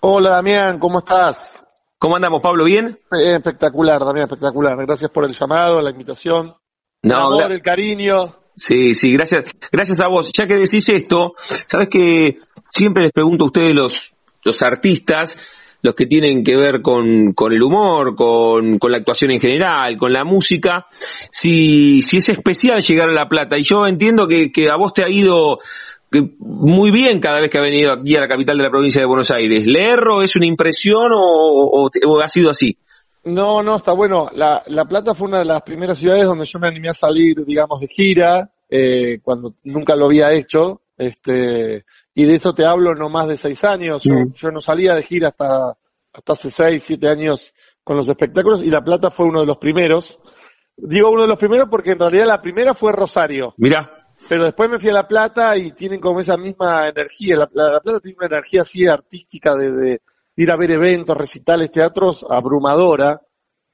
Hola 0.07 0.35
Damián, 0.35 0.77
¿cómo 0.77 0.99
estás? 0.99 1.65
¿Cómo 1.97 2.15
andamos, 2.15 2.39
Pablo? 2.39 2.65
¿Bien? 2.65 2.99
Eh, 3.11 3.37
espectacular, 3.37 4.05
Damián, 4.05 4.25
espectacular. 4.25 4.77
Gracias 4.85 5.09
por 5.09 5.25
el 5.25 5.31
llamado, 5.31 5.81
la 5.81 5.89
invitación. 5.89 6.53
No, 7.01 7.15
el 7.15 7.41
amor, 7.41 7.51
el 7.51 7.63
cariño. 7.63 8.35
Sí, 8.55 8.93
sí, 8.93 9.13
gracias. 9.13 9.45
Gracias 9.71 9.99
a 10.01 10.07
vos. 10.07 10.31
Ya 10.31 10.45
que 10.45 10.53
decís 10.53 10.87
esto, 10.89 11.33
sabes 11.39 11.87
que 11.89 12.37
siempre 12.71 13.05
les 13.05 13.13
pregunto 13.13 13.45
a 13.45 13.47
ustedes 13.47 13.73
los, 13.73 14.15
los 14.43 14.61
artistas, 14.61 15.39
los 15.81 15.95
que 15.95 16.05
tienen 16.05 16.43
que 16.43 16.55
ver 16.55 16.83
con, 16.83 17.33
con 17.33 17.51
el 17.51 17.63
humor, 17.63 18.15
con, 18.15 18.77
con, 18.77 18.91
la 18.91 18.99
actuación 18.99 19.31
en 19.31 19.39
general, 19.39 19.97
con 19.97 20.13
la 20.13 20.23
música, 20.23 20.85
si, 21.31 22.03
si 22.03 22.17
es 22.17 22.29
especial 22.29 22.79
llegar 22.79 23.09
a 23.09 23.11
La 23.11 23.27
Plata. 23.27 23.57
Y 23.57 23.63
yo 23.63 23.87
entiendo 23.87 24.27
que, 24.27 24.51
que 24.51 24.69
a 24.69 24.75
vos 24.75 24.93
te 24.93 25.03
ha 25.03 25.09
ido 25.09 25.57
muy 26.39 26.91
bien 26.91 27.19
cada 27.19 27.41
vez 27.41 27.49
que 27.49 27.57
ha 27.57 27.61
venido 27.61 27.91
aquí 27.91 28.15
a 28.15 28.21
la 28.21 28.27
capital 28.27 28.57
de 28.57 28.63
la 28.63 28.69
provincia 28.69 29.01
de 29.01 29.07
Buenos 29.07 29.31
Aires. 29.31 29.65
¿Le 29.65 29.83
erro? 29.83 30.21
¿Es 30.21 30.35
una 30.35 30.45
impresión 30.45 31.11
o, 31.13 31.89
o 32.05 32.21
ha 32.21 32.27
sido 32.27 32.49
así? 32.49 32.77
No, 33.25 33.63
no, 33.63 33.77
está 33.77 33.91
bueno. 33.91 34.29
La, 34.33 34.61
la, 34.67 34.85
Plata 34.85 35.15
fue 35.15 35.27
una 35.27 35.39
de 35.39 35.45
las 35.45 35.63
primeras 35.63 35.97
ciudades 35.97 36.25
donde 36.25 36.45
yo 36.45 36.59
me 36.59 36.67
animé 36.67 36.89
a 36.89 36.93
salir, 36.93 37.43
digamos, 37.43 37.79
de 37.79 37.87
gira, 37.87 38.51
eh, 38.69 39.19
cuando 39.23 39.55
nunca 39.63 39.95
lo 39.95 40.05
había 40.05 40.31
hecho. 40.31 40.81
Este, 40.95 41.85
y 42.13 42.25
de 42.25 42.35
eso 42.35 42.53
te 42.53 42.65
hablo 42.65 42.93
no 42.93 43.09
más 43.09 43.27
de 43.27 43.35
seis 43.35 43.63
años. 43.63 44.03
Yo, 44.03 44.13
mm. 44.13 44.33
yo 44.33 44.49
no 44.49 44.61
salía 44.61 44.93
de 44.93 45.01
gira 45.01 45.29
hasta, 45.29 45.75
hasta 46.13 46.33
hace 46.33 46.51
seis, 46.51 46.83
siete 46.85 47.07
años 47.07 47.53
con 47.83 47.97
los 47.97 48.07
espectáculos 48.07 48.63
y 48.63 48.69
La 48.69 48.81
Plata 48.81 49.09
fue 49.09 49.25
uno 49.25 49.39
de 49.39 49.47
los 49.47 49.57
primeros. 49.57 50.19
Digo 50.77 51.09
uno 51.09 51.23
de 51.23 51.29
los 51.29 51.39
primeros 51.39 51.67
porque 51.69 51.91
en 51.91 51.99
realidad 51.99 52.27
la 52.27 52.41
primera 52.41 52.75
fue 52.75 52.91
Rosario. 52.91 53.55
Mira. 53.57 54.03
Pero 54.27 54.45
después 54.45 54.69
me 54.69 54.79
fui 54.79 54.89
a 54.89 54.93
La 54.93 55.07
Plata 55.07 55.55
y 55.57 55.71
tienen 55.73 55.99
como 55.99 56.19
esa 56.19 56.37
misma 56.37 56.87
energía. 56.87 57.37
La, 57.37 57.49
la, 57.53 57.79
Plata 57.79 57.99
tiene 57.99 58.17
una 58.17 58.27
energía 58.27 58.61
así 58.61 58.87
artística 58.87 59.55
de, 59.55 59.71
de 59.71 60.01
ir 60.35 60.51
a 60.51 60.57
ver 60.57 60.71
eventos, 60.71 61.15
recitales, 61.15 61.71
teatros, 61.71 62.25
abrumadora. 62.29 63.21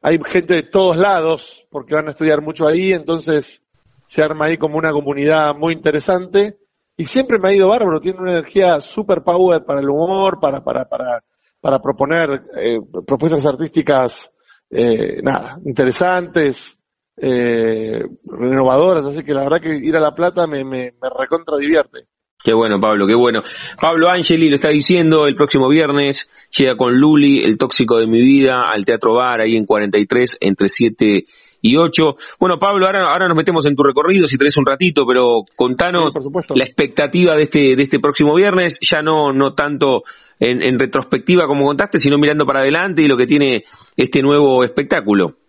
Hay 0.01 0.17
gente 0.31 0.55
de 0.55 0.63
todos 0.63 0.97
lados, 0.97 1.65
porque 1.69 1.95
van 1.95 2.07
a 2.07 2.11
estudiar 2.11 2.41
mucho 2.41 2.67
ahí, 2.67 2.91
entonces 2.91 3.63
se 4.07 4.23
arma 4.23 4.47
ahí 4.47 4.57
como 4.57 4.77
una 4.77 4.91
comunidad 4.91 5.53
muy 5.55 5.73
interesante. 5.73 6.57
Y 6.97 7.05
siempre 7.05 7.39
me 7.39 7.49
ha 7.49 7.55
ido 7.55 7.69
bárbaro, 7.69 8.01
tiene 8.01 8.19
una 8.19 8.31
energía 8.31 8.81
super 8.81 9.23
power 9.23 9.63
para 9.63 9.79
el 9.79 9.89
humor, 9.89 10.39
para, 10.39 10.61
para, 10.63 10.85
para, 10.85 11.23
para 11.61 11.79
proponer 11.79 12.43
eh, 12.57 12.79
propuestas 13.07 13.45
artísticas, 13.45 14.31
eh, 14.69 15.21
nada, 15.23 15.59
interesantes, 15.65 16.80
eh, 17.21 18.03
renovadoras, 18.25 19.05
así 19.05 19.23
que 19.23 19.33
la 19.33 19.43
verdad 19.43 19.61
que 19.61 19.75
ir 19.75 19.95
a 19.95 19.99
La 19.99 20.15
Plata 20.15 20.47
me, 20.47 20.63
me, 20.63 20.93
me 20.99 21.09
recontra 21.17 21.57
divierte. 21.57 22.07
Qué 22.43 22.53
bueno, 22.53 22.79
Pablo, 22.79 23.05
qué 23.05 23.15
bueno. 23.15 23.41
Pablo 23.79 24.09
Angeli 24.09 24.49
lo 24.49 24.55
está 24.55 24.69
diciendo 24.69 25.27
el 25.27 25.35
próximo 25.35 25.69
viernes, 25.69 26.15
llega 26.57 26.75
con 26.75 26.99
Luli, 26.99 27.43
el 27.43 27.59
tóxico 27.59 27.99
de 27.99 28.07
mi 28.07 28.19
vida, 28.19 28.63
al 28.71 28.85
Teatro 28.85 29.13
Bar, 29.13 29.41
ahí 29.41 29.55
en 29.55 29.65
43, 29.65 30.39
entre 30.41 30.67
7 30.67 31.25
y 31.61 31.75
8. 31.75 32.15
Bueno, 32.39 32.57
Pablo, 32.57 32.87
ahora, 32.87 33.11
ahora 33.11 33.27
nos 33.27 33.37
metemos 33.37 33.67
en 33.67 33.75
tu 33.75 33.83
recorrido, 33.83 34.27
si 34.27 34.39
tenés 34.39 34.57
un 34.57 34.65
ratito, 34.65 35.05
pero 35.05 35.43
contanos 35.55 36.11
la 36.55 36.63
expectativa 36.63 37.35
de 37.35 37.43
este, 37.43 37.75
de 37.75 37.83
este 37.83 37.99
próximo 37.99 38.33
viernes, 38.33 38.79
ya 38.81 39.03
no, 39.03 39.31
no 39.31 39.53
tanto 39.53 40.01
en, 40.39 40.63
en 40.63 40.79
retrospectiva 40.79 41.45
como 41.45 41.67
contaste, 41.67 41.99
sino 41.99 42.17
mirando 42.17 42.47
para 42.47 42.61
adelante 42.61 43.03
y 43.03 43.07
lo 43.07 43.17
que 43.17 43.27
tiene 43.27 43.63
este 43.95 44.23
nuevo 44.23 44.63
espectáculo. 44.63 45.40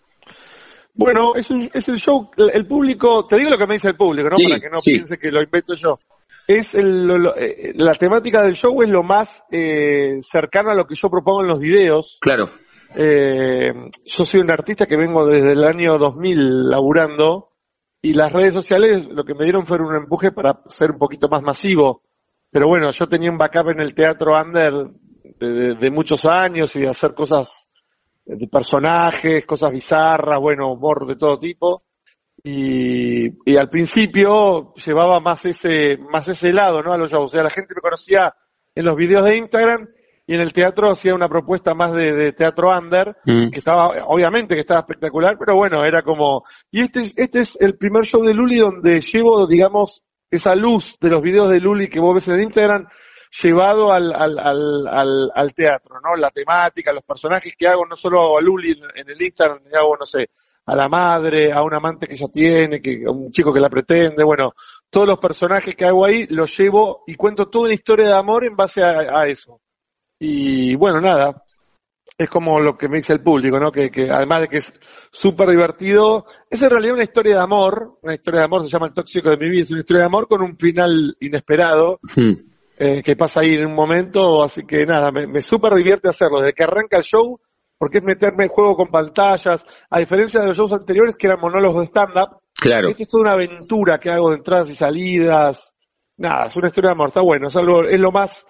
Bueno, 0.95 1.34
es, 1.34 1.51
un, 1.51 1.70
es 1.72 1.88
el 1.88 1.97
show, 1.97 2.30
el 2.36 2.66
público, 2.66 3.26
te 3.26 3.36
digo 3.36 3.51
lo 3.51 3.59
que 3.59 3.66
me 3.66 3.74
dice 3.74 3.88
el 3.88 3.97
público, 3.97 4.28
¿no? 4.28 4.36
Para 4.49 4.61
que 4.61 4.70
no 4.70 4.80
piense 4.82 5.18
que 5.18 5.30
lo 5.30 5.43
invento 5.43 5.74
yo 5.74 5.99
es 6.47 6.74
eh, 6.74 7.72
la 7.76 7.95
temática 7.95 8.43
del 8.43 8.55
show 8.55 8.82
es 8.82 8.88
lo 8.88 9.03
más 9.03 9.45
eh, 9.51 10.18
cercano 10.20 10.70
a 10.70 10.74
lo 10.74 10.86
que 10.86 10.95
yo 10.95 11.09
propongo 11.09 11.43
en 11.43 11.49
los 11.49 11.61
videos. 11.61 12.18
Claro. 12.20 12.49
Eh, 12.95 13.72
yo 14.05 14.24
soy 14.24 14.40
un 14.40 14.51
artista 14.51 14.86
que 14.86 14.97
vengo 14.97 15.26
desde 15.26 15.53
el 15.53 15.64
año 15.64 15.99
2000 15.99 16.68
laburando 16.68 17.51
y 18.03 18.12
las 18.14 18.32
redes 18.32 18.55
sociales 18.55 19.07
lo 19.09 19.24
que 19.24 19.34
me 19.34 19.45
dieron 19.45 19.64
fue 19.64 19.78
un 19.78 19.95
empuje 19.95 20.32
para 20.32 20.61
ser 20.68 20.90
un 20.90 20.99
poquito 20.99 21.28
más 21.28 21.43
masivo. 21.43 22.03
Pero 22.51 22.68
bueno, 22.68 22.90
yo 22.90 23.07
tenía 23.07 23.30
un 23.30 23.38
backup 23.38 23.70
en 23.70 23.80
el 23.80 23.95
teatro 23.95 24.38
under 24.38 24.72
de, 25.38 25.74
de 25.74 25.90
muchos 25.90 26.26
años 26.26 26.74
y 26.76 26.80
de 26.80 26.88
hacer 26.88 27.14
cosas 27.14 27.70
de 28.25 28.49
personajes, 28.49 29.45
cosas 29.47 29.73
bizarras, 29.73 30.41
bueno, 30.41 30.73
humor 30.73 31.07
de 31.07 31.16
todo 31.16 31.39
tipo. 31.39 31.83
Y, 32.45 33.27
y, 33.51 33.57
al 33.57 33.68
principio 33.68 34.75
llevaba 34.75 35.20
más 35.20 35.45
ese, 35.45 35.97
más 35.97 36.27
ese 36.29 36.53
lado, 36.53 36.83
¿no? 36.83 36.93
A 36.93 36.99
los 36.99 37.11
shows. 37.11 37.25
O 37.25 37.29
sea, 37.29 37.43
la 37.43 37.51
gente 37.51 37.75
me 37.77 37.83
conocía 37.83 38.35
en 38.75 38.85
los 38.85 38.97
videos 38.97 39.25
de 39.25 39.37
Instagram 39.37 39.87
y 40.27 40.35
en 40.35 40.41
el 40.41 40.53
teatro 40.53 40.91
hacía 40.91 41.14
una 41.14 41.29
propuesta 41.29 41.75
más 41.75 41.93
de, 41.93 42.33
teatro 42.33 42.70
under, 42.70 43.16
mm. 43.25 43.51
que 43.51 43.59
estaba, 43.59 44.05
obviamente 44.07 44.55
que 44.55 44.61
estaba 44.61 44.81
espectacular, 44.81 45.37
pero 45.39 45.57
bueno, 45.57 45.85
era 45.85 46.03
como, 46.03 46.45
y 46.70 46.83
este, 46.83 47.03
este 47.16 47.41
es 47.41 47.57
el 47.61 47.77
primer 47.77 48.05
show 48.05 48.23
de 48.23 48.35
Luli 48.35 48.59
donde 48.59 49.01
llevo, 49.01 49.47
digamos, 49.47 50.03
esa 50.31 50.55
luz 50.55 50.97
de 51.01 51.11
los 51.11 51.23
videos 51.23 51.51
de 51.51 51.61
Luli 51.61 51.89
que 51.89 52.01
vos 52.01 52.14
ves 52.14 52.29
en 52.29 52.41
Instagram, 52.41 52.87
llevado 53.41 53.93
al, 53.93 54.12
al, 54.12 54.39
al, 54.39 55.30
al, 55.35 55.55
teatro, 55.55 56.01
¿no? 56.03 56.16
La 56.16 56.30
temática, 56.30 56.93
los 56.93 57.05
personajes 57.05 57.55
que 57.57 57.66
hago, 57.66 57.87
no 57.87 57.97
solo 57.97 58.20
hago 58.20 58.39
a 58.39 58.43
Luli 58.43 58.72
en, 58.72 59.09
el 59.09 59.22
Instagram, 59.22 59.61
hago, 59.74 59.97
no 59.97 60.05
sé, 60.05 60.28
a 60.66 60.76
la 60.76 60.89
madre, 60.89 61.51
a 61.51 61.62
un 61.62 61.74
amante 61.74 62.07
que 62.07 62.14
ya 62.14 62.28
tiene, 62.28 62.80
que, 62.80 63.05
a 63.07 63.11
un 63.11 63.30
chico 63.30 63.53
que 63.53 63.61
la 63.61 63.70
pretende, 63.70 64.22
bueno, 64.22 64.53
todos 64.91 65.07
los 65.07 65.18
personajes 65.18 65.74
que 65.74 65.87
hago 65.87 66.05
ahí 66.05 66.26
los 66.28 66.57
llevo 66.57 67.05
y 67.07 67.14
cuento 67.14 67.49
toda 67.49 67.64
una 67.64 67.74
historia 67.74 68.07
de 68.07 68.16
amor 68.18 68.45
en 68.45 68.55
base 68.55 68.83
a, 68.83 69.26
eso. 69.26 69.61
Y 70.18 70.76
bueno, 70.76 71.01
nada, 71.01 71.43
es 72.18 72.28
como 72.28 72.61
lo 72.61 72.76
que 72.76 72.89
me 72.89 72.99
dice 72.99 73.14
el 73.14 73.22
público, 73.22 73.59
¿no? 73.59 73.72
Que, 73.72 73.91
además 74.11 74.43
de 74.43 74.49
que 74.49 74.59
es 74.59 74.72
súper 75.11 75.49
divertido, 75.49 76.26
es 76.51 76.61
en 76.61 76.70
realidad 76.70 76.95
una 76.95 77.05
historia 77.05 77.37
de 77.37 77.43
amor, 77.43 77.99
una 78.03 78.12
historia 78.12 78.41
de 78.41 78.47
amor, 78.47 78.62
se 78.62 78.68
llama 78.68 78.89
El 78.89 78.95
Tóxico 78.95 79.30
de 79.30 79.39
mi 79.39 79.49
vida, 79.49 79.62
es 79.62 79.70
una 79.70 79.80
historia 79.80 80.03
de 80.03 80.07
amor 80.07 80.28
con 80.28 80.43
un 80.43 80.57
final 80.59 81.16
inesperado. 81.18 81.99
Hmm. 82.14 82.51
Eh, 82.79 83.03
que 83.03 83.16
pasa 83.16 83.41
ahí 83.41 83.55
en 83.55 83.66
un 83.66 83.75
momento, 83.75 84.43
así 84.43 84.62
que 84.66 84.87
nada, 84.87 85.12
me, 85.12 85.27
me 85.27 85.41
súper 85.41 85.75
divierte 85.75 86.09
hacerlo. 86.09 86.41
Desde 86.41 86.55
que 86.55 86.64
arranca 86.64 86.97
el 86.97 87.03
show, 87.03 87.39
porque 87.79 87.99
es 87.99 88.05
meterme 88.05 88.45
en 88.45 88.51
juego 88.51 88.77
con 88.77 88.89
pantallas, 88.89 89.64
a 89.91 89.99
diferencia 89.99 90.41
de 90.41 90.47
los 90.47 90.57
shows 90.57 90.73
anteriores 90.73 91.16
que 91.16 91.27
eran 91.27 91.41
monólogos 91.41 91.83
de 91.83 91.87
stand-up. 91.87 92.39
Claro. 92.55 92.89
Esto 92.89 93.03
es 93.03 93.09
toda 93.09 93.23
una 93.23 93.33
aventura 93.33 93.99
que 93.99 94.11
hago 94.11 94.31
de 94.31 94.37
entradas 94.37 94.68
y 94.70 94.77
salidas. 94.77 95.75
Nada, 96.16 96.47
es 96.47 96.57
una 96.57 96.68
historia 96.68 96.91
de 96.91 96.95
amor, 96.95 97.09
está 97.09 97.23
bueno, 97.23 97.49
es 97.49 97.57
algo, 97.57 97.85
es 97.85 97.99
lo 97.99 98.12
más 98.12 98.45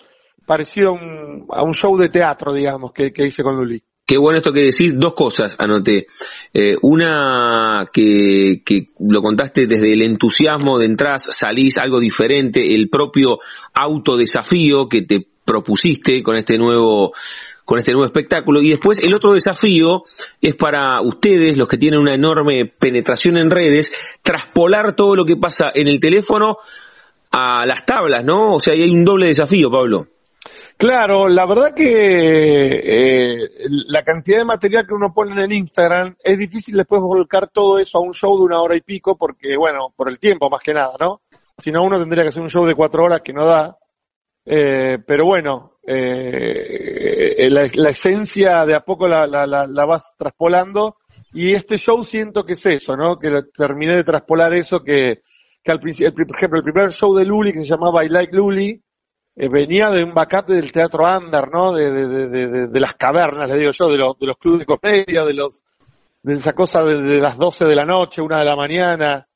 parecido 0.46 0.90
a 0.90 0.92
un, 0.92 1.46
a 1.50 1.62
un 1.62 1.74
show 1.74 1.96
de 1.96 2.08
teatro, 2.08 2.52
digamos, 2.52 2.92
que, 2.92 3.10
que 3.12 3.26
hice 3.26 3.42
con 3.42 3.56
Luli. 3.56 3.82
Qué 4.04 4.18
bueno 4.18 4.38
esto 4.38 4.52
que 4.52 4.62
decís, 4.62 4.98
dos 4.98 5.14
cosas 5.14 5.56
anoté. 5.58 6.06
Eh, 6.52 6.76
una 6.82 7.86
que, 7.92 8.62
que 8.64 8.86
lo 8.98 9.22
contaste 9.22 9.66
desde 9.66 9.92
el 9.92 10.02
entusiasmo 10.02 10.78
de 10.78 10.86
entradas, 10.86 11.28
salís 11.30 11.78
algo 11.78 12.00
diferente, 12.00 12.74
el 12.74 12.88
propio 12.88 13.38
autodesafío 13.72 14.88
que 14.88 15.02
te 15.02 15.26
propusiste 15.44 16.22
con 16.22 16.36
este 16.36 16.58
nuevo 16.58 17.12
con 17.64 17.78
este 17.78 17.92
nuevo 17.92 18.06
espectáculo. 18.06 18.60
Y 18.60 18.70
después 18.70 18.98
el 18.98 19.14
otro 19.14 19.32
desafío 19.32 20.02
es 20.40 20.56
para 20.56 21.00
ustedes, 21.00 21.56
los 21.56 21.68
que 21.68 21.78
tienen 21.78 22.00
una 22.00 22.14
enorme 22.14 22.66
penetración 22.66 23.38
en 23.38 23.50
redes, 23.50 24.18
traspolar 24.22 24.96
todo 24.96 25.14
lo 25.14 25.24
que 25.24 25.36
pasa 25.36 25.70
en 25.72 25.88
el 25.88 26.00
teléfono 26.00 26.56
a 27.30 27.64
las 27.64 27.86
tablas, 27.86 28.24
¿no? 28.24 28.54
O 28.54 28.60
sea, 28.60 28.74
hay 28.74 28.90
un 28.90 29.04
doble 29.04 29.26
desafío, 29.26 29.70
Pablo. 29.70 30.08
Claro, 30.82 31.28
la 31.28 31.46
verdad 31.46 31.74
que 31.76 31.84
eh, 31.86 33.48
la 33.86 34.02
cantidad 34.02 34.38
de 34.38 34.44
material 34.44 34.84
que 34.84 34.94
uno 34.94 35.12
pone 35.14 35.40
en 35.40 35.52
Instagram 35.52 36.16
es 36.24 36.36
difícil 36.36 36.76
después 36.76 37.00
volcar 37.00 37.50
todo 37.50 37.78
eso 37.78 37.98
a 37.98 38.00
un 38.00 38.12
show 38.12 38.36
de 38.36 38.46
una 38.46 38.60
hora 38.60 38.76
y 38.76 38.80
pico 38.80 39.16
porque, 39.16 39.56
bueno, 39.56 39.94
por 39.94 40.08
el 40.08 40.18
tiempo 40.18 40.50
más 40.50 40.60
que 40.60 40.74
nada, 40.74 40.94
¿no? 40.98 41.20
Si 41.56 41.70
no, 41.70 41.84
uno 41.84 42.00
tendría 42.00 42.24
que 42.24 42.30
hacer 42.30 42.42
un 42.42 42.50
show 42.50 42.66
de 42.66 42.74
cuatro 42.74 43.04
horas 43.04 43.20
que 43.22 43.32
no 43.32 43.46
da. 43.46 43.76
Eh, 44.44 44.98
pero 45.06 45.24
bueno, 45.24 45.74
eh, 45.86 47.48
la, 47.48 47.90
esencia 47.90 48.64
de 48.64 48.74
a 48.74 48.80
poco 48.80 49.06
la, 49.06 49.24
la, 49.24 49.46
la, 49.46 49.84
vas 49.84 50.16
traspolando 50.18 50.96
y 51.32 51.54
este 51.54 51.78
show 51.78 52.02
siento 52.02 52.42
que 52.42 52.54
es 52.54 52.66
eso, 52.66 52.96
¿no? 52.96 53.20
Que 53.20 53.30
terminé 53.56 53.98
de 53.98 54.02
traspolar 54.02 54.52
eso 54.54 54.80
que, 54.80 55.20
que 55.62 55.70
al 55.70 55.78
principio, 55.78 56.12
por 56.26 56.36
ejemplo, 56.36 56.58
el 56.58 56.64
primer 56.64 56.90
show 56.90 57.14
de 57.14 57.24
Luli 57.24 57.52
que 57.52 57.60
se 57.60 57.66
llamaba 57.66 58.04
I 58.04 58.08
Like 58.08 58.34
Luli, 58.34 58.82
eh, 59.34 59.48
venía 59.48 59.90
de 59.90 60.04
un 60.04 60.12
backup 60.12 60.46
del 60.46 60.70
teatro 60.72 61.04
under, 61.04 61.50
¿no? 61.50 61.72
De, 61.72 61.90
de, 61.90 62.28
de, 62.28 62.66
de, 62.68 62.80
las 62.80 62.94
cavernas, 62.94 63.48
le 63.48 63.58
digo 63.58 63.70
yo, 63.72 63.88
de 63.88 63.96
los, 63.96 64.18
de 64.18 64.26
los 64.26 64.36
clubes 64.36 64.60
de 64.60 64.66
comedia, 64.66 65.24
de 65.24 65.34
los 65.34 65.62
de 66.22 66.34
esa 66.34 66.52
cosa 66.52 66.84
de, 66.84 67.20
las 67.20 67.36
12 67.36 67.64
de 67.64 67.74
la 67.74 67.84
noche, 67.84 68.22
una 68.22 68.38
de 68.38 68.44
la 68.44 68.54
mañana, 68.54 69.26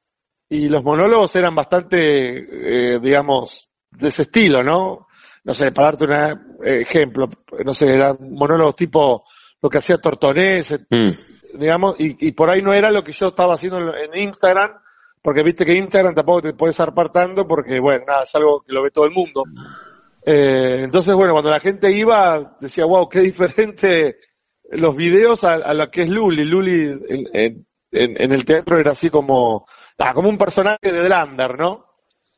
y 0.49 0.69
los 0.69 0.85
monólogos 0.85 1.35
eran 1.35 1.55
bastante, 1.55 1.97
eh, 1.97 3.01
digamos, 3.01 3.69
de 3.91 4.09
ese 4.09 4.23
estilo, 4.23 4.63
¿no? 4.63 5.09
No 5.43 5.55
sé, 5.55 5.73
para 5.73 5.91
darte 5.91 6.05
un 6.05 6.65
ejemplo, 6.65 7.29
no 7.65 7.73
sé, 7.73 7.87
eran 7.89 8.17
monólogos 8.21 8.77
tipo 8.77 9.25
lo 9.61 9.69
que 9.69 9.79
hacía 9.79 9.99
Tortonés, 9.99 10.73
mm. 10.91 11.59
digamos, 11.59 11.97
y, 11.99 12.29
y, 12.29 12.33
por 12.33 12.51
ahí 12.51 12.63
no 12.63 12.73
era 12.73 12.91
lo 12.91 13.03
que 13.03 13.13
yo 13.13 13.29
estaba 13.29 13.55
haciendo 13.55 13.79
en 13.79 14.23
Instagram, 14.23 14.73
porque 15.23 15.43
viste 15.43 15.65
que 15.65 15.75
Instagram 15.75 16.15
tampoco 16.15 16.43
te 16.43 16.53
puedes 16.53 16.79
apartando 16.79 17.47
porque, 17.49 17.81
bueno, 17.81 18.05
nada, 18.07 18.23
es 18.23 18.35
algo 18.37 18.61
que 18.61 18.73
lo 18.73 18.83
ve 18.83 18.91
todo 18.91 19.07
el 19.07 19.13
mundo. 19.13 19.43
Eh, 20.29 20.83
entonces, 20.83 21.15
bueno, 21.15 21.33
cuando 21.33 21.51
la 21.51 21.61
gente 21.61 21.93
iba, 21.93 22.57
decía, 22.61 22.85
wow, 22.85 23.09
qué 23.09 23.21
diferente 23.21 24.17
los 24.73 24.97
videos 24.97 25.45
a, 25.45 25.73
lo 25.73 25.89
que 25.89 26.03
es 26.03 26.09
Luli. 26.09 26.45
Luli 26.45 26.91
en, 27.09 27.65
en, 27.93 28.33
el 28.33 28.45
teatro 28.45 28.77
era 28.79 28.91
así 28.91 29.09
como, 29.09 29.67
ah, 29.99 30.13
como 30.13 30.29
un 30.29 30.37
personaje 30.37 30.91
de 30.91 31.05
Drander, 31.05 31.57
¿no? 31.57 31.85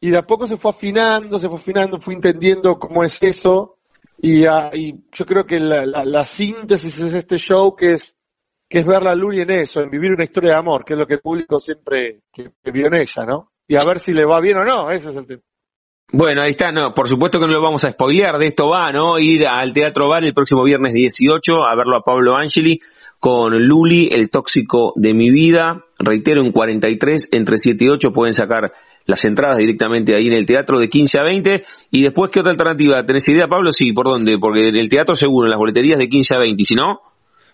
Y 0.00 0.10
de 0.10 0.18
a 0.18 0.22
poco 0.22 0.46
se 0.46 0.58
fue 0.58 0.70
afinando, 0.70 1.38
se 1.38 1.48
fue 1.48 1.58
afinando, 1.58 1.98
fui 1.98 2.14
entendiendo 2.14 2.78
cómo 2.78 3.04
es 3.04 3.22
eso. 3.22 3.78
Y, 4.18 4.44
ah, 4.46 4.70
y 4.74 4.92
yo 5.10 5.24
creo 5.24 5.44
que 5.46 5.58
la, 5.58 6.24
síntesis 6.24 7.00
es 7.00 7.14
este 7.14 7.38
show 7.38 7.74
que 7.74 7.94
es 7.94 8.14
que 8.68 8.80
es 8.80 8.86
ver 8.86 9.02
la 9.02 9.14
Luli 9.14 9.40
en 9.40 9.50
eso, 9.50 9.80
en 9.80 9.88
vivir 9.88 10.12
una 10.12 10.24
historia 10.24 10.52
de 10.52 10.58
amor, 10.58 10.84
que 10.84 10.92
es 10.92 10.98
lo 10.98 11.06
que 11.06 11.14
el 11.14 11.20
público 11.20 11.58
siempre 11.58 12.20
que, 12.30 12.50
vio 12.70 12.88
en 12.88 12.96
ella, 12.96 13.24
¿no? 13.24 13.52
Y 13.66 13.76
a 13.76 13.82
ver 13.86 13.98
si 13.98 14.12
le 14.12 14.26
va 14.26 14.42
bien 14.42 14.58
o 14.58 14.64
no, 14.64 14.90
ese 14.90 15.08
es 15.08 15.16
el 15.16 15.26
tema. 15.26 15.42
Bueno, 16.10 16.42
ahí 16.42 16.52
está, 16.52 16.72
no, 16.72 16.94
por 16.94 17.06
supuesto 17.06 17.38
que 17.38 17.46
no 17.46 17.52
lo 17.52 17.60
vamos 17.60 17.84
a 17.84 17.92
spoilear, 17.92 18.38
de 18.38 18.46
esto 18.46 18.70
va, 18.70 18.90
¿no? 18.90 19.18
Ir 19.18 19.46
al 19.46 19.74
Teatro 19.74 20.08
Bar 20.08 20.24
el 20.24 20.32
próximo 20.32 20.64
viernes 20.64 20.94
18 20.94 21.64
a 21.64 21.76
verlo 21.76 21.98
a 21.98 22.02
Pablo 22.02 22.34
Angeli 22.34 22.80
con 23.20 23.66
Luli, 23.66 24.08
el 24.10 24.30
tóxico 24.30 24.94
de 24.96 25.12
mi 25.12 25.30
vida. 25.30 25.84
Reitero, 25.98 26.40
en 26.40 26.50
43, 26.50 27.28
entre 27.32 27.58
7 27.58 27.84
y 27.84 27.88
8 27.88 28.12
pueden 28.12 28.32
sacar 28.32 28.72
las 29.04 29.24
entradas 29.26 29.58
directamente 29.58 30.14
ahí 30.14 30.28
en 30.28 30.32
el 30.32 30.46
teatro 30.46 30.78
de 30.78 30.88
15 30.88 31.18
a 31.18 31.24
20. 31.24 31.62
Y 31.90 32.02
después, 32.02 32.30
¿qué 32.30 32.40
otra 32.40 32.52
alternativa? 32.52 33.04
¿Tenés 33.04 33.28
idea, 33.28 33.46
Pablo? 33.46 33.72
Sí, 33.72 33.92
¿por 33.92 34.06
dónde? 34.06 34.38
Porque 34.38 34.68
en 34.68 34.76
el 34.76 34.88
teatro 34.88 35.14
seguro, 35.14 35.46
en 35.46 35.50
las 35.50 35.58
boleterías 35.58 35.98
de 35.98 36.08
15 36.08 36.34
a 36.34 36.38
20, 36.38 36.64
si 36.64 36.74
no... 36.74 37.00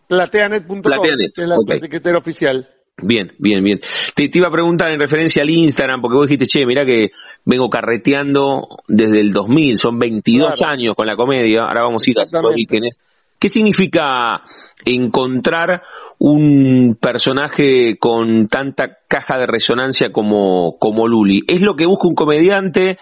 Plateanet.com, 0.06 0.82
Plateanet. 0.82 1.32
es 1.36 1.48
la 1.48 1.56
etiquetera 1.76 2.18
oficial. 2.18 2.68
Bien, 3.02 3.32
bien, 3.38 3.62
bien. 3.62 3.80
Te, 4.14 4.30
iba 4.32 4.48
a 4.48 4.52
preguntar 4.52 4.90
en 4.90 5.00
referencia 5.00 5.42
al 5.42 5.50
Instagram, 5.50 6.00
porque 6.00 6.16
vos 6.16 6.28
dijiste, 6.28 6.46
che, 6.46 6.66
mira 6.66 6.84
que 6.84 7.10
vengo 7.44 7.68
carreteando 7.68 8.68
desde 8.86 9.20
el 9.20 9.32
2000, 9.32 9.76
son 9.76 9.98
22 9.98 10.46
años 10.64 10.94
con 10.94 11.06
la 11.06 11.16
comedia, 11.16 11.62
ahora 11.62 11.82
vamos 11.82 12.06
a 12.06 12.10
ir 12.10 12.18
a 12.20 12.24
los 12.30 12.40
orígenes. 12.44 12.98
¿Qué 13.38 13.48
significa 13.48 14.42
encontrar 14.84 15.82
un 16.18 16.96
personaje 17.00 17.98
con 17.98 18.48
tanta 18.48 18.98
caja 19.08 19.38
de 19.38 19.46
resonancia 19.46 20.12
como, 20.12 20.78
como 20.78 21.08
Luli? 21.08 21.42
¿Es 21.48 21.62
lo 21.62 21.74
que 21.74 21.86
busca 21.86 22.06
un 22.06 22.14
comediante? 22.14 22.96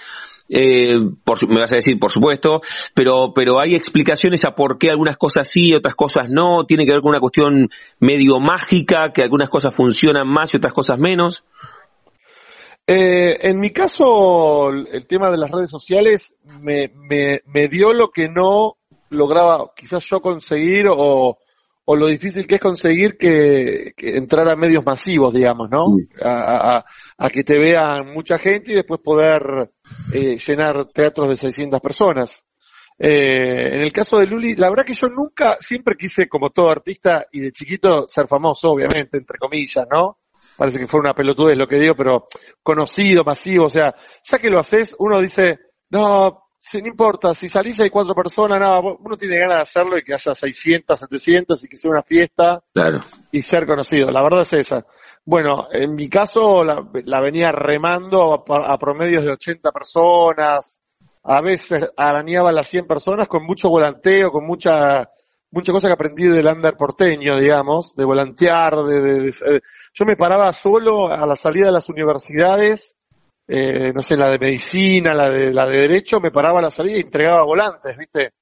Eh, 0.54 1.00
por, 1.24 1.48
me 1.48 1.60
vas 1.60 1.72
a 1.72 1.76
decir, 1.76 1.98
por 1.98 2.12
supuesto, 2.12 2.60
pero, 2.94 3.32
pero 3.34 3.58
hay 3.58 3.74
explicaciones 3.74 4.44
a 4.44 4.54
por 4.54 4.76
qué 4.76 4.90
algunas 4.90 5.16
cosas 5.16 5.48
sí, 5.48 5.72
otras 5.72 5.94
cosas 5.94 6.28
no, 6.28 6.66
tiene 6.66 6.84
que 6.84 6.92
ver 6.92 7.00
con 7.00 7.10
una 7.10 7.20
cuestión 7.20 7.70
medio 7.98 8.38
mágica, 8.38 9.12
que 9.14 9.22
algunas 9.22 9.48
cosas 9.48 9.74
funcionan 9.74 10.28
más 10.28 10.52
y 10.52 10.58
otras 10.58 10.74
cosas 10.74 10.98
menos. 10.98 11.44
Eh, 12.86 13.38
en 13.48 13.60
mi 13.60 13.70
caso, 13.70 14.68
el 14.70 15.06
tema 15.06 15.30
de 15.30 15.38
las 15.38 15.50
redes 15.50 15.70
sociales 15.70 16.34
me, 16.44 16.90
me, 16.94 17.40
me 17.46 17.68
dio 17.68 17.94
lo 17.94 18.10
que 18.10 18.28
no 18.28 18.76
lograba 19.08 19.70
quizás 19.74 20.04
yo 20.04 20.20
conseguir 20.20 20.86
o, 20.90 21.38
o 21.84 21.96
lo 21.96 22.06
difícil 22.06 22.46
que 22.46 22.56
es 22.56 22.60
conseguir 22.60 23.16
que, 23.16 23.92
entrar 23.96 24.48
a 24.48 24.56
medios 24.56 24.84
masivos, 24.84 25.34
digamos, 25.34 25.68
¿no? 25.70 25.96
A, 26.22 26.84
que 27.32 27.42
te 27.42 27.58
vean 27.58 28.12
mucha 28.12 28.38
gente 28.38 28.72
y 28.72 28.74
después 28.76 29.00
poder 29.02 29.70
eh, 30.12 30.36
llenar 30.38 30.88
teatros 30.92 31.28
de 31.28 31.36
600 31.36 31.80
personas. 31.80 32.44
Eh, 32.98 33.74
en 33.74 33.80
el 33.80 33.92
caso 33.92 34.18
de 34.18 34.26
Luli, 34.26 34.54
la 34.54 34.70
verdad 34.70 34.84
que 34.84 34.94
yo 34.94 35.08
nunca, 35.08 35.56
siempre 35.58 35.96
quise, 35.96 36.28
como 36.28 36.50
todo 36.50 36.70
artista 36.70 37.26
y 37.32 37.40
de 37.40 37.50
chiquito, 37.50 38.06
ser 38.06 38.28
famoso, 38.28 38.70
obviamente, 38.70 39.18
entre 39.18 39.38
comillas, 39.38 39.86
¿no? 39.90 40.18
Parece 40.56 40.78
que 40.78 40.86
fue 40.86 41.00
una 41.00 41.14
pelotudez 41.14 41.58
lo 41.58 41.66
que 41.66 41.80
digo, 41.80 41.94
pero 41.96 42.26
conocido, 42.62 43.24
masivo, 43.24 43.64
o 43.64 43.68
sea, 43.68 43.94
ya 44.22 44.38
que 44.38 44.50
lo 44.50 44.60
haces, 44.60 44.94
uno 44.98 45.20
dice, 45.20 45.58
no, 45.90 46.41
Sí, 46.64 46.80
no 46.80 46.86
importa, 46.86 47.34
si 47.34 47.48
salís 47.48 47.80
hay 47.80 47.90
cuatro 47.90 48.14
personas, 48.14 48.60
nada, 48.60 48.78
uno 48.78 49.16
tiene 49.16 49.36
ganas 49.36 49.56
de 49.56 49.62
hacerlo 49.62 49.98
y 49.98 50.04
que 50.04 50.14
haya 50.14 50.32
600, 50.32 50.96
700 50.96 51.64
y 51.64 51.68
que 51.68 51.76
sea 51.76 51.90
una 51.90 52.04
fiesta 52.04 52.62
claro. 52.72 53.00
y 53.32 53.42
ser 53.42 53.66
conocido. 53.66 54.12
La 54.12 54.22
verdad 54.22 54.42
es 54.42 54.52
esa. 54.52 54.86
Bueno, 55.24 55.66
en 55.72 55.92
mi 55.96 56.08
caso 56.08 56.62
la, 56.62 57.20
venía 57.20 57.50
remando 57.50 58.44
a, 58.48 58.78
promedios 58.78 59.24
de 59.24 59.32
80 59.32 59.72
personas, 59.72 60.80
a 61.24 61.40
veces 61.40 61.84
arañaba 61.96 62.52
las 62.52 62.68
100 62.68 62.86
personas 62.86 63.26
con 63.26 63.44
mucho 63.44 63.68
volanteo, 63.68 64.30
con 64.30 64.46
mucha 64.46 65.10
mucha 65.50 65.72
cosa 65.72 65.88
que 65.88 65.94
aprendí 65.94 66.28
del 66.28 66.46
under 66.46 66.76
porteño, 66.76 67.40
digamos, 67.40 67.96
de 67.96 68.04
volantear, 68.04 68.84
de, 68.84 69.32
yo 69.92 70.04
me 70.06 70.16
paraba 70.16 70.52
solo 70.52 71.08
a 71.08 71.26
la 71.26 71.34
salida 71.34 71.66
de 71.66 71.72
las 71.72 71.88
universidades 71.88 72.96
eh, 73.54 73.92
no 73.92 74.00
sé, 74.00 74.16
la 74.16 74.30
de 74.30 74.38
medicina, 74.38 75.12
la 75.12 75.28
de, 75.28 75.52
la 75.52 75.66
de 75.66 75.78
derecho, 75.78 76.20
me 76.20 76.30
paraba 76.30 76.60
a 76.60 76.62
la 76.62 76.70
salida 76.70 76.96
y 76.96 77.02
entregaba 77.02 77.44
volantes, 77.44 77.96
¿viste? 77.96 78.32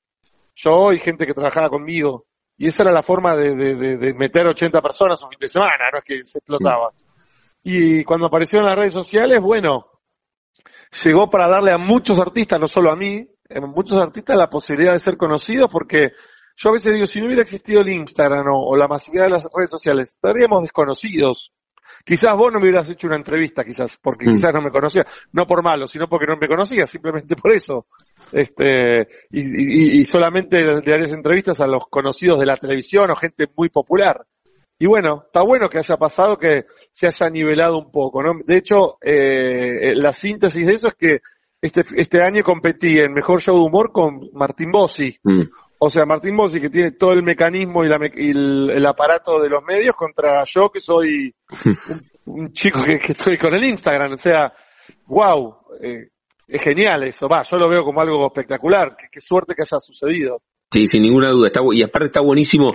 Yo 0.55 0.93
y 0.93 0.99
gente 0.99 1.27
que 1.27 1.35
trabajaba 1.35 1.69
conmigo. 1.69 2.27
Y 2.57 2.69
esa 2.69 2.83
era 2.83 2.93
la 2.93 3.03
forma 3.03 3.35
de, 3.35 3.55
de, 3.55 4.15
meter 4.15 4.47
80 4.47 4.81
personas 4.81 5.23
un 5.23 5.31
fin 5.31 5.39
de 5.41 5.49
semana, 5.49 5.91
no 5.93 5.99
es 5.99 6.05
que 6.05 6.25
se 6.25 6.39
explotaba. 6.39 6.91
Y 7.63 8.05
cuando 8.05 8.27
aparecieron 8.27 8.69
las 8.69 8.79
redes 8.79 8.93
sociales, 8.93 9.39
bueno, 9.43 9.87
llegó 11.05 11.29
para 11.29 11.49
darle 11.49 11.73
a 11.73 11.79
muchos 11.79 12.21
artistas, 12.21 12.61
no 12.61 12.69
solo 12.69 12.91
a 12.93 12.97
mí, 12.97 13.27
a 13.49 13.61
muchos 13.61 13.97
artistas 13.99 14.37
la 14.37 14.49
posibilidad 14.49 14.93
de 14.93 14.99
ser 14.99 15.17
conocidos 15.17 15.71
porque 15.73 16.13
yo 16.57 16.69
a 16.69 16.73
veces 16.73 16.93
digo, 16.93 17.07
si 17.07 17.21
no 17.21 17.27
hubiera 17.27 17.43
existido 17.43 17.81
el 17.81 17.89
Instagram 17.89 18.47
o, 18.53 18.77
la 18.77 18.87
masividad 18.87 19.25
de 19.25 19.31
las 19.31 19.49
redes 19.55 19.71
sociales, 19.71 20.11
estaríamos 20.11 20.63
desconocidos. 20.63 21.53
Quizás 22.05 22.37
vos 22.37 22.53
no 22.53 22.59
me 22.59 22.67
hubieras 22.67 22.89
hecho 22.89 23.07
una 23.07 23.17
entrevista, 23.17 23.65
quizás, 23.65 23.99
porque 24.03 24.27
mm. 24.27 24.31
quizás 24.31 24.51
no 24.55 24.63
me 24.63 24.71
conocía, 24.71 25.05
no 25.33 25.47
por 25.47 25.63
malo, 25.63 25.87
sino 25.87 26.09
porque 26.09 26.27
no 26.27 26.37
me 26.37 26.49
conocía, 26.49 26.87
simplemente 26.87 27.37
por 27.37 27.53
eso. 27.53 27.87
Este, 28.33 29.09
y, 29.31 30.05
solamente 30.05 30.63
le 30.63 30.93
harías 30.93 31.13
entrevistas 31.13 31.61
a 31.61 31.67
los 31.67 31.85
conocidos 31.89 32.39
de 32.39 32.47
la 32.47 32.57
televisión 32.57 33.11
o 33.11 33.17
gente 33.17 33.47
muy 33.57 33.69
popular. 33.69 34.25
Y 34.79 34.87
bueno, 34.87 35.25
está 35.27 35.43
bueno 35.43 35.69
que 35.69 35.79
haya 35.79 35.97
pasado 35.97 36.39
que 36.39 36.65
se 36.91 37.07
haya 37.07 37.29
nivelado 37.29 37.79
un 37.79 37.91
poco, 37.91 38.23
¿no? 38.23 38.31
De 38.47 38.57
hecho, 38.57 38.97
eh, 39.03 39.95
la 39.95 40.13
síntesis 40.13 40.67
de 40.67 40.73
eso 40.73 40.89
es 40.89 40.95
que 40.95 41.19
este, 41.61 41.83
este 41.97 42.25
año 42.25 42.43
competí 42.43 42.99
en 42.99 43.13
Mejor 43.13 43.43
Show 43.43 43.57
de 43.57 43.67
Humor 43.67 43.93
con 43.93 44.31
Martín 44.33 44.71
Bossi, 44.73 45.19
mm. 45.23 45.43
O 45.83 45.89
sea, 45.89 46.05
Martín 46.05 46.37
Bossi, 46.37 46.61
que 46.61 46.68
tiene 46.68 46.91
todo 46.93 47.12
el 47.12 47.22
mecanismo 47.22 47.83
y, 47.83 47.89
el, 47.89 48.85
aparato 48.85 49.41
de 49.41 49.49
los 49.49 49.64
medios, 49.64 49.95
contra 49.97 50.45
yo, 50.45 50.68
que 50.68 50.78
soy 50.78 51.35
un, 52.26 52.53
chico 52.53 52.83
que, 52.85 52.97
estoy 52.97 53.39
con 53.39 53.55
el 53.55 53.64
Instagram. 53.64 54.12
O 54.12 54.18
sea, 54.18 54.53
wow, 55.07 55.57
eh, 55.81 56.09
es 56.47 56.61
genial 56.61 57.05
eso. 57.05 57.28
Va, 57.28 57.43
yo 57.45 57.57
lo 57.57 57.70
veo 57.70 57.83
como 57.83 58.03
algo 58.03 58.26
espectacular. 58.26 58.95
Qué, 59.11 59.22
suerte 59.22 59.55
que 59.55 59.62
haya 59.62 59.81
sucedido. 59.81 60.43
Sí, 60.71 60.87
sin 60.87 61.03
ninguna 61.03 61.31
duda. 61.31 61.49
Está, 61.49 61.61
y 61.73 61.83
aparte 61.83 62.07
está 62.07 62.21
buenísimo 62.21 62.73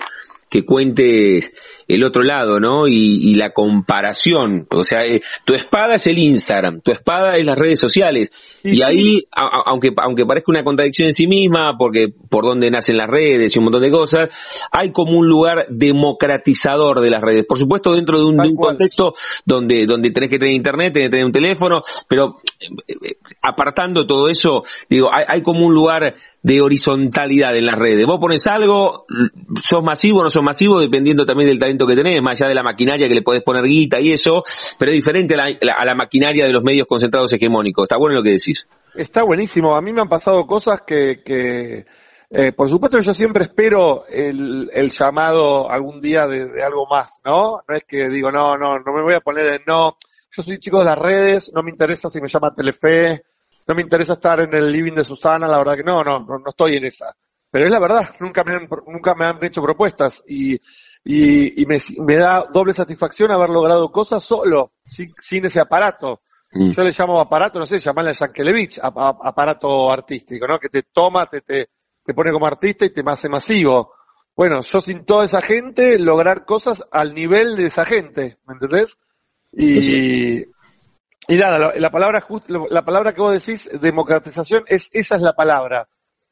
que 0.50 0.66
cuentes 0.66 1.54
el 1.88 2.04
otro 2.04 2.24
lado, 2.24 2.60
¿no? 2.60 2.88
Y, 2.88 3.30
y 3.30 3.36
la 3.36 3.52
comparación. 3.52 4.68
O 4.72 4.84
sea, 4.84 5.06
eh, 5.06 5.22
tu 5.43 5.54
espada 5.54 5.96
es 5.96 6.08
el 6.08 6.18
Instagram, 6.18 6.82
tu 6.82 6.91
espada 6.91 7.38
es 7.38 7.46
las 7.46 7.58
redes 7.58 7.80
sociales. 7.80 8.32
Y, 8.64 8.82
ahí, 8.82 9.28
aunque, 9.32 9.91
aunque 9.98 10.26
parezca 10.26 10.52
una 10.52 10.64
contradicción 10.64 11.08
en 11.08 11.14
sí 11.14 11.28
misma, 11.28 11.78
porque 11.78 12.12
por 12.30 12.43
donde 12.43 12.72
nacen 12.72 12.98
las 12.98 13.08
redes 13.08 13.56
y 13.56 13.60
un 13.60 13.66
montón 13.66 13.84
de 13.84 13.91
cosas, 13.91 14.30
hay 14.72 14.91
como 14.91 15.18
un 15.18 15.28
lugar 15.28 15.68
democratizador 15.70 17.02
de 17.02 17.12
las 17.12 17.22
redes. 17.22 17.46
Por 17.46 17.60
supuesto, 17.60 17.93
dentro 17.93 18.18
de 18.18 18.26
un, 18.26 18.56
contexto 18.56 19.14
donde, 19.46 19.86
donde 19.86 20.12
tenés 20.12 20.30
que 20.30 20.39
tener 20.39 20.56
internet, 20.56 20.93
tenés 20.93 21.10
que 21.10 21.12
tener 21.12 21.26
un 21.26 21.32
teléfono, 21.32 21.84
pero 22.08 22.38
eh, 22.60 22.93
eh, 23.10 23.18
apartando 23.41 24.08
todo 24.08 24.30
eso, 24.30 24.64
digo, 24.89 25.10
hay, 25.14 25.26
hay 25.28 25.41
como 25.43 25.68
un 25.68 25.74
lugar 25.74 26.16
de 26.41 26.62
horizontalidad 26.62 27.56
en 27.56 27.66
las 27.68 27.78
redes. 27.78 27.85
Vos 28.06 28.20
pones 28.20 28.48
algo, 28.48 29.06
sos 29.62 29.84
masivo 29.84 30.20
o 30.20 30.24
no 30.24 30.30
sos 30.30 30.44
masivo, 30.44 30.80
dependiendo 30.80 31.26
también 31.26 31.50
del 31.50 31.60
talento 31.60 31.86
que 31.86 31.96
tenés, 31.96 32.22
más 32.22 32.40
allá 32.40 32.50
de 32.50 32.56
la 32.56 32.64
maquinaria 32.64 33.08
que 33.08 33.16
le 33.16 33.22
podés 33.22 33.44
poner 33.44 33.64
guita 33.64 34.00
y 34.00 34.12
eso, 34.12 34.44
pero 34.80 34.92
es 34.92 34.96
diferente 34.96 35.36
a 35.36 35.86
la, 35.86 35.96
maquinaria 35.96 36.46
de 36.46 36.54
los 36.54 36.64
medios 36.64 36.88
concentrados 36.88 37.32
hegemónicos. 37.34 37.84
Está 37.84 37.98
bueno 37.98 38.16
lo 38.16 38.24
que 38.24 38.32
decís. 38.32 38.68
Está 38.96 39.24
buenísimo. 39.24 39.76
A 39.76 39.82
mí 39.82 39.94
me 39.94 40.02
han 40.02 40.10
pasado 40.10 40.46
cosas 40.48 40.82
que, 40.86 41.22
que 41.24 41.86
eh, 42.30 42.52
por 42.54 42.68
supuesto 42.68 43.00
yo 43.00 43.14
siempre 43.14 43.46
espero 43.46 44.06
el 44.08 44.92
llamado 44.92 45.70
algún 45.70 46.02
día 46.02 46.28
de, 46.28 46.64
algo 46.64 46.88
más, 46.88 47.22
¿no? 47.24 47.62
No 47.68 47.76
es 47.76 47.84
que 47.84 48.10
digo, 48.10 48.32
no, 48.32 48.58
no, 48.58 48.80
no 48.80 48.94
me 48.94 49.04
voy 49.04 49.14
a 49.14 49.22
poner 49.22 49.48
en 49.48 49.62
no. 49.68 49.96
Yo 50.32 50.42
soy 50.42 50.58
chico 50.58 50.80
de 50.80 50.86
las 50.86 50.98
redes, 50.98 51.52
no 51.54 51.64
me 51.64 51.72
interesa 51.72 52.10
si 52.10 52.20
me 52.20 52.28
llama 52.28 52.54
Telefe, 52.54 53.24
no 53.68 53.76
me 53.76 53.82
interesa 53.82 54.14
estar 54.14 54.40
en 54.42 54.54
el 54.54 54.72
living 54.72 54.96
de 54.96 55.04
Susana, 55.04 55.48
la 55.48 55.58
verdad 55.60 55.76
que 55.78 55.84
no, 55.84 56.04
no, 56.04 56.20
no, 56.20 56.44
estoy 56.46 56.76
en 56.76 56.86
esa. 56.86 57.16
Pero 57.56 57.68
es 57.68 57.72
la 57.72 57.80
verdad, 57.80 58.14
nunca 58.20 58.43
me 58.43 58.53
han, 58.53 58.68
nunca 58.86 59.16
me 59.16 59.26
han 59.26 59.41
hecho 59.41 59.62
propuestas 59.62 60.22
y, 60.28 60.56
y, 61.06 61.62
y 61.62 61.66
me, 61.66 61.78
me, 62.06 62.16
da 62.18 62.43
doble 62.51 62.74
satisfacción 62.74 63.32
haber 63.32 63.49
logrado 63.49 63.93
cosas 63.93 64.22
solo, 64.24 64.74
sin, 64.84 65.14
sin 65.18 65.45
ese 65.45 65.62
aparato. 65.62 66.20
Mm. 66.51 66.72
Yo 66.72 66.84
le 66.84 66.91
llamo 66.91 67.18
aparato, 67.18 67.58
no 67.58 67.66
sé, 67.66 67.78
llamarle 67.78 68.12
a 68.12 68.14
Yankelevich, 68.14 68.82
aparato 68.82 69.89
artístico, 69.89 70.45
¿no? 70.45 70.60
Que 70.60 70.68
te 70.68 70.84
toma, 70.84 71.28
te, 71.28 71.39
te, 71.39 71.70
te 72.03 72.14
pone 72.14 72.34
como 72.34 72.45
artista 72.45 72.84
y 72.84 72.89
te 72.89 73.01
hace 73.06 73.30
masivo. 73.30 73.93
Bueno, 74.36 74.60
yo 74.60 74.82
sin 74.82 75.06
toda 75.06 75.24
esa 75.24 75.41
gente 75.41 75.97
lograr 75.97 76.43
cosas 76.43 76.84
al 76.91 77.14
nivel 77.14 77.56
de 77.56 77.68
esa 77.68 77.86
gente, 77.86 78.38
¿me 78.45 78.56
entendés? 78.56 78.97
Y, 79.53 80.39
y 80.41 81.38
nada, 81.38 81.72
la, 81.74 81.89
palabra 81.89 82.28
la 82.70 82.84
palabra 82.84 83.14
que 83.14 83.22
vos 83.22 83.32
decís, 83.32 83.70
democratización, 83.80 84.66
es 84.68 84.89
esa 84.91 85.16
es 85.16 85.22
la 85.22 85.32
palabra, 85.32 85.88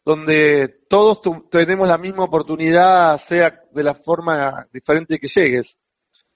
donde 0.05 0.81
todos 0.89 1.21
tenemos 1.49 1.87
la 1.87 1.97
misma 1.97 2.25
oportunidad, 2.25 3.17
sea 3.17 3.61
de 3.71 3.83
la 3.83 3.93
forma 3.93 4.67
diferente 4.71 5.19
que 5.19 5.27
llegues. 5.27 5.77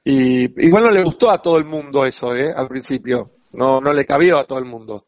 Y 0.04 0.66
igual 0.66 0.86
no 0.86 0.92
le 0.92 1.04
gustó 1.04 1.30
a 1.30 1.42
todo 1.42 1.58
el 1.58 1.66
mundo 1.66 2.06
eso, 2.06 2.34
¿eh? 2.34 2.54
Al 2.56 2.68
principio. 2.68 3.32
No, 3.54 3.82
no 3.82 3.92
le 3.92 4.06
cabió 4.06 4.40
a 4.40 4.46
todo 4.46 4.60
el 4.60 4.66
mundo. 4.66 5.08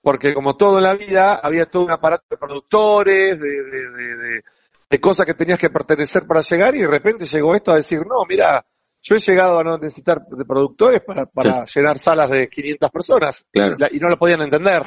Porque 0.00 0.34
como 0.34 0.56
todo 0.56 0.78
en 0.78 0.84
la 0.84 0.94
vida, 0.94 1.38
había 1.40 1.66
todo 1.66 1.84
un 1.84 1.92
aparato 1.92 2.24
de 2.28 2.36
productores, 2.36 3.38
de, 3.38 3.48
de, 3.48 4.42
de, 4.90 5.00
cosas 5.00 5.26
que 5.26 5.34
tenías 5.34 5.58
que 5.58 5.70
pertenecer 5.70 6.26
para 6.26 6.40
llegar 6.40 6.74
y 6.74 6.80
de 6.80 6.88
repente 6.88 7.24
llegó 7.24 7.54
esto 7.54 7.70
a 7.70 7.76
decir, 7.76 8.00
no, 8.00 8.24
mira, 8.28 8.64
yo 9.00 9.14
he 9.14 9.18
llegado 9.18 9.60
a 9.60 9.62
no 9.62 9.78
necesitar 9.78 10.20
de 10.26 10.44
productores 10.44 11.02
para, 11.06 11.26
para 11.26 11.64
llenar 11.64 11.98
salas 11.98 12.30
de 12.30 12.48
500 12.48 12.90
personas 12.90 13.46
y 13.52 13.98
no 14.00 14.08
lo 14.08 14.18
podían 14.18 14.42
entender. 14.42 14.82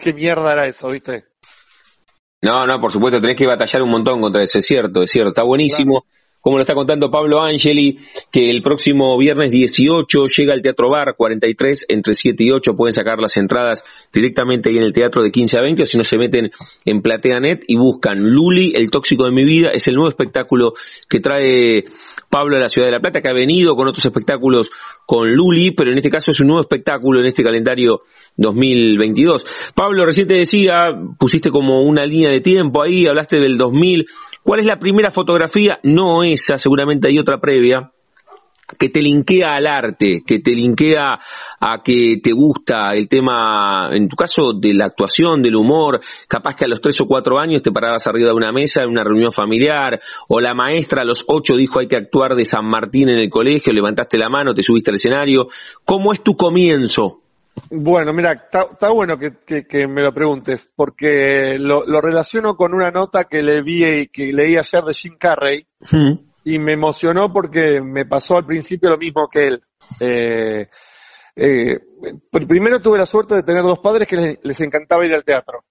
¿Qué 0.00 0.12
mierda 0.12 0.52
era 0.52 0.66
eso, 0.66 0.88
viste? 0.88 1.24
No, 2.46 2.64
no, 2.64 2.80
por 2.80 2.92
supuesto, 2.92 3.20
tenés 3.20 3.36
que 3.36 3.44
batallar 3.44 3.82
un 3.82 3.90
montón 3.90 4.20
contra 4.20 4.40
eso, 4.40 4.58
es 4.58 4.64
cierto, 4.64 5.02
es 5.02 5.10
cierto, 5.10 5.30
está 5.30 5.42
buenísimo 5.42 6.04
como 6.46 6.58
lo 6.58 6.62
está 6.62 6.74
contando 6.74 7.10
Pablo 7.10 7.42
Angeli, 7.42 7.98
que 8.30 8.50
el 8.50 8.62
próximo 8.62 9.18
viernes 9.18 9.50
18 9.50 10.26
llega 10.26 10.52
al 10.52 10.62
Teatro 10.62 10.88
Bar 10.88 11.16
43 11.16 11.86
entre 11.88 12.14
7 12.14 12.44
y 12.44 12.52
8, 12.52 12.72
pueden 12.76 12.92
sacar 12.92 13.18
las 13.18 13.36
entradas 13.36 13.82
directamente 14.12 14.70
ahí 14.70 14.76
en 14.76 14.84
el 14.84 14.92
teatro 14.92 15.24
de 15.24 15.32
15 15.32 15.58
a 15.58 15.62
20 15.62 15.82
o 15.82 15.86
si 15.86 15.98
no 15.98 16.04
se 16.04 16.16
meten 16.16 16.52
en 16.84 17.02
PlateaNet 17.02 17.64
y 17.66 17.76
buscan 17.76 18.30
Luli, 18.30 18.74
el 18.76 18.90
tóxico 18.90 19.24
de 19.24 19.32
mi 19.32 19.44
vida, 19.44 19.70
es 19.72 19.88
el 19.88 19.96
nuevo 19.96 20.08
espectáculo 20.08 20.74
que 21.08 21.18
trae 21.18 21.84
Pablo 22.30 22.54
a 22.54 22.60
la 22.60 22.68
Ciudad 22.68 22.86
de 22.86 22.92
La 22.92 23.00
Plata, 23.00 23.20
que 23.20 23.28
ha 23.28 23.34
venido 23.34 23.74
con 23.74 23.88
otros 23.88 24.04
espectáculos 24.04 24.70
con 25.04 25.28
Luli, 25.28 25.72
pero 25.72 25.90
en 25.90 25.96
este 25.96 26.10
caso 26.10 26.30
es 26.30 26.38
un 26.38 26.46
nuevo 26.46 26.60
espectáculo 26.60 27.18
en 27.18 27.26
este 27.26 27.42
calendario 27.42 28.02
2022. 28.36 29.46
Pablo, 29.74 30.06
recién 30.06 30.28
te 30.28 30.34
decía, 30.34 30.90
pusiste 31.18 31.50
como 31.50 31.82
una 31.82 32.06
línea 32.06 32.30
de 32.30 32.40
tiempo 32.40 32.82
ahí, 32.82 33.06
hablaste 33.06 33.40
del 33.40 33.58
2000, 33.58 34.06
¿Cuál 34.46 34.60
es 34.60 34.66
la 34.66 34.78
primera 34.78 35.10
fotografía? 35.10 35.80
No 35.82 36.22
esa, 36.22 36.56
seguramente 36.56 37.08
hay 37.08 37.18
otra 37.18 37.40
previa, 37.40 37.90
que 38.78 38.90
te 38.90 39.02
linkea 39.02 39.56
al 39.56 39.66
arte, 39.66 40.22
que 40.24 40.38
te 40.38 40.52
linkea 40.52 41.18
a 41.58 41.82
que 41.82 42.20
te 42.22 42.30
gusta 42.30 42.92
el 42.92 43.08
tema, 43.08 43.88
en 43.90 44.08
tu 44.08 44.14
caso, 44.14 44.52
de 44.52 44.72
la 44.72 44.84
actuación, 44.84 45.42
del 45.42 45.56
humor, 45.56 45.98
capaz 46.28 46.54
que 46.54 46.64
a 46.64 46.68
los 46.68 46.80
tres 46.80 47.00
o 47.00 47.06
cuatro 47.06 47.40
años 47.40 47.60
te 47.60 47.72
parabas 47.72 48.06
arriba 48.06 48.28
de 48.28 48.36
una 48.36 48.52
mesa 48.52 48.82
en 48.84 48.90
una 48.90 49.02
reunión 49.02 49.32
familiar, 49.32 50.00
o 50.28 50.40
la 50.40 50.54
maestra 50.54 51.02
a 51.02 51.04
los 51.04 51.24
ocho 51.26 51.56
dijo 51.56 51.80
hay 51.80 51.88
que 51.88 51.96
actuar 51.96 52.36
de 52.36 52.44
San 52.44 52.66
Martín 52.66 53.08
en 53.08 53.18
el 53.18 53.28
colegio, 53.28 53.72
levantaste 53.72 54.16
la 54.16 54.28
mano, 54.28 54.54
te 54.54 54.62
subiste 54.62 54.92
al 54.92 54.96
escenario. 54.96 55.48
¿Cómo 55.84 56.12
es 56.12 56.22
tu 56.22 56.36
comienzo? 56.36 57.25
Bueno, 57.70 58.12
mira, 58.12 58.32
está 58.32 58.90
bueno 58.90 59.18
que, 59.18 59.86
me 59.88 60.02
lo 60.02 60.12
preguntes, 60.12 60.70
porque 60.74 61.56
lo, 61.58 62.00
relaciono 62.00 62.54
con 62.54 62.74
una 62.74 62.90
nota 62.90 63.24
que 63.24 63.42
le 63.42 63.62
vi 63.62 64.08
que 64.08 64.32
leí 64.32 64.56
ayer 64.56 64.84
de 64.84 64.94
Jim 64.94 65.16
Carrey 65.18 65.66
y 66.44 66.58
me 66.58 66.74
emocionó 66.74 67.32
porque 67.32 67.80
me 67.82 68.06
pasó 68.06 68.36
al 68.36 68.46
principio 68.46 68.90
lo 68.90 68.98
mismo 68.98 69.28
que 69.28 69.46
él. 69.46 69.62
Eh, 70.00 70.68
eh, 71.34 71.78
primero 72.30 72.80
tuve 72.80 72.98
la 72.98 73.06
suerte 73.06 73.34
de 73.34 73.42
tener 73.42 73.62
dos 73.62 73.80
padres 73.80 74.06
que 74.06 74.38
les, 74.40 74.60
encantaba 74.60 75.04
ir 75.04 75.14
al 75.14 75.24
teatro. 75.24 75.64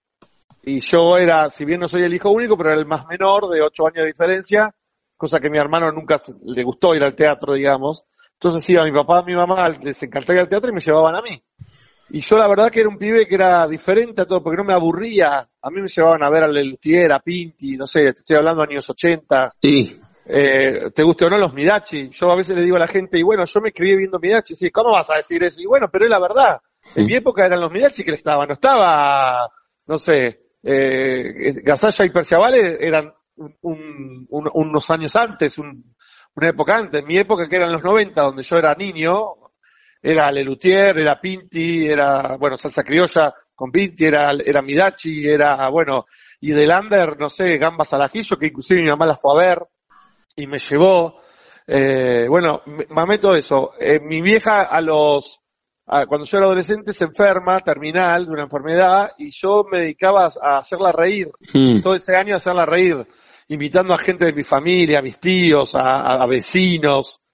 Y 0.63 0.81
yo 0.81 1.17
era, 1.17 1.49
si 1.49 1.63
bien 1.63 1.79
no 1.79 1.87
soy 1.87 2.03
el 2.03 2.13
hijo 2.13 2.29
único, 2.29 2.57
pero 2.57 2.71
era 2.71 2.79
el 2.79 2.87
más 2.87 3.05
menor, 3.07 3.47
de 3.49 3.61
ocho 3.61 3.87
años 3.87 4.03
de 4.03 4.07
diferencia, 4.07 4.75
cosa 5.15 5.39
que 5.39 5.47
a 5.47 5.51
mi 5.51 5.59
hermano 5.59 5.91
nunca 5.91 6.19
le 6.43 6.63
gustó 6.63 6.93
ir 6.93 7.03
al 7.03 7.15
teatro, 7.15 7.53
digamos. 7.53 8.03
Entonces 8.33 8.69
iba 8.69 8.83
mi 8.83 8.91
papá, 8.91 9.23
mi 9.23 9.33
mamá, 9.33 9.69
les 9.69 10.01
encantaba 10.03 10.35
ir 10.35 10.41
al 10.41 10.49
teatro 10.49 10.71
y 10.71 10.73
me 10.73 10.81
llevaban 10.81 11.15
a 11.15 11.21
mí. 11.21 11.41
Y 12.09 12.21
yo 12.21 12.37
la 12.37 12.47
verdad 12.47 12.69
que 12.71 12.81
era 12.81 12.89
un 12.89 12.97
pibe 12.97 13.27
que 13.27 13.35
era 13.35 13.67
diferente 13.67 14.21
a 14.21 14.25
todo, 14.25 14.43
porque 14.43 14.57
no 14.57 14.63
me 14.63 14.73
aburría. 14.73 15.47
A 15.61 15.69
mí 15.71 15.81
me 15.81 15.87
llevaban 15.87 16.23
a 16.23 16.29
ver 16.29 16.43
a 16.43 16.47
Lelutier, 16.47 17.11
a 17.11 17.19
Pinti, 17.19 17.75
no 17.77 17.85
sé, 17.87 18.01
te 18.13 18.19
estoy 18.19 18.37
hablando 18.37 18.61
de 18.61 18.73
años 18.73 18.89
80. 18.89 19.53
Sí. 19.61 19.99
Eh, 20.27 20.91
te 20.93 21.03
guste 21.03 21.25
o 21.25 21.29
no 21.29 21.37
los 21.37 21.53
Midachi. 21.53 22.09
Yo 22.09 22.31
a 22.31 22.35
veces 22.35 22.55
le 22.55 22.63
digo 22.63 22.75
a 22.75 22.79
la 22.79 22.87
gente, 22.87 23.19
y 23.19 23.23
bueno, 23.23 23.43
yo 23.45 23.61
me 23.61 23.69
escribí 23.69 23.95
viendo 23.97 24.19
Midachi. 24.19 24.55
Sí, 24.55 24.69
¿cómo 24.71 24.91
vas 24.91 25.09
a 25.09 25.17
decir 25.17 25.43
eso? 25.43 25.61
Y 25.61 25.65
bueno, 25.65 25.87
pero 25.91 26.05
es 26.05 26.11
la 26.11 26.19
verdad. 26.19 26.61
En 26.95 27.05
mi 27.05 27.15
época 27.15 27.45
eran 27.45 27.59
los 27.59 27.71
Midachi 27.71 28.03
que 28.03 28.11
le 28.11 28.17
estaban. 28.17 28.47
No 28.47 28.53
estaba, 28.53 29.49
no 29.87 29.97
sé, 29.97 30.39
eh, 30.63 31.61
Gasalla 31.63 32.05
y 32.05 32.09
Perciavale 32.09 32.77
eran 32.79 33.13
unos 33.61 34.89
años 34.91 35.15
antes, 35.15 35.57
una 35.57 36.49
época 36.49 36.75
antes. 36.75 37.01
En 37.01 37.07
mi 37.07 37.17
época 37.17 37.47
que 37.47 37.55
eran 37.55 37.71
los 37.71 37.83
90, 37.83 38.21
donde 38.21 38.43
yo 38.43 38.57
era 38.57 38.73
niño, 38.75 39.11
era 40.07 40.31
Lelutier, 40.31 40.99
era 40.99 41.19
Pinti, 41.19 41.87
era, 41.87 42.37
bueno, 42.37 42.57
salsa 42.57 42.83
criolla 42.83 43.33
con 43.55 43.71
Pinti, 43.71 44.05
era, 44.05 44.33
era 44.33 44.61
Midachi, 44.61 45.27
era, 45.27 45.67
bueno, 45.69 46.05
y 46.41 46.51
de 46.51 46.67
Lander, 46.67 47.17
no 47.19 47.27
sé, 47.27 47.57
gambas 47.57 47.91
al 47.91 48.03
ajillo, 48.03 48.37
que 48.37 48.47
inclusive 48.47 48.83
mi 48.83 48.89
mamá 48.89 49.07
las 49.07 49.19
fue 49.19 49.33
a 49.33 49.47
ver 49.47 49.63
y 50.35 50.45
me 50.45 50.59
llevó. 50.59 51.21
Eh, 51.65 52.27
bueno, 52.29 52.61
mamé 52.89 53.17
todo 53.17 53.33
eso. 53.33 53.71
Eh, 53.79 53.99
mi 53.99 54.21
vieja 54.21 54.61
a 54.61 54.79
los, 54.79 55.39
cuando 55.83 56.25
yo 56.25 56.37
era 56.37 56.45
adolescente 56.45 56.93
se 56.93 57.05
enferma, 57.05 57.59
terminal, 57.61 58.27
de 58.27 58.31
una 58.31 58.43
enfermedad, 58.43 59.09
y 59.17 59.31
yo 59.31 59.63
me 59.63 59.79
dedicaba 59.79 60.31
a 60.39 60.57
hacerla 60.57 60.91
reír, 60.91 61.29
hmm. 61.51 61.81
todo 61.81 61.95
ese 61.95 62.15
año 62.15 62.33
a 62.33 62.37
hacerla 62.37 62.67
reír, 62.67 63.07
invitando 63.47 63.95
a 63.95 63.97
gente 63.97 64.25
de 64.25 64.33
mi 64.33 64.43
familia, 64.43 64.99
a 64.99 65.01
mis 65.01 65.19
tíos, 65.19 65.71
a 65.73 66.23
vecinos, 66.27 67.24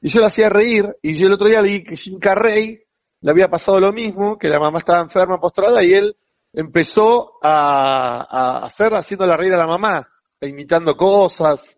y 0.00 0.08
yo 0.08 0.20
la 0.20 0.28
hacía 0.28 0.48
reír, 0.48 0.84
y 1.02 1.14
yo 1.14 1.26
el 1.26 1.32
otro 1.32 1.48
día 1.48 1.60
leí 1.60 1.82
que 1.82 1.96
Jim 1.96 2.18
Carrey 2.18 2.80
le 3.20 3.30
había 3.30 3.48
pasado 3.48 3.78
lo 3.78 3.92
mismo, 3.92 4.38
que 4.38 4.48
la 4.48 4.60
mamá 4.60 4.78
estaba 4.78 5.00
enferma, 5.00 5.38
postrada, 5.38 5.82
y 5.84 5.94
él 5.94 6.16
empezó 6.52 7.32
a, 7.42 8.26
a 8.28 8.58
hacer 8.64 8.94
haciéndola 8.94 9.36
reír 9.36 9.54
a 9.54 9.58
la 9.58 9.66
mamá, 9.66 10.08
e 10.40 10.48
imitando 10.48 10.96
cosas. 10.96 11.76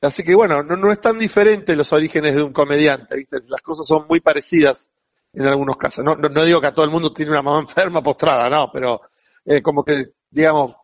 Así 0.00 0.22
que 0.22 0.34
bueno, 0.34 0.62
no, 0.62 0.76
no 0.76 0.92
es 0.92 1.00
tan 1.00 1.18
diferente 1.18 1.74
los 1.74 1.92
orígenes 1.92 2.34
de 2.34 2.42
un 2.42 2.52
comediante, 2.52 3.16
¿viste? 3.16 3.38
Las 3.48 3.62
cosas 3.62 3.86
son 3.86 4.06
muy 4.08 4.20
parecidas 4.20 4.92
en 5.32 5.46
algunos 5.46 5.76
casos. 5.76 6.04
No, 6.04 6.14
no, 6.14 6.44
digo 6.44 6.60
que 6.60 6.68
a 6.68 6.74
todo 6.74 6.84
el 6.84 6.90
mundo 6.90 7.12
tiene 7.12 7.32
una 7.32 7.42
mamá 7.42 7.60
enferma 7.60 8.02
postrada, 8.02 8.48
no, 8.48 8.70
pero 8.72 9.00
eh, 9.44 9.62
como 9.62 9.84
que, 9.84 10.12
digamos, 10.30 10.74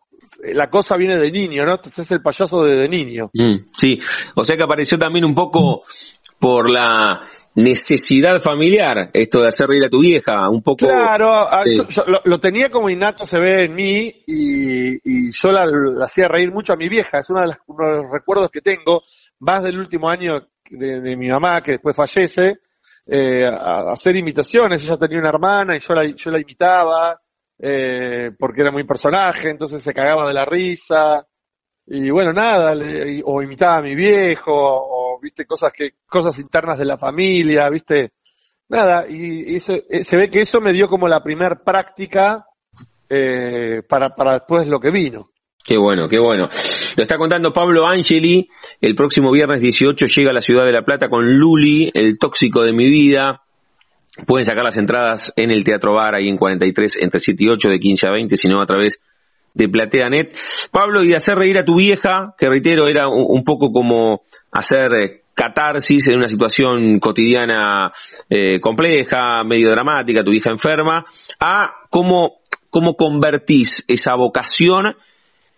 la 0.41 0.69
cosa 0.69 0.95
viene 0.97 1.17
de 1.17 1.31
niño, 1.31 1.65
¿no? 1.65 1.75
Entonces 1.75 1.99
es 1.99 2.11
el 2.11 2.21
payaso 2.21 2.63
de, 2.63 2.75
de 2.75 2.89
niño. 2.89 3.29
Mm, 3.33 3.65
sí, 3.71 3.97
o 4.35 4.45
sea 4.45 4.55
que 4.55 4.63
apareció 4.63 4.97
también 4.97 5.25
un 5.25 5.35
poco 5.35 5.83
por 6.43 6.69
la 6.69 7.21
necesidad 7.55 8.37
familiar, 8.39 9.09
esto 9.13 9.39
de 9.39 9.47
hacer 9.47 9.65
reír 9.65 9.85
a 9.85 9.89
tu 9.89 10.01
vieja, 10.01 10.49
un 10.49 10.61
poco... 10.61 10.87
Claro, 10.87 11.47
lo, 12.25 12.39
tenía 12.41 12.69
como 12.69 12.89
innato, 12.89 13.23
se 13.23 13.39
ve 13.39 13.63
en 13.63 13.73
mí, 13.73 14.13
y, 14.27 15.31
yo 15.31 15.51
la, 15.53 16.03
hacía 16.03 16.27
reír 16.27 16.51
mucho 16.51 16.73
a 16.73 16.75
mi 16.75 16.89
vieja, 16.89 17.19
es 17.19 17.29
uno 17.29 17.39
de, 17.39 17.47
los 17.47 18.11
recuerdos 18.11 18.51
que 18.51 18.59
tengo, 18.59 19.03
más 19.39 19.63
del 19.63 19.79
último 19.79 20.09
año 20.09 20.49
de, 20.69 21.15
mi 21.15 21.29
mamá, 21.29 21.61
que 21.61 21.73
después 21.73 21.95
fallece, 21.95 22.57
eh, 23.05 23.45
a, 23.45 23.93
hacer 23.93 24.13
imitaciones, 24.17 24.83
ella 24.83 24.97
tenía 24.97 25.19
una 25.19 25.29
hermana 25.29 25.77
y 25.77 25.79
yo 25.79 25.93
la, 25.93 26.03
yo 26.13 26.29
la 26.29 26.41
imitaba, 26.41 27.21
eh, 27.57 28.31
porque 28.37 28.63
era 28.63 28.71
muy 28.71 28.83
personaje, 28.83 29.49
entonces 29.49 29.81
se 29.81 29.93
cagaba 29.93 30.27
de 30.27 30.33
la 30.33 30.43
risa, 30.43 31.25
y 31.85 32.09
bueno, 32.09 32.31
nada, 32.31 32.73
o 33.25 33.41
imitaba 33.41 33.77
a 33.77 33.81
mi 33.81 33.95
viejo, 33.95 34.53
o 34.53 35.19
viste 35.21 35.45
cosas 35.45 35.71
que 35.73 35.91
cosas 36.07 36.39
internas 36.39 36.77
de 36.77 36.85
la 36.85 36.97
familia, 36.97 37.69
viste 37.69 38.13
nada, 38.69 39.05
y, 39.09 39.55
eh, 39.55 39.59
se 39.59 40.17
ve 40.17 40.29
que 40.29 40.41
eso 40.41 40.61
me 40.61 40.73
dio 40.73 40.87
como 40.87 41.07
la 41.07 41.21
primer 41.21 41.59
práctica 41.65 42.45
eh, 43.09 43.81
para, 43.87 44.15
para 44.15 44.33
después 44.33 44.65
lo 44.67 44.79
que 44.79 44.91
vino. 44.91 45.29
Qué 45.65 45.77
bueno, 45.77 46.09
qué 46.09 46.19
bueno. 46.19 46.47
Lo 46.97 47.03
está 47.03 47.17
contando 47.17 47.53
Pablo 47.53 47.87
Angeli. 47.87 48.49
El 48.81 48.95
próximo 48.95 49.31
viernes 49.31 49.61
18 49.61 50.07
llega 50.07 50.31
a 50.31 50.33
la 50.33 50.41
ciudad 50.41 50.65
de 50.65 50.73
La 50.73 50.83
Plata 50.83 51.07
con 51.07 51.25
Luli, 51.37 51.89
el 51.93 52.17
tóxico 52.17 52.63
de 52.63 52.73
mi 52.73 52.89
vida. 52.89 53.41
Pueden 54.27 54.43
sacar 54.43 54.63
las 54.63 54.77
entradas 54.77 55.31
en 55.37 55.51
el 55.51 55.63
Teatro 55.63 55.93
Bar, 55.93 56.15
ahí 56.15 56.27
en 56.27 56.37
43, 56.37 56.97
entre 57.01 57.19
7 57.21 57.43
y 57.43 57.49
8, 57.49 57.69
de 57.69 57.79
15 57.79 58.07
a 58.07 58.11
20, 58.11 58.35
sino 58.35 58.61
a 58.61 58.65
través 58.65 59.01
de 59.53 59.69
PlateaNet. 59.69 60.35
Pablo, 60.71 61.03
y 61.03 61.13
hacer 61.13 61.37
reír 61.37 61.57
a 61.57 61.65
tu 61.65 61.75
vieja, 61.75 62.33
que 62.37 62.49
reitero, 62.49 62.87
era 62.87 63.07
un, 63.07 63.43
poco 63.43 63.71
como 63.71 64.21
hacer 64.51 64.93
eh, 64.93 65.21
catarsis 65.33 66.07
en 66.07 66.17
una 66.17 66.27
situación 66.27 66.99
cotidiana 66.99 67.91
eh, 68.29 68.59
compleja, 68.59 69.43
medio 69.43 69.69
dramática, 69.69 70.23
tu 70.23 70.31
hija 70.31 70.49
enferma, 70.49 71.05
a 71.39 71.71
cómo, 71.89 72.39
cómo 72.69 72.95
convertís 72.95 73.83
esa 73.87 74.15
vocación 74.15 74.95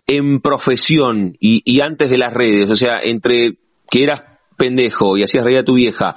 en 0.06 0.40
profesión 0.40 1.36
y, 1.40 1.62
y 1.64 1.80
antes 1.80 2.10
de 2.10 2.18
las 2.18 2.32
redes, 2.32 2.70
o 2.70 2.74
sea, 2.74 3.00
entre 3.02 3.56
que 3.90 4.04
eras 4.04 4.22
pendejo 4.56 5.16
y 5.16 5.22
hacías 5.22 5.44
reír 5.44 5.58
a 5.58 5.64
tu 5.64 5.74
vieja 5.74 6.16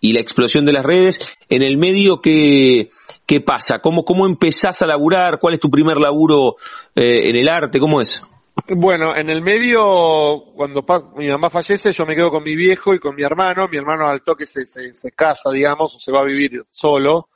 y 0.00 0.12
la 0.12 0.20
explosión 0.20 0.64
de 0.64 0.72
las 0.72 0.84
redes, 0.84 1.20
en 1.48 1.62
el 1.62 1.76
medio, 1.76 2.20
¿qué, 2.20 2.90
qué 3.30 3.40
pasa? 3.40 3.78
¿Cómo, 3.78 4.02
¿Cómo 4.04 4.26
empezás 4.26 4.82
a 4.82 4.86
laburar? 4.86 5.38
¿Cuál 5.38 5.54
es 5.54 5.60
tu 5.60 5.70
primer 5.70 5.98
laburo 5.98 6.56
eh, 6.96 7.28
en 7.28 7.36
el 7.36 7.48
arte? 7.48 7.78
¿Cómo 7.78 8.00
es? 8.00 8.20
Bueno, 8.66 9.14
en 9.16 9.30
el 9.30 9.40
medio, 9.40 10.42
cuando 10.56 10.84
mi 11.14 11.28
mamá 11.28 11.48
fallece, 11.48 11.92
yo 11.92 12.04
me 12.06 12.16
quedo 12.16 12.32
con 12.32 12.42
mi 12.42 12.56
viejo 12.56 12.92
y 12.92 12.98
con 12.98 13.14
mi 13.14 13.22
hermano. 13.22 13.68
Mi 13.70 13.76
hermano 13.76 14.08
al 14.08 14.22
toque 14.24 14.46
se, 14.46 14.66
se, 14.66 14.92
se 14.94 15.12
casa, 15.12 15.48
digamos, 15.52 15.94
o 15.94 15.98
se 16.00 16.10
va 16.10 16.22
a 16.22 16.24
vivir 16.24 16.64
solo. 16.70 17.28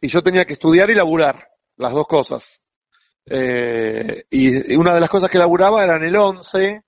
Y 0.00 0.06
yo 0.06 0.22
tenía 0.22 0.44
que 0.44 0.52
estudiar 0.52 0.88
y 0.90 0.94
laburar, 0.94 1.48
las 1.76 1.92
dos 1.92 2.06
cosas. 2.06 2.62
Eh, 3.26 4.22
y 4.30 4.76
una 4.76 4.94
de 4.94 5.00
las 5.00 5.10
cosas 5.10 5.28
que 5.28 5.38
laburaba 5.38 5.82
era 5.82 5.96
en 5.96 6.04
el 6.04 6.14
11, 6.16 6.82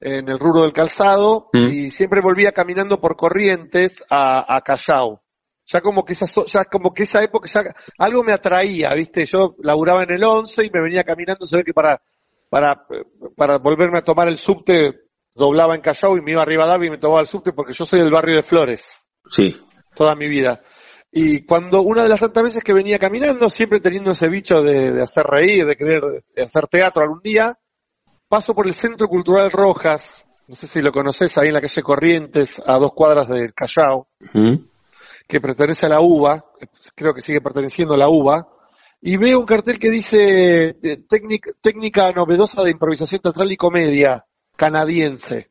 en 0.00 0.28
el 0.30 0.38
rubro 0.38 0.62
del 0.62 0.72
calzado, 0.72 1.50
Mm. 1.52 1.68
y 1.68 1.90
siempre 1.90 2.22
volvía 2.22 2.52
caminando 2.52 3.00
por 3.02 3.16
corrientes 3.16 4.02
a, 4.08 4.56
a 4.56 4.62
Callao. 4.62 5.20
Ya 5.70 5.80
como 5.82 6.02
que 6.04 6.14
esa, 6.14 6.26
ya 6.46 6.64
como 6.64 6.94
que 6.94 7.02
esa 7.02 7.22
época, 7.22 7.46
ya 7.52 7.60
algo 7.98 8.24
me 8.24 8.32
atraía, 8.32 8.94
¿viste? 8.94 9.26
Yo 9.26 9.54
laburaba 9.62 10.02
en 10.02 10.12
el 10.12 10.24
11 10.24 10.64
y 10.64 10.70
me 10.70 10.80
venía 10.80 11.04
caminando, 11.04 11.46
se 11.46 11.58
ve 11.58 11.64
que 11.64 11.74
para, 11.74 12.00
para, 12.48 12.86
para 13.36 13.58
volverme 13.58 13.98
a 13.98 14.02
tomar 14.02 14.28
el 14.28 14.38
subte, 14.38 15.00
doblaba 15.34 15.74
en 15.74 15.82
Callao 15.82 16.16
y 16.16 16.22
me 16.22 16.32
iba 16.32 16.42
a 16.42 16.46
Rivadavia 16.46 16.88
y 16.88 16.90
me 16.90 16.98
tomaba 16.98 17.20
el 17.20 17.26
subte 17.26 17.52
porque 17.52 17.74
yo 17.74 17.84
soy 17.84 18.00
del 18.00 18.10
barrio 18.10 18.36
de 18.36 18.42
Flores 18.42 18.98
Sí. 19.36 19.56
toda 19.94 20.14
mi 20.14 20.26
vida. 20.28 20.62
Y 21.12 21.44
cuando 21.44 21.82
una 21.82 22.02
de 22.02 22.08
las 22.08 22.20
tantas 22.20 22.44
veces 22.44 22.64
que 22.64 22.72
venía 22.72 22.98
caminando, 22.98 23.48
siempre 23.50 23.80
teniendo 23.80 24.12
ese 24.12 24.28
bicho 24.28 24.62
de, 24.62 24.92
de 24.92 25.02
hacer 25.02 25.24
reír, 25.24 25.66
de 25.66 25.76
querer 25.76 26.02
de 26.34 26.42
hacer 26.42 26.66
teatro 26.68 27.02
algún 27.02 27.20
día, 27.22 27.58
paso 28.28 28.54
por 28.54 28.66
el 28.66 28.74
Centro 28.74 29.06
Cultural 29.06 29.50
Rojas, 29.50 30.26
no 30.46 30.54
sé 30.54 30.66
si 30.66 30.80
lo 30.80 30.92
conoces, 30.92 31.36
ahí 31.36 31.48
en 31.48 31.54
la 31.54 31.60
calle 31.60 31.82
Corrientes, 31.82 32.60
a 32.66 32.78
dos 32.78 32.92
cuadras 32.94 33.28
del 33.28 33.52
Callao. 33.54 34.08
Que 35.28 35.40
pertenece 35.40 35.86
a 35.86 35.90
la 35.90 36.00
UBA, 36.00 36.42
creo 36.94 37.12
que 37.12 37.20
sigue 37.20 37.42
perteneciendo 37.42 37.94
a 37.94 37.98
la 37.98 38.08
UBA, 38.08 38.48
y 39.00 39.16
veo 39.16 39.38
un 39.38 39.46
cartel 39.46 39.78
que 39.78 39.90
dice 39.90 40.76
eh, 40.82 41.04
técnica, 41.60 42.10
novedosa 42.12 42.62
de 42.64 42.70
improvisación 42.70 43.20
teatral 43.20 43.52
y 43.52 43.56
comedia 43.56 44.24
canadiense. 44.56 45.50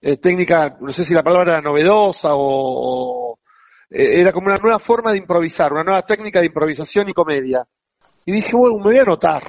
Eh, 0.00 0.16
técnica, 0.16 0.76
no 0.80 0.90
sé 0.90 1.04
si 1.04 1.14
la 1.14 1.22
palabra 1.22 1.52
era 1.54 1.62
novedosa 1.62 2.34
o, 2.34 3.30
o, 3.30 3.38
eh, 3.88 4.20
era 4.20 4.32
como 4.32 4.48
una 4.48 4.58
nueva 4.58 4.80
forma 4.80 5.12
de 5.12 5.18
improvisar, 5.18 5.72
una 5.72 5.84
nueva 5.84 6.02
técnica 6.02 6.40
de 6.40 6.46
improvisación 6.46 7.08
y 7.08 7.14
comedia. 7.14 7.64
Y 8.26 8.32
dije, 8.32 8.56
bueno, 8.56 8.76
me 8.78 8.82
voy 8.82 8.98
a 8.98 9.02
anotar. 9.02 9.42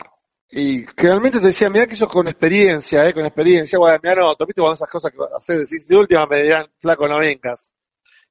Y 0.50 0.86
generalmente 0.96 1.40
te 1.40 1.48
decía, 1.48 1.70
mira 1.70 1.88
que 1.88 1.96
yo 1.96 2.08
con 2.08 2.28
experiencia, 2.28 3.04
eh, 3.06 3.14
con 3.14 3.26
experiencia, 3.26 3.80
bueno, 3.80 3.98
me 4.04 4.12
anoto, 4.12 4.46
viste, 4.46 4.62
cuando 4.62 4.76
esas 4.76 4.90
cosas 4.90 5.12
que 5.12 5.18
haces, 5.36 5.70
decís, 5.70 5.88
de 5.88 5.98
última 5.98 6.28
me 6.28 6.44
dirán, 6.44 6.68
flaco, 6.78 7.08
no 7.08 7.18
vengas. 7.18 7.74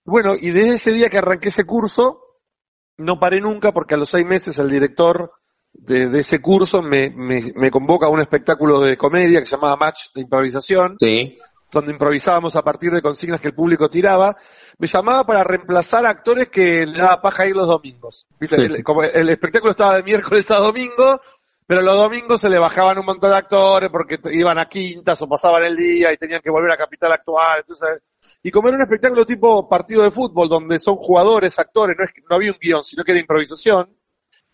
Bueno, 0.04 0.34
y 0.38 0.50
desde 0.50 0.74
ese 0.74 0.92
día 0.92 1.08
que 1.08 1.18
arranqué 1.18 1.48
ese 1.48 1.64
curso, 1.64 2.20
no 2.98 3.18
paré 3.18 3.40
nunca 3.40 3.72
porque 3.72 3.94
a 3.94 3.98
los 3.98 4.10
seis 4.10 4.26
meses 4.26 4.58
el 4.58 4.68
director 4.70 5.30
de, 5.72 6.08
de 6.08 6.20
ese 6.20 6.40
curso 6.40 6.82
me, 6.82 7.10
me, 7.10 7.52
me 7.54 7.70
convoca 7.70 8.06
a 8.06 8.10
un 8.10 8.20
espectáculo 8.20 8.80
de 8.80 8.96
comedia 8.96 9.40
que 9.40 9.46
se 9.46 9.56
llamaba 9.56 9.76
Match 9.76 10.12
de 10.14 10.20
Improvisación, 10.22 10.96
Sí. 11.00 11.38
donde 11.72 11.92
improvisábamos 11.92 12.54
a 12.56 12.62
partir 12.62 12.90
de 12.90 13.00
consignas 13.00 13.40
que 13.40 13.48
el 13.48 13.54
público 13.54 13.88
tiraba. 13.88 14.36
Me 14.78 14.86
llamaba 14.86 15.24
para 15.24 15.44
reemplazar 15.44 16.04
a 16.06 16.10
actores 16.10 16.48
que 16.48 16.84
le 16.86 16.98
daba 16.98 17.22
paja 17.22 17.46
ir 17.46 17.56
los 17.56 17.68
domingos. 17.68 18.26
¿Viste? 18.38 18.56
Sí. 18.56 18.62
El, 18.62 18.84
como 18.84 19.02
el 19.02 19.28
espectáculo 19.30 19.70
estaba 19.70 19.96
de 19.96 20.02
miércoles 20.02 20.50
a 20.50 20.58
domingo, 20.58 21.20
pero 21.66 21.80
los 21.80 21.96
domingos 21.96 22.40
se 22.40 22.50
le 22.50 22.58
bajaban 22.58 22.98
un 22.98 23.06
montón 23.06 23.30
de 23.30 23.36
actores 23.36 23.90
porque 23.90 24.18
iban 24.32 24.58
a 24.58 24.66
quintas 24.68 25.22
o 25.22 25.28
pasaban 25.28 25.62
el 25.64 25.76
día 25.76 26.12
y 26.12 26.16
tenían 26.18 26.42
que 26.42 26.50
volver 26.50 26.72
a 26.72 26.76
Capital 26.76 27.12
Actual. 27.12 27.60
Entonces, 27.60 28.02
y 28.42 28.50
como 28.50 28.68
era 28.68 28.76
un 28.76 28.82
espectáculo 28.82 29.24
tipo 29.24 29.68
partido 29.68 30.02
de 30.02 30.10
fútbol, 30.10 30.48
donde 30.48 30.78
son 30.78 30.96
jugadores, 30.96 31.58
actores, 31.58 31.96
no, 31.98 32.04
es, 32.04 32.10
no 32.28 32.36
había 32.36 32.52
un 32.52 32.58
guion, 32.60 32.82
sino 32.82 33.04
que 33.04 33.12
era 33.12 33.20
improvisación, 33.20 33.88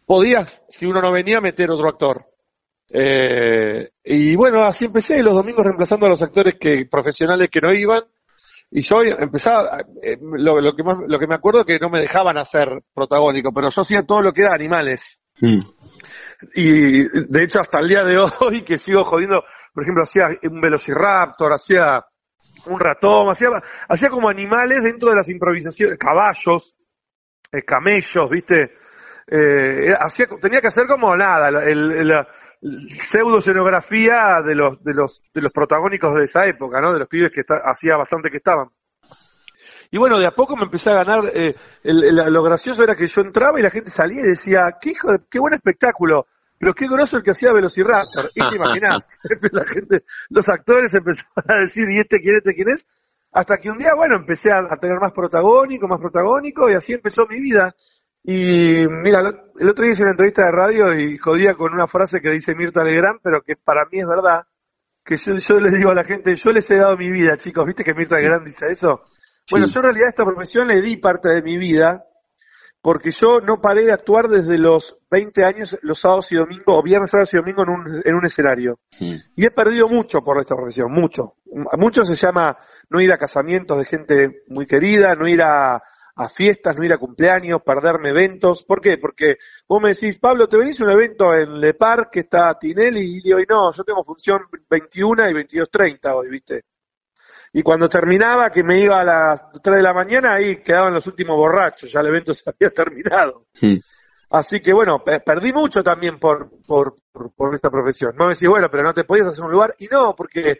podías, 0.05 0.63
si 0.69 0.87
uno 0.87 1.01
no 1.01 1.13
venía, 1.13 1.41
meter 1.41 1.71
otro 1.71 1.89
actor. 1.89 2.27
Eh, 2.91 3.91
y 4.05 4.37
bueno, 4.37 4.63
así 4.65 4.87
empecé 4.87 5.23
los 5.23 5.35
domingos 5.35 5.65
reemplazando 5.65 6.07
a 6.07 6.11
los 6.11 6.23
actores 6.23 6.57
que 6.59 6.87
profesionales 6.91 7.49
que 7.51 7.61
no 7.61 7.73
iban. 7.73 8.05
Y 8.71 8.83
yo 8.83 9.01
empezaba, 9.03 9.81
eh, 10.03 10.19
lo, 10.21 10.61
lo 10.61 10.75
que 10.75 10.83
más, 10.83 10.97
lo 11.07 11.19
que 11.19 11.27
me 11.27 11.35
acuerdo 11.35 11.61
es 11.61 11.67
que 11.67 11.79
no 11.79 11.89
me 11.89 12.01
dejaban 12.01 12.37
hacer 12.37 12.69
protagónico, 12.93 13.51
pero 13.53 13.71
yo 13.71 13.81
hacía 13.81 14.05
todo 14.05 14.21
lo 14.21 14.33
que 14.33 14.43
era 14.43 14.55
animales. 14.55 15.21
Mm. 15.41 15.59
Y 16.55 17.03
de 17.03 17.43
hecho 17.43 17.61
hasta 17.61 17.81
el 17.81 17.89
día 17.89 18.05
de 18.05 18.19
hoy 18.41 18.63
que 18.63 18.77
sigo 18.77 19.05
jodiendo, 19.05 19.43
por 19.73 19.83
ejemplo, 19.83 20.03
hacía 20.03 20.29
un 20.43 20.61
velociraptor, 20.61 21.53
hacía 21.55 22.05
un 22.73 22.81
ratón, 22.81 23.31
hacía, 23.31 23.49
hacía 23.89 24.09
como 24.11 24.29
animales 24.29 24.83
dentro 24.83 25.11
de 25.11 25.17
las 25.17 25.29
improvisaciones, 25.29 25.99
caballos, 25.99 26.75
eh, 27.53 27.63
camellos, 27.63 28.31
viste, 28.31 28.75
eh, 29.27 29.93
hacía, 29.99 30.27
tenía 30.41 30.61
que 30.61 30.69
hacer 30.69 30.87
como 30.87 31.15
nada, 31.17 31.51
la 31.51 32.29
pseudo 32.61 33.39
escenografía 33.39 34.43
de 34.45 34.55
los, 34.55 34.83
de 34.83 34.95
los, 34.95 35.23
de 35.33 35.43
los 35.43 35.53
protagónicos 35.53 36.15
de 36.17 36.25
esa 36.25 36.45
época, 36.47 36.81
¿no? 36.81 36.93
De 36.93 36.99
los 36.99 37.09
pibes 37.09 37.31
que 37.33 37.43
hacía 37.65 37.97
bastante 37.97 38.31
que 38.31 38.39
estaban. 38.39 38.69
Y 39.91 39.99
bueno, 39.99 40.19
de 40.19 40.27
a 40.27 40.33
poco 40.33 40.57
me 40.57 40.65
empecé 40.65 40.91
a 40.91 40.95
ganar, 40.95 41.31
eh, 41.35 41.55
el- 41.83 42.33
lo 42.33 42.43
gracioso 42.43 42.83
era 42.83 42.95
que 42.95 43.07
yo 43.07 43.23
entraba 43.23 43.59
y 43.59 43.63
la 43.63 43.71
gente 43.71 43.91
salía 43.91 44.21
y 44.21 44.29
decía, 44.31 44.61
qué 44.81 44.91
hijo 44.91 45.13
de, 45.13 45.19
qué 45.31 45.39
buen 45.39 45.55
espectáculo, 45.55 46.27
pero 46.59 46.75
qué 46.75 46.87
groso 46.89 47.17
el 47.19 47.23
que 47.23 47.31
hacía 47.33 47.53
Velociraptor. 47.53 48.31
Y 48.35 48.49
te 48.49 48.57
imaginás, 48.57 49.19
la 49.53 49.65
gente, 49.65 50.05
los 50.31 50.49
actores 50.49 50.93
empezaron 50.95 51.45
a 51.51 51.61
decir, 51.61 51.89
¿y 51.91 51.99
este 52.01 52.19
quién, 52.21 52.37
este 52.37 52.55
quién 52.55 52.69
es? 52.71 52.87
Hasta 53.33 53.57
que 53.59 53.71
un 53.71 53.79
día, 53.79 53.95
bueno, 53.95 54.17
empecé 54.17 54.51
a, 54.51 54.59
a 54.71 54.77
tener 54.79 54.99
más 55.01 55.13
protagónico, 55.13 55.87
más 55.87 56.01
protagónico, 56.01 56.69
y 56.71 56.75
así 56.75 56.95
empezó 56.95 57.27
mi 57.27 57.41
vida. 57.41 57.75
Y 58.25 58.87
mira, 58.89 59.23
lo- 59.23 59.53
el 59.59 59.69
otro 59.69 59.85
día 59.85 59.93
hice 59.93 60.03
una 60.03 60.13
entrevista 60.13 60.45
de 60.45 60.53
radio 60.53 60.95
y 60.99 61.17
jodía 61.19 61.55
con 61.55 61.73
una 61.73 61.87
frase 61.87 62.21
que 62.21 62.31
dice 62.31 62.55
Mirta 62.55 62.83
Legrand, 62.85 63.21
pero 63.23 63.43
que 63.43 63.55
para 63.57 63.85
mí 63.91 64.01
es 64.01 64.07
verdad, 64.07 64.43
que 65.05 65.17
yo, 65.17 65.35
yo 65.37 65.61
les 65.61 65.73
digo 65.73 65.91
a 65.91 65.95
la 65.95 66.05
gente, 66.05 66.35
yo 66.35 66.51
les 66.53 66.71
he 66.71 66.77
dado 66.77 66.97
mi 66.97 67.11
vida, 67.11 67.37
chicos, 67.37 67.65
¿viste 67.67 67.85
que 67.85 67.95
Mirta 67.95 68.17
Legrand 68.17 68.45
dice 68.45 68.67
eso? 68.71 69.03
Bueno, 69.51 69.67
Sí. 69.67 69.75
yo 69.75 69.81
en 69.81 69.85
realidad 69.85 70.07
a 70.07 70.11
esta 70.11 70.25
profesión 70.25 70.69
le 70.69 70.83
di 70.83 70.97
parte 70.99 71.29
de 71.31 71.41
mi 71.43 71.57
vida, 71.57 72.05
porque 72.81 73.11
yo 73.11 73.41
no 73.41 73.61
paré 73.61 73.85
de 73.85 73.93
actuar 73.93 74.29
desde 74.29 74.57
los 74.59 74.97
20 75.11 75.45
años, 75.45 75.79
los 75.83 75.99
sábados 75.99 76.31
y 76.33 76.37
domingos, 76.37 76.67
o 76.67 76.83
viernes, 76.83 77.11
sábados 77.11 77.35
y 77.35 77.39
domingos 77.39 77.67
en 77.67 77.75
un, 77.75 78.03
en 78.05 78.15
un 78.15 78.27
escenario. 78.27 78.79
Mm. 79.01 79.15
Y 79.37 79.47
he 79.47 79.51
perdido 79.51 79.89
mucho 79.89 80.21
por 80.21 80.39
esta 80.41 80.55
profesión, 80.55 80.93
mucho. 80.93 81.35
Mucho 81.77 82.05
se 82.05 82.15
llama 82.15 82.57
no 82.91 83.01
ir 83.01 83.13
a 83.13 83.19
casamientos 83.19 83.79
de 83.79 83.85
gente 83.85 84.43
muy 84.49 84.67
querida, 84.67 85.15
no 85.15 85.27
ir 85.27 85.43
a, 85.43 85.83
a 86.19 86.29
fiestas, 86.29 86.77
no 86.77 86.85
ir 86.85 86.93
a 86.93 86.99
cumpleaños, 86.99 87.63
perderme 87.63 88.11
eventos. 88.11 88.65
¿Por 88.65 88.81
qué? 88.81 88.99
Porque 89.01 89.37
vos 89.69 89.81
me 89.81 89.91
decís, 89.91 90.19
Pablo, 90.19 90.49
¿te 90.49 90.59
venís 90.59 90.81
a 90.81 90.85
un 90.85 90.91
evento 90.91 91.33
en 91.33 91.61
Le 91.61 91.75
Parc 91.75 92.11
que 92.13 92.21
está 92.21 92.59
Tinelli? 92.59 93.01
Y 93.01 93.21
digo, 93.23 93.39
y 93.39 93.47
no, 93.49 93.71
yo 93.73 93.85
tengo 93.85 94.05
función 94.05 94.41
21 94.69 95.31
y 95.31 95.33
22.30 95.33 96.15
hoy, 96.15 96.29
¿viste? 96.29 96.65
Y 97.53 97.63
cuando 97.63 97.89
terminaba, 97.89 98.51
que 98.51 98.63
me 98.63 98.79
iba 98.79 99.01
a 99.01 99.05
las 99.05 99.43
3 99.63 99.77
de 99.77 99.83
la 99.83 99.95
mañana, 99.95 100.35
ahí 100.35 100.57
quedaban 100.63 100.93
los 100.95 101.07
últimos 101.07 101.37
borrachos, 101.37 101.91
ya 101.91 102.01
el 102.01 102.09
evento 102.09 102.33
se 102.35 102.49
había 102.51 102.71
terminado. 102.71 103.45
Mm. 103.61 103.77
Así 104.31 104.61
que 104.61 104.73
bueno, 104.75 104.99
pe- 105.03 105.21
perdí 105.21 105.53
mucho 105.53 105.83
también 105.83 106.19
por, 106.19 106.51
por, 106.67 106.95
por, 107.13 107.33
por 107.35 107.55
esta 107.55 107.71
profesión. 107.71 108.13
No 108.17 108.27
me 108.27 108.35
decís, 108.35 108.49
bueno, 108.49 108.69
pero 108.71 108.83
no 108.83 108.93
te 108.93 109.05
podías 109.05 109.29
hacer 109.29 109.43
un 109.45 109.53
lugar. 109.53 109.75
Y 109.79 109.87
no, 109.87 110.15
porque 110.15 110.59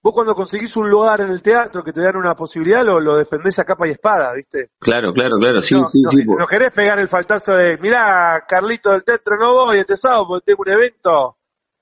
vos 0.00 0.14
cuando 0.14 0.34
conseguís 0.34 0.76
un 0.76 0.88
lugar 0.88 1.20
en 1.22 1.30
el 1.32 1.42
teatro 1.42 1.82
que 1.82 1.92
te 1.92 2.00
dan 2.00 2.16
una 2.16 2.36
posibilidad, 2.36 2.84
lo, 2.84 3.00
lo 3.00 3.16
defendés 3.18 3.58
a 3.58 3.64
capa 3.64 3.88
y 3.88 3.90
espada, 3.90 4.32
¿viste? 4.34 4.70
Claro, 4.78 5.12
claro, 5.12 5.36
claro. 5.40 5.60
Sí, 5.62 5.74
no, 5.74 5.90
sí, 5.90 6.00
no- 6.02 6.10
sí. 6.10 6.22
po- 6.24 6.38
no 6.38 6.46
querés 6.46 6.70
pegar 6.70 7.00
el 7.00 7.08
faltazo 7.08 7.54
de, 7.54 7.76
mirá, 7.78 8.44
Carlito 8.46 8.92
del 8.92 9.02
teatro 9.02 9.34
no 9.36 9.52
voy 9.52 9.78
este 9.80 9.96
sábado 9.96 10.26
porque 10.28 10.44
tengo 10.52 10.62
un 10.64 10.72
evento. 10.72 11.36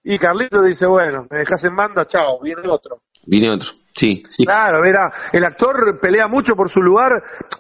Y 0.05 0.19
Carlito 0.19 0.63
dice, 0.63 0.87
bueno, 0.87 1.27
me 1.31 1.41
dejas 1.41 1.63
en 1.65 1.77
banda, 1.77 2.07
chao, 2.07 2.41
viene 2.41 2.63
otro. 2.67 3.03
Viene 3.27 3.53
otro. 3.53 3.69
Sí, 3.97 4.23
sí. 4.37 4.45
Claro, 4.45 4.85
era, 4.85 5.11
el 5.33 5.45
actor 5.45 5.99
pelea 6.01 6.29
mucho 6.29 6.55
por 6.55 6.69
su 6.69 6.83
lugar. 6.83 7.13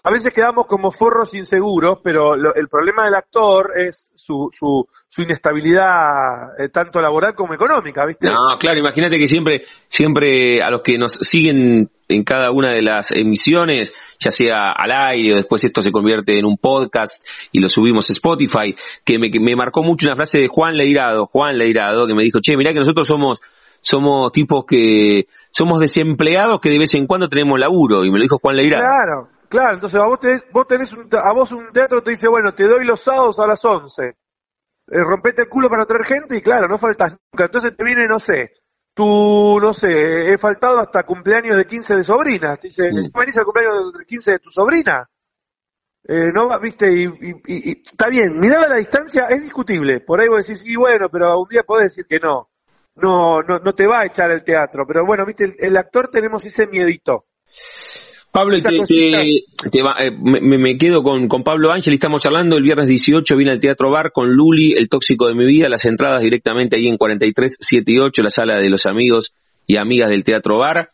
A 0.04 0.10
veces 0.10 0.32
quedamos 0.34 0.66
como 0.66 0.90
forros 0.90 1.34
inseguros, 1.34 1.98
pero 2.04 2.36
lo- 2.36 2.54
el 2.54 2.68
problema 2.68 3.04
del 3.06 3.14
actor 3.14 3.70
es 3.76 4.12
su, 4.14 4.50
su, 4.52 4.86
su 5.08 5.22
inestabilidad, 5.22 6.58
eh, 6.58 6.68
tanto 6.68 7.00
laboral 7.00 7.34
como 7.34 7.54
económica, 7.54 8.04
¿viste? 8.06 8.28
No, 8.28 8.58
claro, 8.58 8.78
imagínate 8.78 9.18
que 9.18 9.28
siempre, 9.28 9.64
siempre 9.88 10.62
a 10.62 10.70
los 10.70 10.82
que 10.82 10.98
nos 10.98 11.12
siguen 11.12 11.90
en 12.08 12.22
cada 12.22 12.50
una 12.52 12.70
de 12.70 12.82
las 12.82 13.10
emisiones, 13.10 13.94
ya 14.20 14.30
sea 14.30 14.72
al 14.72 14.92
aire 14.92 15.32
o 15.32 15.36
después 15.36 15.64
esto 15.64 15.82
se 15.82 15.90
convierte 15.90 16.38
en 16.38 16.44
un 16.44 16.56
podcast 16.56 17.26
y 17.50 17.60
lo 17.60 17.68
subimos 17.68 18.08
a 18.10 18.12
Spotify, 18.12 18.74
que 19.04 19.18
me, 19.18 19.30
que 19.30 19.40
me 19.40 19.56
marcó 19.56 19.82
mucho 19.82 20.06
una 20.06 20.16
frase 20.16 20.38
de 20.38 20.48
Juan 20.48 20.76
Leirado, 20.76 21.26
Juan 21.26 21.58
Leirado, 21.58 22.06
que 22.06 22.14
me 22.14 22.22
dijo, 22.22 22.38
che, 22.40 22.56
mirá 22.56 22.72
que 22.72 22.78
nosotros 22.78 23.06
somos, 23.08 23.40
somos 23.86 24.32
tipos 24.32 24.64
que, 24.66 25.28
somos 25.50 25.78
desempleados 25.78 26.60
que 26.60 26.70
de 26.70 26.78
vez 26.78 26.92
en 26.94 27.06
cuando 27.06 27.28
tenemos 27.28 27.56
laburo, 27.58 28.04
y 28.04 28.10
me 28.10 28.18
lo 28.18 28.22
dijo 28.22 28.38
Juan 28.38 28.56
Leirado. 28.56 28.82
Claro, 28.84 29.28
claro. 29.48 29.74
Entonces 29.74 30.00
a 30.00 30.06
vos, 30.08 30.18
tenés, 30.18 30.44
vos 30.52 30.66
tenés 30.66 30.92
un, 30.92 31.08
te- 31.08 31.16
a 31.18 31.32
vos 31.32 31.52
un 31.52 31.70
teatro 31.72 32.02
te 32.02 32.10
dice, 32.10 32.26
bueno, 32.28 32.50
te 32.52 32.64
doy 32.64 32.84
los 32.84 32.98
sábados 33.00 33.38
a 33.38 33.46
las 33.46 33.64
11. 33.64 34.02
Eh, 34.06 34.14
rompete 34.88 35.42
el 35.42 35.48
culo 35.48 35.68
para 35.68 35.84
traer 35.86 36.04
gente 36.04 36.36
y 36.36 36.40
claro, 36.40 36.66
no 36.66 36.78
faltas 36.78 37.12
nunca. 37.12 37.44
Entonces 37.44 37.76
te 37.76 37.84
viene, 37.84 38.06
no 38.08 38.18
sé, 38.18 38.54
tú, 38.92 39.58
no 39.60 39.72
sé, 39.72 40.32
he 40.32 40.36
faltado 40.38 40.80
hasta 40.80 41.04
cumpleaños 41.04 41.56
de 41.56 41.64
15 41.64 41.94
de 41.96 42.02
sobrinas. 42.04 42.60
Dice, 42.60 42.88
Mm. 42.90 43.16
¿venís 43.16 43.38
al 43.38 43.44
cumpleaños 43.44 43.92
de 43.96 44.04
15 44.04 44.32
de 44.32 44.38
tu 44.40 44.50
sobrina? 44.50 45.08
Eh, 46.08 46.28
no, 46.34 46.48
viste, 46.60 46.92
y, 46.92 47.04
y- 47.04 47.30
y- 47.46 47.70
y 47.70 47.82
está 47.84 48.08
bien, 48.08 48.38
mirar 48.38 48.64
a 48.66 48.68
la 48.70 48.76
distancia 48.78 49.26
es 49.28 49.42
discutible. 49.42 50.00
Por 50.00 50.20
ahí 50.20 50.28
vos 50.28 50.44
decís, 50.44 50.60
sí, 50.62 50.74
bueno, 50.76 51.08
pero 51.08 51.38
un 51.40 51.48
día 51.48 51.62
podés 51.64 51.84
decir 51.94 52.06
que 52.08 52.18
no. 52.18 52.48
No, 52.96 53.42
no, 53.42 53.58
no 53.58 53.72
te 53.74 53.86
va 53.86 54.00
a 54.00 54.06
echar 54.06 54.30
el 54.30 54.42
teatro. 54.42 54.84
Pero 54.86 55.04
bueno, 55.06 55.24
viste, 55.26 55.44
el, 55.44 55.54
el 55.58 55.76
actor 55.76 56.08
tenemos 56.10 56.44
ese 56.44 56.66
miedito. 56.66 57.26
Pablo, 58.32 58.56
te- 58.58 58.68
te- 59.62 59.70
te 59.70 59.82
va- 59.82 59.96
eh, 59.98 60.10
me, 60.12 60.76
quedo 60.76 61.02
con, 61.02 61.26
con 61.26 61.42
Pablo 61.42 61.72
Ángel, 61.72 61.94
estamos 61.94 62.22
charlando 62.22 62.56
el 62.56 62.62
viernes 62.62 62.86
18, 62.86 63.34
viene 63.34 63.52
al 63.52 63.60
Teatro 63.60 63.90
Bar 63.90 64.12
con 64.12 64.28
Luli, 64.30 64.72
el 64.74 64.88
tóxico 64.90 65.26
de 65.28 65.34
mi 65.34 65.46
vida, 65.46 65.70
las 65.70 65.86
entradas 65.86 66.20
directamente 66.22 66.76
ahí 66.76 66.86
en 66.86 66.98
43, 66.98 67.56
7 67.60 67.92
y 67.92 67.98
8, 67.98 68.22
la 68.22 68.28
sala 68.30 68.58
de 68.58 68.68
los 68.68 68.84
amigos 68.84 69.34
y 69.66 69.76
amigas 69.78 70.10
del 70.10 70.22
Teatro 70.24 70.58
Bar. 70.58 70.90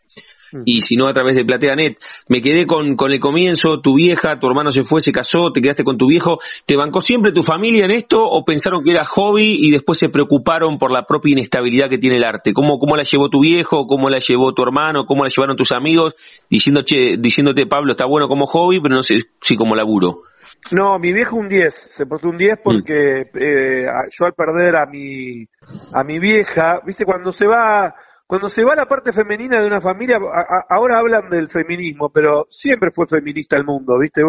Y 0.64 0.82
si 0.82 0.96
no 0.96 1.06
a 1.06 1.12
través 1.12 1.34
de 1.34 1.44
PlateaNet. 1.44 1.98
Me 2.28 2.40
quedé 2.42 2.66
con, 2.66 2.96
con 2.96 3.12
el 3.12 3.20
comienzo, 3.20 3.80
tu 3.80 3.96
vieja, 3.96 4.38
tu 4.38 4.46
hermano 4.46 4.70
se 4.70 4.82
fue, 4.82 5.00
se 5.00 5.12
casó, 5.12 5.52
te 5.52 5.60
quedaste 5.60 5.84
con 5.84 5.98
tu 5.98 6.06
viejo, 6.08 6.38
¿te 6.66 6.76
bancó 6.76 7.00
siempre 7.00 7.32
tu 7.32 7.42
familia 7.42 7.84
en 7.84 7.90
esto 7.90 8.22
o 8.22 8.44
pensaron 8.44 8.82
que 8.84 8.90
era 8.92 9.04
hobby 9.04 9.56
y 9.60 9.70
después 9.70 9.98
se 9.98 10.08
preocuparon 10.08 10.78
por 10.78 10.90
la 10.90 11.04
propia 11.04 11.32
inestabilidad 11.32 11.88
que 11.88 11.98
tiene 11.98 12.16
el 12.16 12.24
arte? 12.24 12.52
¿Cómo, 12.52 12.78
cómo 12.78 12.96
la 12.96 13.02
llevó 13.02 13.28
tu 13.28 13.40
viejo? 13.40 13.86
¿Cómo 13.86 14.08
la 14.08 14.18
llevó 14.18 14.52
tu 14.52 14.62
hermano? 14.62 15.06
¿Cómo 15.06 15.24
la 15.24 15.30
llevaron 15.34 15.56
tus 15.56 15.72
amigos? 15.72 16.14
Diciendo, 16.48 16.82
che, 16.82 17.16
diciéndote, 17.18 17.66
Pablo, 17.66 17.92
está 17.92 18.06
bueno 18.06 18.28
como 18.28 18.46
hobby, 18.46 18.80
pero 18.80 18.94
no 18.94 19.02
sé 19.02 19.18
si 19.40 19.56
como 19.56 19.74
laburo. 19.74 20.22
No, 20.70 20.98
mi 20.98 21.12
viejo 21.12 21.36
un 21.36 21.48
10, 21.48 21.74
se 21.74 22.06
portó 22.06 22.28
un 22.28 22.36
10 22.38 22.56
porque 22.62 23.22
eh, 23.34 23.86
a- 23.86 24.08
yo 24.10 24.26
al 24.26 24.34
perder 24.34 24.76
a 24.76 24.86
mi 24.86 25.46
a 25.94 26.04
mi 26.04 26.18
vieja, 26.18 26.80
viste 26.86 27.04
cuando 27.04 27.32
se 27.32 27.46
va 27.46 27.94
cuando 28.32 28.48
se 28.48 28.64
va 28.64 28.74
la 28.74 28.86
parte 28.86 29.12
femenina 29.12 29.60
de 29.60 29.66
una 29.66 29.82
familia, 29.82 30.16
a- 30.16 30.40
a- 30.40 30.64
ahora 30.70 30.98
hablan 30.98 31.28
del 31.28 31.50
feminismo, 31.50 32.10
pero 32.10 32.46
siempre 32.48 32.90
fue 32.90 33.06
feminista 33.06 33.58
el 33.58 33.64
mundo, 33.66 33.98
viste. 33.98 34.22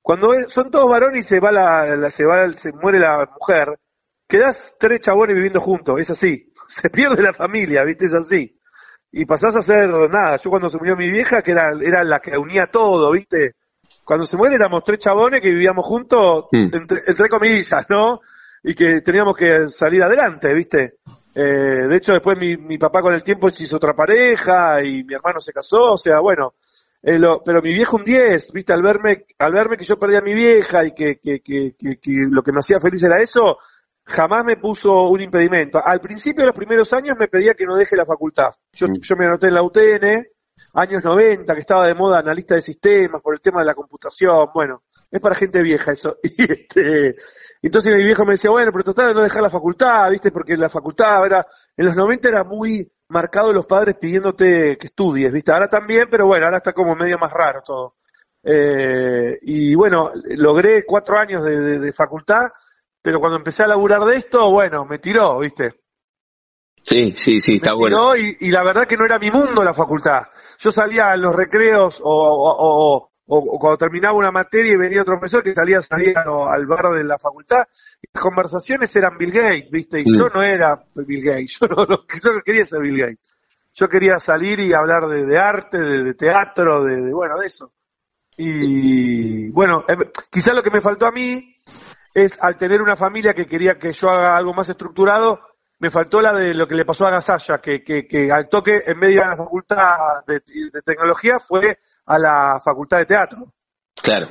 Cuando 0.00 0.28
son 0.48 0.70
todos 0.70 0.90
varones 0.90 1.26
y 1.26 1.28
se 1.28 1.40
va 1.40 1.52
la, 1.52 1.94
la- 1.94 2.10
se 2.10 2.24
va 2.24 2.50
se 2.54 2.72
muere 2.72 2.98
la 2.98 3.28
mujer, 3.38 3.78
quedás 4.26 4.74
tres 4.80 5.00
chabones 5.00 5.34
viviendo 5.36 5.60
juntos, 5.60 6.00
es 6.00 6.08
así. 6.10 6.50
Se 6.68 6.88
pierde 6.88 7.20
la 7.22 7.34
familia, 7.34 7.84
viste, 7.84 8.06
es 8.06 8.14
así. 8.14 8.58
Y 9.12 9.26
pasás 9.26 9.54
a 9.56 9.60
ser 9.60 9.90
nada. 10.08 10.38
Yo 10.38 10.48
cuando 10.48 10.70
se 10.70 10.78
murió 10.78 10.96
mi 10.96 11.10
vieja, 11.10 11.42
que 11.42 11.50
era, 11.52 11.70
era 11.82 12.02
la 12.02 12.20
que 12.20 12.38
unía 12.38 12.68
todo, 12.72 13.12
viste. 13.12 13.56
Cuando 14.06 14.24
se 14.24 14.38
muere 14.38 14.54
éramos 14.54 14.82
tres 14.84 15.00
chabones 15.00 15.42
que 15.42 15.50
vivíamos 15.50 15.84
juntos, 15.86 16.46
Mm. 16.50 16.74
entre, 16.74 17.02
entre 17.06 17.28
comillas, 17.28 17.84
¿no? 17.90 18.20
Y 18.62 18.74
que 18.74 19.02
teníamos 19.02 19.36
que 19.36 19.68
salir 19.68 20.02
adelante, 20.02 20.54
¿viste? 20.54 20.94
Eh, 21.34 21.86
de 21.88 21.96
hecho, 21.96 22.12
después 22.12 22.38
mi, 22.38 22.56
mi 22.56 22.78
papá 22.78 23.00
con 23.02 23.12
el 23.12 23.22
tiempo 23.24 23.50
se 23.50 23.64
hizo 23.64 23.76
otra 23.76 23.92
pareja 23.94 24.82
y 24.84 25.02
mi 25.04 25.14
hermano 25.14 25.40
se 25.40 25.52
casó, 25.52 25.92
o 25.92 25.96
sea, 25.96 26.20
bueno. 26.20 26.54
eh, 27.02 27.18
lo- 27.18 27.42
pero 27.44 27.60
mi 27.60 27.72
viejo 27.74 27.96
un 27.96 28.04
10, 28.04 28.50
¿viste? 28.52 28.72
Al 28.72 28.82
verme, 28.82 29.26
al 29.38 29.52
verme 29.52 29.76
que 29.76 29.84
yo 29.84 29.96
perdía 29.98 30.20
a 30.20 30.22
mi 30.22 30.32
vieja 30.32 30.84
y 30.86 30.92
que, 30.94 31.18
que, 31.20 31.40
que, 31.40 31.74
que, 31.78 31.98
que 31.98 32.12
lo 32.30 32.42
que 32.42 32.50
me 32.52 32.60
hacía 32.60 32.80
feliz 32.80 33.02
era 33.02 33.20
eso, 33.20 33.58
jamás 34.04 34.42
me 34.44 34.56
puso 34.56 34.90
un 35.08 35.20
impedimento. 35.20 35.80
Al 35.84 36.00
principio 36.00 36.42
de 36.42 36.46
los 36.48 36.56
primeros 36.56 36.90
años 36.94 37.16
me 37.20 37.28
pedía 37.28 37.52
que 37.54 37.66
no 37.66 37.76
deje 37.76 37.94
la 37.96 38.06
facultad. 38.06 38.50
Yo, 38.72 38.86
Mm. 38.88 38.94
yo 39.02 39.16
me 39.16 39.26
anoté 39.26 39.48
en 39.48 39.54
la 39.54 39.62
UTN, 39.62 40.24
años 40.74 41.04
90, 41.04 41.52
que 41.54 41.60
estaba 41.60 41.86
de 41.86 41.94
moda 41.94 42.20
analista 42.20 42.54
de 42.54 42.62
sistemas 42.62 43.20
por 43.20 43.34
el 43.34 43.40
tema 43.42 43.60
de 43.60 43.66
la 43.66 43.74
computación, 43.74 44.48
bueno, 44.54 44.82
es 45.10 45.20
para 45.20 45.34
gente 45.34 45.60
vieja 45.62 45.92
eso. 45.92 46.16
Y 46.22 46.50
este, 46.50 47.16
entonces 47.66 47.92
mi 47.94 48.04
viejo 48.04 48.24
me 48.24 48.32
decía, 48.32 48.50
bueno, 48.50 48.70
pero 48.72 48.84
total 48.84 49.08
de 49.08 49.14
no 49.14 49.22
dejar 49.22 49.42
la 49.42 49.50
facultad, 49.50 50.10
¿viste? 50.10 50.30
Porque 50.30 50.56
la 50.56 50.68
facultad 50.68 51.24
era, 51.24 51.46
en 51.76 51.86
los 51.86 51.96
90 51.96 52.28
era 52.28 52.44
muy 52.44 52.90
marcado 53.08 53.52
los 53.52 53.66
padres 53.66 53.96
pidiéndote 54.00 54.76
que 54.78 54.86
estudies, 54.88 55.32
¿viste? 55.32 55.52
Ahora 55.52 55.68
también, 55.68 56.08
pero 56.10 56.26
bueno, 56.26 56.44
ahora 56.46 56.58
está 56.58 56.72
como 56.72 56.94
medio 56.94 57.18
más 57.18 57.32
raro 57.32 57.62
todo. 57.64 57.94
Eh, 58.42 59.38
y 59.42 59.74
bueno, 59.74 60.10
logré 60.36 60.84
cuatro 60.84 61.18
años 61.18 61.42
de, 61.44 61.58
de- 61.58 61.78
de 61.78 61.92
facultad, 61.92 62.42
pero 63.02 63.18
cuando 63.20 63.38
empecé 63.38 63.62
a 63.62 63.68
laburar 63.68 64.02
de 64.04 64.14
esto, 64.16 64.50
bueno, 64.50 64.84
me 64.84 64.98
tiró, 64.98 65.38
¿viste? 65.38 65.70
Sí, 66.82 67.12
sí, 67.16 67.40
sí, 67.40 67.54
está 67.54 67.70
Me 67.70 67.76
bueno. 67.78 68.12
tiró 68.12 68.16
y, 68.16 68.36
y 68.40 68.50
la 68.50 68.62
verdad 68.62 68.86
que 68.86 68.96
no 68.96 69.06
era 69.06 69.18
mi 69.18 69.30
mundo 69.30 69.62
la 69.64 69.72
facultad. 69.74 70.22
Yo 70.58 70.70
salía 70.70 71.14
en 71.14 71.22
los 71.22 71.34
recreos 71.34 72.00
o, 72.02 72.10
o- 72.10 72.96
o- 72.96 73.10
o- 73.26 73.38
o 73.38 73.58
cuando 73.58 73.78
terminaba 73.78 74.16
una 74.16 74.30
materia 74.30 74.72
y 74.72 74.76
venía 74.76 75.02
otro 75.02 75.14
profesor 75.14 75.42
que 75.42 75.54
salía, 75.54 75.80
salía 75.82 76.12
al- 76.24 76.48
al 76.60 76.66
bar 76.66 76.90
de 76.94 77.04
la 77.04 77.18
facultad 77.18 77.64
y 78.02 78.08
las 78.12 78.22
conversaciones 78.22 78.94
eran 78.96 79.16
Bill 79.18 79.32
Gates, 79.32 79.70
¿viste? 79.70 80.00
Y 80.00 80.04
yo 80.18 80.28
no 80.34 80.42
era 80.42 80.78
Bill 80.94 81.22
Gates, 81.24 81.58
yo 81.60 81.66
no, 81.68 81.84
no- 81.86 82.04
yo 82.06 82.32
no 82.32 82.40
quería 82.44 82.64
ser 82.66 82.80
Bill 82.82 82.98
Gates. 82.98 83.18
Yo 83.76 83.88
quería 83.88 84.18
salir 84.18 84.60
y 84.60 84.72
hablar 84.72 85.06
de, 85.08 85.26
de 85.26 85.36
arte, 85.38 85.78
de, 85.80 86.04
de 86.04 86.14
teatro, 86.14 86.84
de, 86.84 86.94
de, 87.00 87.12
bueno, 87.12 87.36
de 87.38 87.46
eso. 87.46 87.72
Y 88.36 89.48
bueno, 89.50 89.84
eh, 89.88 89.94
quizás 90.30 90.54
lo 90.54 90.62
que 90.62 90.70
me 90.70 90.80
faltó 90.80 91.06
a 91.06 91.10
mí 91.12 91.56
es 92.12 92.36
al 92.40 92.56
tener 92.56 92.80
una 92.82 92.94
familia 92.96 93.32
que 93.32 93.46
quería 93.46 93.74
que 93.78 93.92
yo 93.92 94.08
haga 94.08 94.36
algo 94.36 94.52
más 94.54 94.68
estructurado, 94.68 95.40
me 95.80 95.90
faltó 95.90 96.20
la 96.20 96.32
de 96.32 96.54
lo 96.54 96.66
que 96.68 96.74
le 96.76 96.84
pasó 96.84 97.06
a 97.06 97.10
Gasalla, 97.10 97.58
que, 97.58 97.82
que, 97.82 98.06
que 98.06 98.30
al 98.30 98.48
toque, 98.48 98.82
en 98.86 98.98
medio 98.98 99.20
de 99.22 99.28
la 99.28 99.36
facultad 99.36 99.96
de, 100.26 100.40
de 100.72 100.82
tecnología, 100.82 101.38
fue 101.40 101.78
a 102.06 102.18
la 102.18 102.60
facultad 102.64 102.98
de 102.98 103.06
teatro. 103.06 103.52
Claro. 104.02 104.28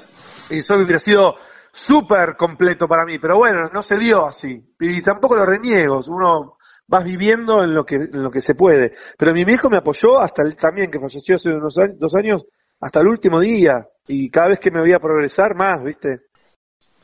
Y 0.49 0.59
eso 0.59 0.75
hubiera 0.75 0.99
sido 0.99 1.35
súper 1.71 2.35
completo 2.37 2.87
para 2.87 3.05
mí, 3.05 3.17
pero 3.19 3.37
bueno, 3.37 3.69
no 3.73 3.81
se 3.81 3.97
dio 3.97 4.27
así. 4.27 4.63
Y 4.79 5.01
tampoco 5.01 5.35
lo 5.35 5.45
reniego, 5.45 6.01
uno 6.07 6.57
vas 6.87 7.03
viviendo 7.03 7.63
en 7.63 7.73
lo 7.73 7.85
que, 7.85 7.95
en 7.95 8.21
lo 8.21 8.29
que 8.29 8.41
se 8.41 8.55
puede. 8.55 8.91
Pero 9.17 9.33
mi 9.33 9.43
viejo 9.43 9.69
me 9.69 9.77
apoyó 9.77 10.19
hasta 10.19 10.43
el 10.43 10.55
también, 10.55 10.91
que 10.91 10.99
falleció 10.99 11.35
hace 11.35 11.49
unos 11.49 11.77
años, 11.77 11.97
dos 11.97 12.15
años, 12.15 12.43
hasta 12.79 12.99
el 12.99 13.07
último 13.07 13.39
día. 13.39 13.87
Y 14.07 14.29
cada 14.29 14.49
vez 14.49 14.59
que 14.59 14.71
me 14.71 14.81
veía 14.81 14.99
progresar 14.99 15.55
más, 15.55 15.83
¿viste? 15.83 16.27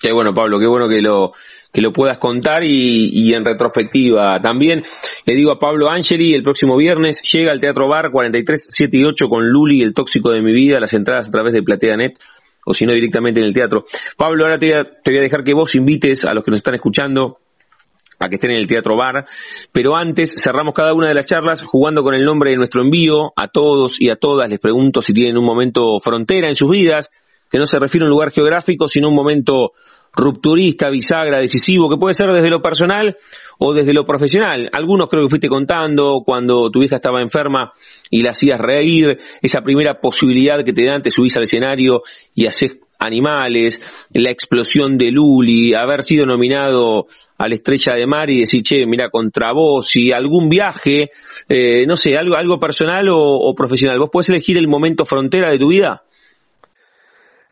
Qué 0.01 0.13
bueno, 0.13 0.33
Pablo, 0.33 0.59
qué 0.59 0.67
bueno 0.67 0.87
que 0.87 1.01
lo, 1.01 1.33
que 1.73 1.81
lo 1.81 1.91
puedas 1.91 2.17
contar 2.17 2.63
y, 2.63 3.33
en 3.33 3.43
retrospectiva. 3.43 4.41
También 4.41 4.83
le 5.25 5.35
digo 5.35 5.51
a 5.51 5.59
Pablo 5.59 5.89
Angeli, 5.89 6.33
el 6.33 6.43
próximo 6.43 6.77
viernes 6.77 7.21
llega 7.29 7.51
al 7.51 7.59
Teatro 7.59 7.87
Bar 7.89 8.11
43, 8.11 8.67
7 8.69 8.97
y 8.97 9.03
8 9.03 9.27
con 9.27 9.49
Luli, 9.49 9.81
el 9.81 9.93
tóxico 9.93 10.31
de 10.31 10.41
mi 10.41 10.53
vida, 10.53 10.79
las 10.79 10.93
entradas 10.93 11.27
a 11.27 11.31
través 11.31 11.53
de 11.53 11.63
PlateaNet 11.63 12.17
o 12.65 12.73
si 12.73 12.85
no 12.85 12.93
directamente 12.93 13.39
en 13.39 13.47
el 13.47 13.53
teatro. 13.53 13.85
Pablo, 14.15 14.45
ahora 14.45 14.57
te 14.57 14.67
voy, 14.67 14.75
a, 14.75 14.83
te 14.83 15.11
voy 15.11 15.19
a 15.19 15.23
dejar 15.23 15.43
que 15.43 15.53
vos 15.53 15.75
invites 15.75 16.23
a 16.25 16.33
los 16.33 16.43
que 16.43 16.51
nos 16.51 16.59
están 16.59 16.75
escuchando 16.75 17.39
a 18.19 18.27
que 18.27 18.35
estén 18.35 18.51
en 18.51 18.57
el 18.57 18.67
Teatro 18.67 18.97
Bar, 18.97 19.25
pero 19.71 19.95
antes 19.95 20.35
cerramos 20.41 20.73
cada 20.73 20.93
una 20.93 21.07
de 21.07 21.13
las 21.13 21.25
charlas 21.25 21.63
jugando 21.63 22.03
con 22.03 22.13
el 22.13 22.25
nombre 22.25 22.51
de 22.51 22.57
nuestro 22.57 22.81
envío. 22.81 23.31
A 23.35 23.47
todos 23.47 23.99
y 23.99 24.09
a 24.09 24.17
todas 24.17 24.49
les 24.49 24.59
pregunto 24.59 25.01
si 25.01 25.13
tienen 25.13 25.37
un 25.37 25.45
momento 25.45 25.99
frontera 26.01 26.47
en 26.47 26.55
sus 26.55 26.69
vidas, 26.69 27.09
que 27.49 27.57
no 27.57 27.65
se 27.65 27.79
refiere 27.79 28.05
a 28.05 28.07
un 28.07 28.11
lugar 28.11 28.31
geográfico, 28.31 28.87
sino 28.87 29.09
un 29.09 29.15
momento 29.15 29.73
rupturista, 30.15 30.89
bisagra, 30.89 31.39
decisivo, 31.39 31.89
que 31.89 31.97
puede 31.97 32.13
ser 32.13 32.31
desde 32.31 32.49
lo 32.49 32.61
personal 32.61 33.17
o 33.59 33.73
desde 33.73 33.93
lo 33.93 34.05
profesional. 34.05 34.69
Algunos 34.73 35.07
creo 35.09 35.23
que 35.23 35.29
fuiste 35.29 35.49
contando 35.49 36.21
cuando 36.25 36.69
tu 36.71 36.81
hija 36.81 36.95
estaba 36.95 37.21
enferma 37.21 37.73
y 38.09 38.23
la 38.23 38.31
hacías 38.31 38.59
reír, 38.59 39.19
esa 39.41 39.61
primera 39.61 39.99
posibilidad 39.99 40.63
que 40.63 40.73
te 40.73 40.85
dan, 40.85 41.01
te 41.01 41.11
subís 41.11 41.35
al 41.37 41.43
escenario 41.43 42.01
y 42.33 42.47
haces 42.47 42.77
animales, 42.97 43.81
la 44.13 44.29
explosión 44.29 44.97
de 44.97 45.11
Luli, 45.11 45.73
haber 45.73 46.03
sido 46.03 46.25
nominado 46.25 47.07
a 47.37 47.47
la 47.47 47.55
Estrella 47.55 47.93
de 47.95 48.05
Mar 48.05 48.29
y 48.29 48.41
decir, 48.41 48.61
che, 48.61 48.85
mira, 48.85 49.09
contra 49.09 49.53
vos, 49.53 49.95
y 49.95 50.11
algún 50.11 50.49
viaje, 50.49 51.09
eh, 51.47 51.85
no 51.87 51.95
sé, 51.95 52.17
algo, 52.17 52.35
algo 52.35 52.59
personal 52.59 53.07
o, 53.07 53.17
o 53.17 53.55
profesional. 53.55 53.99
¿Vos 53.99 54.09
podés 54.11 54.29
elegir 54.29 54.57
el 54.57 54.67
momento 54.67 55.05
frontera 55.05 55.49
de 55.49 55.59
tu 55.59 55.69
vida? 55.69 56.03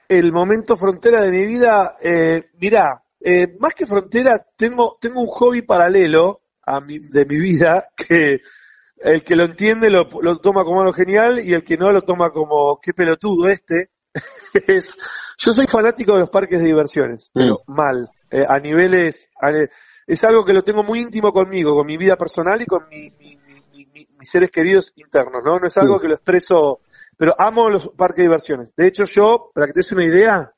El 0.07 0.31
momento 0.31 0.77
frontera 0.77 1.21
de 1.21 1.31
mi 1.31 1.45
vida, 1.45 1.97
eh, 2.01 2.49
mirá, 2.59 3.03
eh, 3.19 3.57
más 3.59 3.73
que 3.73 3.85
frontera, 3.85 4.45
tengo, 4.55 4.97
tengo 4.99 5.21
un 5.21 5.27
hobby 5.27 5.61
paralelo 5.61 6.41
a 6.65 6.79
mi, 6.79 6.99
de 6.99 7.25
mi 7.25 7.37
vida 7.37 7.89
que 8.07 8.41
el 8.99 9.23
que 9.23 9.35
lo 9.35 9.45
entiende 9.45 9.89
lo, 9.89 10.09
lo 10.21 10.37
toma 10.39 10.63
como 10.63 10.81
algo 10.81 10.93
genial 10.93 11.39
y 11.39 11.53
el 11.53 11.63
que 11.63 11.77
no 11.77 11.91
lo 11.91 12.01
toma 12.01 12.31
como 12.31 12.79
qué 12.81 12.93
pelotudo 12.93 13.47
este. 13.47 13.91
es, 14.67 14.95
yo 15.37 15.51
soy 15.51 15.67
fanático 15.67 16.13
de 16.13 16.19
los 16.21 16.29
parques 16.29 16.59
de 16.59 16.67
diversiones, 16.67 17.29
pero 17.33 17.59
mal, 17.67 18.09
eh, 18.31 18.43
a 18.47 18.57
niveles, 18.59 19.29
a, 19.39 19.51
es 20.07 20.23
algo 20.23 20.45
que 20.45 20.53
lo 20.53 20.63
tengo 20.63 20.83
muy 20.83 20.99
íntimo 20.99 21.31
conmigo, 21.31 21.75
con 21.75 21.85
mi 21.85 21.97
vida 21.97 22.15
personal 22.15 22.61
y 22.61 22.65
con 22.65 22.87
mi, 22.89 23.11
mi, 23.11 23.37
mi, 23.71 24.07
mis 24.17 24.29
seres 24.29 24.49
queridos 24.49 24.93
internos, 24.95 25.43
¿no? 25.43 25.59
No 25.59 25.67
es 25.67 25.77
algo 25.77 25.99
que 25.99 26.07
lo 26.07 26.15
expreso 26.15 26.79
pero 27.17 27.33
amo 27.37 27.69
los 27.69 27.89
parques 27.89 28.17
de 28.17 28.23
diversiones. 28.23 28.73
De 28.75 28.87
hecho, 28.87 29.03
yo, 29.05 29.51
para 29.53 29.67
que 29.67 29.73
te 29.73 29.79
des 29.79 29.91
una 29.91 30.05
idea, 30.05 30.51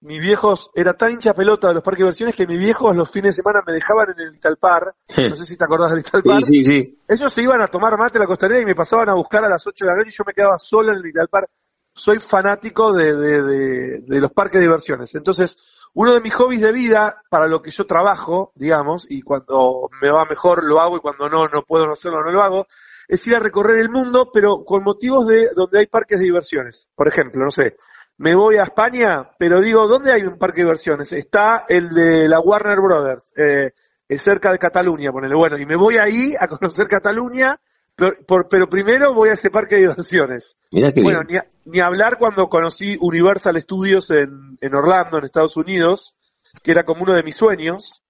mis 0.00 0.20
viejos, 0.20 0.68
era 0.74 0.94
tan 0.94 1.12
hincha 1.12 1.32
pelota 1.32 1.68
de 1.68 1.74
los 1.74 1.82
parques 1.84 2.00
de 2.00 2.04
diversiones 2.04 2.34
que 2.34 2.46
mis 2.46 2.58
viejos 2.58 2.94
los 2.96 3.08
fines 3.10 3.36
de 3.36 3.42
semana 3.42 3.62
me 3.64 3.72
dejaban 3.72 4.08
en 4.16 4.26
el 4.26 4.34
Italpar, 4.34 4.94
Sí. 5.08 5.22
no 5.28 5.36
sé 5.36 5.44
si 5.44 5.56
te 5.56 5.64
acordás 5.64 5.92
del 5.92 6.00
Italpar, 6.00 6.42
Sí, 6.46 6.64
sí, 6.64 6.64
sí. 6.64 6.98
ellos 7.08 7.32
se 7.32 7.42
iban 7.42 7.62
a 7.62 7.68
tomar 7.68 7.96
mate 7.96 8.18
a 8.18 8.22
la 8.22 8.26
costanera 8.26 8.60
y 8.60 8.64
me 8.66 8.74
pasaban 8.74 9.08
a 9.10 9.14
buscar 9.14 9.44
a 9.44 9.48
las 9.48 9.64
8 9.64 9.84
de 9.84 9.90
la 9.90 9.96
noche 9.96 10.08
y 10.10 10.16
yo 10.16 10.24
me 10.26 10.32
quedaba 10.34 10.58
solo 10.58 10.90
en 10.90 10.96
el 10.96 11.06
Italpar. 11.06 11.48
Soy 11.94 12.18
fanático 12.20 12.92
de, 12.94 13.14
de, 13.14 13.42
de, 13.42 13.98
de 14.00 14.20
los 14.20 14.32
parques 14.32 14.54
de 14.58 14.66
diversiones. 14.66 15.14
Entonces, 15.14 15.56
uno 15.94 16.14
de 16.14 16.20
mis 16.20 16.34
hobbies 16.34 16.62
de 16.62 16.72
vida, 16.72 17.22
para 17.28 17.46
lo 17.46 17.60
que 17.60 17.70
yo 17.70 17.84
trabajo, 17.84 18.50
digamos, 18.54 19.06
y 19.10 19.20
cuando 19.20 19.90
me 20.00 20.10
va 20.10 20.24
mejor 20.24 20.64
lo 20.64 20.80
hago 20.80 20.96
y 20.96 21.00
cuando 21.00 21.28
no, 21.28 21.44
no 21.52 21.62
puedo 21.62 21.84
no 21.84 21.92
hacerlo, 21.92 22.24
no 22.24 22.30
lo 22.32 22.42
hago, 22.42 22.66
es 23.08 23.26
ir 23.26 23.36
a 23.36 23.40
recorrer 23.40 23.80
el 23.80 23.88
mundo, 23.88 24.30
pero 24.32 24.64
con 24.64 24.82
motivos 24.82 25.26
de 25.26 25.50
donde 25.54 25.80
hay 25.80 25.86
parques 25.86 26.18
de 26.18 26.24
diversiones. 26.26 26.88
Por 26.94 27.08
ejemplo, 27.08 27.44
no 27.44 27.50
sé, 27.50 27.76
me 28.18 28.34
voy 28.34 28.56
a 28.56 28.62
España, 28.62 29.30
pero 29.38 29.60
digo, 29.60 29.86
¿dónde 29.88 30.12
hay 30.12 30.22
un 30.22 30.38
parque 30.38 30.58
de 30.58 30.64
diversiones? 30.64 31.12
Está 31.12 31.64
el 31.68 31.88
de 31.88 32.28
la 32.28 32.40
Warner 32.40 32.78
Brothers, 32.80 33.32
eh, 33.36 33.72
cerca 34.18 34.52
de 34.52 34.58
Cataluña, 34.58 35.10
ponele. 35.10 35.34
Bueno, 35.34 35.58
y 35.58 35.66
me 35.66 35.76
voy 35.76 35.96
ahí 35.96 36.34
a 36.38 36.46
conocer 36.46 36.86
Cataluña, 36.86 37.56
pero, 37.94 38.68
primero 38.68 39.14
voy 39.14 39.30
a 39.30 39.34
ese 39.34 39.50
parque 39.50 39.76
de 39.76 39.82
diversiones. 39.82 40.56
bueno, 40.70 41.20
Ni, 41.64 41.80
hablar 41.80 42.18
cuando 42.18 42.48
conocí 42.48 42.96
Universal 43.00 43.60
Studios 43.60 44.10
en, 44.10 44.56
en 44.60 44.74
Orlando, 44.74 45.18
en 45.18 45.24
Estados 45.24 45.56
Unidos, 45.56 46.16
que 46.62 46.72
era 46.72 46.84
como 46.84 47.02
uno 47.02 47.14
de 47.14 47.22
mis 47.22 47.36
sueños, 47.36 48.02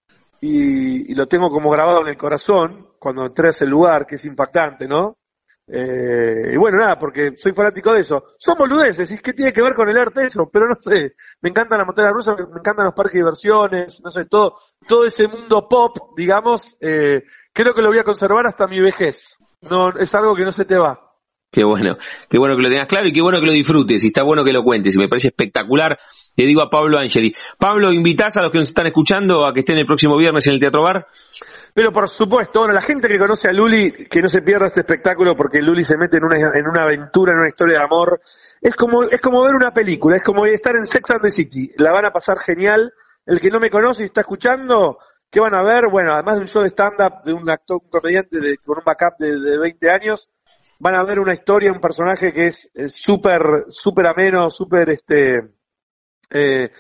y, 0.45 1.15
lo 1.15 1.27
tengo 1.27 1.49
como 1.51 1.71
grabado 1.71 2.03
en 2.03 2.09
el 2.09 2.17
corazón 2.17 2.89
cuando 2.99 3.25
entré 3.25 3.49
a 3.49 3.51
ese 3.51 3.65
lugar, 3.65 4.07
que 4.07 4.17
es 4.17 4.25
impactante, 4.25 4.89
¿no? 4.89 5.17
Eh, 5.69 6.53
y 6.53 6.57
bueno, 6.57 6.79
nada, 6.79 6.99
porque 6.99 7.37
soy 7.37 7.53
fanático 7.53 7.95
de 7.95 8.01
eso. 8.01 8.25
Son 8.39 8.57
boludeces, 8.59 9.11
¿y 9.13 9.19
qué 9.19 9.33
tiene 9.33 9.53
que 9.53 9.63
ver 9.63 9.75
con 9.75 9.89
el 9.89 9.97
arte 9.97 10.25
eso? 10.25 10.51
Pero 10.53 10.67
no 10.67 10.75
sé, 10.81 11.13
me 11.41 11.51
encantan 11.51 11.79
las 11.79 11.87
montañas 11.87 12.13
rusas, 12.13 12.35
me 12.37 12.59
encantan 12.59 12.87
los 12.87 12.95
parques 12.95 13.15
de 13.15 13.21
diversiones, 13.21 14.01
no 14.03 14.11
sé, 14.11 14.25
todo, 14.25 14.57
todo 14.87 15.05
ese 15.05 15.29
mundo 15.29 15.69
pop, 15.71 15.97
digamos, 16.17 16.77
eh, 16.81 17.23
creo 17.53 17.73
que 17.73 17.83
lo 17.83 17.89
voy 17.89 17.99
a 17.99 18.05
conservar 18.05 18.47
hasta 18.47 18.67
mi 18.67 18.81
vejez. 18.81 19.39
No, 19.71 19.91
es 19.91 20.13
algo 20.17 20.35
que 20.35 20.45
no 20.45 20.51
se 20.51 20.65
te 20.65 20.77
va. 20.77 20.99
Qué 21.53 21.63
bueno, 21.63 21.97
qué 22.29 22.39
bueno 22.39 22.57
que 22.57 22.63
lo 22.63 22.69
tengas 22.69 22.89
claro 22.89 23.07
y 23.07 23.13
qué 23.13 23.23
bueno 23.23 23.39
que 23.39 23.47
lo 23.47 23.53
disfrutes 23.53 24.03
y 24.03 24.09
está 24.09 24.25
bueno 24.25 24.43
que 24.43 24.53
lo 24.53 24.65
cuentes 24.65 24.97
y 24.97 24.99
me 24.99 25.09
parece 25.09 25.29
espectacular. 25.29 25.97
Le 26.37 26.47
digo 26.47 26.63
a 26.63 26.71
Pablo 26.71 26.99
Angeli. 26.99 27.35
Pablo, 27.59 27.93
¿invitas 27.93 28.37
a 28.37 28.43
los 28.43 28.51
que 28.51 28.59
nos 28.59 28.69
están 28.69 28.87
escuchando 28.87 29.47
a 29.47 29.53
que 29.53 29.61
estén 29.61 29.79
el 29.79 29.87
próximo 29.87 30.17
viernes 30.17 30.47
en 30.47 30.55
el 30.55 30.61
Teatro 30.61 30.83
Bar? 30.83 31.07
Pero 31.75 31.93
por 31.93 32.09
supuesto, 32.09 32.61
bueno, 32.61 32.75
la 32.75 32.83
gente 32.83 33.09
que 33.09 33.19
conoce 33.19 33.49
a 33.49 33.53
Luli, 33.53 33.93
que 33.93 34.21
no 34.21 34.29
se 34.29 34.43
pierda 34.43 34.67
este 34.67 34.81
espectáculo 34.81 35.35
porque 35.35 35.61
Luli 35.61 35.85
se 35.85 35.97
mete 35.97 36.19
en 36.19 36.25
una, 36.25 36.37
en 36.37 36.69
una 36.69 36.83
aventura, 36.83 37.33
en 37.33 37.39
una 37.39 37.49
historia 37.49 37.79
de 37.79 37.85
amor. 37.85 38.21
Es 38.61 38.75
como, 38.77 39.05
es 39.05 39.21
como 39.21 39.43
ver 39.43 39.55
una 39.55 39.73
película, 39.73 40.17
es 40.17 40.25
como 40.25 40.45
estar 40.45 40.75
en 40.75 40.85
Sex 40.85 41.11
and 41.11 41.23
the 41.23 41.31
City. 41.31 41.73
La 41.77 41.93
van 41.93 42.05
a 42.05 42.11
pasar 42.11 42.39
genial. 42.39 42.93
El 43.25 43.41
que 43.41 43.49
no 43.49 43.61
me 43.61 43.71
conoce 43.71 44.03
y 44.03 44.07
está 44.07 44.23
escuchando, 44.23 44.99
¿qué 45.31 45.41
van 45.41 45.55
a 45.55 45.63
ver? 45.63 45.85
Bueno, 45.91 46.13
además 46.13 46.37
de 46.37 46.41
un 46.43 46.49
show 46.49 46.63
de 46.63 46.71
stand-up 46.71 47.25
de 47.25 47.33
un 47.33 47.49
actor, 47.49 47.81
un 47.83 47.89
comediante 47.89 48.39
de, 48.41 48.59
con 48.59 48.79
un 48.79 48.85
backup 48.85 49.17
de, 49.19 49.39
de 49.39 49.59
20 49.59 49.91
años, 49.91 50.29
van 50.79 50.97
a 50.97 51.05
ver 51.05 51.21
una 51.21 51.33
historia, 51.33 51.73
un 51.73 51.81
personaje 51.81 52.33
que 52.33 52.49
es 52.49 52.71
súper, 52.89 53.65
súper 53.69 54.09
ameno, 54.09 54.51
súper, 54.51 54.91
este, 54.91 55.41
eh, 56.35 56.71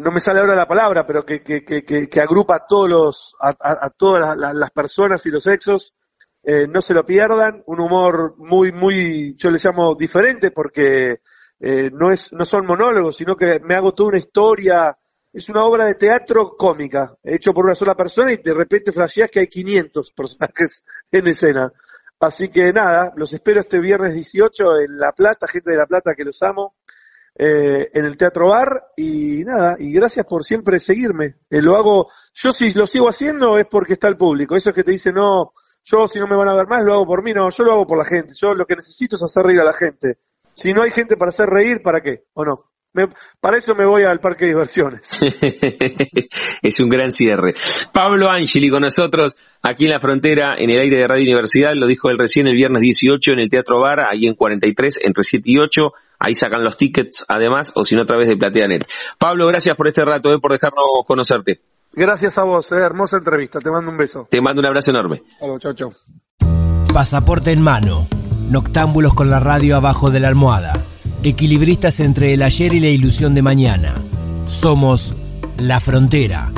no 0.00 0.10
me 0.10 0.20
sale 0.20 0.40
ahora 0.40 0.54
la 0.54 0.66
palabra, 0.66 1.06
pero 1.06 1.24
que, 1.24 1.42
que, 1.42 1.62
que, 1.64 1.82
que 1.84 2.20
agrupa 2.20 2.56
a 2.56 2.66
todos 2.66 2.88
los, 2.88 3.36
a, 3.40 3.90
todas 3.90 4.36
las, 4.36 4.70
personas 4.70 5.24
y 5.26 5.30
los 5.30 5.42
sexos. 5.42 5.94
Eh, 6.42 6.66
no 6.66 6.80
se 6.80 6.94
lo 6.94 7.04
pierdan, 7.04 7.62
un 7.66 7.80
humor 7.80 8.34
muy, 8.38 8.72
muy, 8.72 9.36
yo 9.36 9.50
le 9.50 9.60
llamo 9.62 9.94
diferente 9.94 10.50
porque 10.50 11.20
eh, 11.60 11.90
no 11.92 12.10
es, 12.10 12.32
no 12.32 12.44
son 12.44 12.66
monólogos, 12.66 13.16
sino 13.16 13.36
que 13.36 13.60
me 13.60 13.76
hago 13.76 13.92
toda 13.92 14.08
una 14.08 14.18
historia, 14.18 14.96
es 15.32 15.48
una 15.50 15.64
obra 15.64 15.86
de 15.86 15.94
teatro 15.94 16.56
cómica, 16.56 17.14
hecho 17.22 17.52
por 17.52 17.66
una 17.66 17.74
sola 17.74 17.94
persona 17.94 18.32
y 18.32 18.38
de 18.38 18.54
repente 18.54 18.92
flasheas 18.92 19.30
que 19.30 19.40
hay 19.40 19.46
500 19.46 20.12
personajes 20.12 20.84
en 21.12 21.28
escena. 21.28 21.72
Así 22.18 22.48
que 22.48 22.72
nada, 22.72 23.12
los 23.16 23.32
espero 23.32 23.60
este 23.60 23.78
viernes 23.78 24.14
18 24.14 24.80
en 24.84 24.98
La 24.98 25.12
Plata, 25.12 25.46
gente 25.46 25.70
de 25.70 25.76
La 25.76 25.86
Plata 25.86 26.14
que 26.16 26.24
los 26.24 26.42
amo, 26.42 26.76
eh, 27.34 27.90
en 27.94 28.04
el 28.04 28.16
Teatro 28.16 28.48
Bar 28.48 28.88
y 28.96 29.42
nada, 29.44 29.76
y 29.78 29.92
gracias 29.92 30.26
por 30.26 30.44
siempre 30.44 30.78
seguirme. 30.78 31.36
Eh, 31.48 31.62
lo 31.62 31.76
hago, 31.76 32.08
yo 32.34 32.52
si 32.52 32.72
lo 32.72 32.86
sigo 32.86 33.08
haciendo 33.08 33.56
es 33.56 33.66
porque 33.70 33.94
está 33.94 34.08
el 34.08 34.16
público. 34.16 34.56
Eso 34.56 34.70
es 34.70 34.74
que 34.74 34.84
te 34.84 34.92
dice, 34.92 35.12
no, 35.12 35.52
yo 35.84 36.06
si 36.06 36.18
no 36.18 36.26
me 36.26 36.36
van 36.36 36.48
a 36.48 36.54
ver 36.54 36.66
más 36.66 36.84
lo 36.84 36.94
hago 36.94 37.06
por 37.06 37.22
mí, 37.22 37.32
no, 37.32 37.48
yo 37.50 37.64
lo 37.64 37.72
hago 37.72 37.86
por 37.86 37.98
la 37.98 38.04
gente. 38.04 38.34
Yo 38.40 38.54
lo 38.54 38.66
que 38.66 38.76
necesito 38.76 39.16
es 39.16 39.22
hacer 39.22 39.44
reír 39.44 39.60
a 39.60 39.64
la 39.64 39.74
gente. 39.74 40.18
Si 40.54 40.72
no 40.72 40.82
hay 40.82 40.90
gente 40.90 41.16
para 41.16 41.30
hacer 41.30 41.46
reír, 41.46 41.82
¿para 41.82 42.00
qué? 42.00 42.24
¿O 42.34 42.44
no? 42.44 42.72
para 43.40 43.56
eso 43.56 43.74
me 43.74 43.86
voy 43.86 44.04
al 44.04 44.20
parque 44.20 44.44
de 44.44 44.50
diversiones. 44.50 45.00
es 46.62 46.80
un 46.80 46.88
gran 46.88 47.10
cierre. 47.10 47.54
Pablo 47.92 48.28
Angeli 48.28 48.68
con 48.68 48.82
nosotros 48.82 49.36
aquí 49.62 49.84
en 49.84 49.92
la 49.92 49.98
frontera, 49.98 50.56
en 50.58 50.70
el 50.70 50.78
aire 50.78 50.98
de 50.98 51.08
Radio 51.08 51.22
Universidad, 51.22 51.74
lo 51.74 51.86
dijo 51.86 52.10
él 52.10 52.18
recién 52.18 52.46
el 52.46 52.54
viernes 52.54 52.82
18 52.82 53.32
en 53.32 53.38
el 53.38 53.48
Teatro 53.48 53.80
Bar, 53.80 54.00
ahí 54.00 54.26
en 54.26 54.34
43, 54.34 55.00
entre 55.04 55.24
7 55.24 55.42
y 55.46 55.58
8. 55.58 55.92
Ahí 56.24 56.34
sacan 56.34 56.62
los 56.62 56.76
tickets 56.76 57.24
además, 57.28 57.72
o 57.74 57.84
si 57.84 57.96
no, 57.96 58.02
a 58.02 58.06
través 58.06 58.28
de 58.28 58.36
PlateaNet. 58.36 58.88
Pablo, 59.18 59.48
gracias 59.48 59.76
por 59.76 59.88
este 59.88 60.02
rato, 60.02 60.32
eh, 60.32 60.38
por 60.38 60.52
dejarnos 60.52 60.84
conocerte. 61.06 61.60
Gracias 61.92 62.38
a 62.38 62.44
vos, 62.44 62.70
eh, 62.72 62.76
hermosa 62.76 63.16
entrevista. 63.16 63.58
Te 63.58 63.70
mando 63.70 63.90
un 63.90 63.96
beso. 63.96 64.28
Te 64.30 64.40
mando 64.40 64.60
un 64.60 64.66
abrazo 64.66 64.90
enorme. 64.92 65.22
chao, 65.58 65.72
chao. 65.74 65.92
Pasaporte 66.92 67.50
en 67.50 67.62
mano. 67.62 68.06
Noctámbulos 68.50 69.14
con 69.14 69.30
la 69.30 69.40
radio 69.40 69.76
abajo 69.76 70.10
de 70.10 70.20
la 70.20 70.28
almohada 70.28 70.72
equilibristas 71.24 72.00
entre 72.00 72.34
el 72.34 72.42
ayer 72.42 72.74
y 72.74 72.80
la 72.80 72.88
ilusión 72.88 73.34
de 73.34 73.42
mañana. 73.42 73.94
Somos 74.46 75.14
La 75.58 75.80
Frontera. 75.80 76.50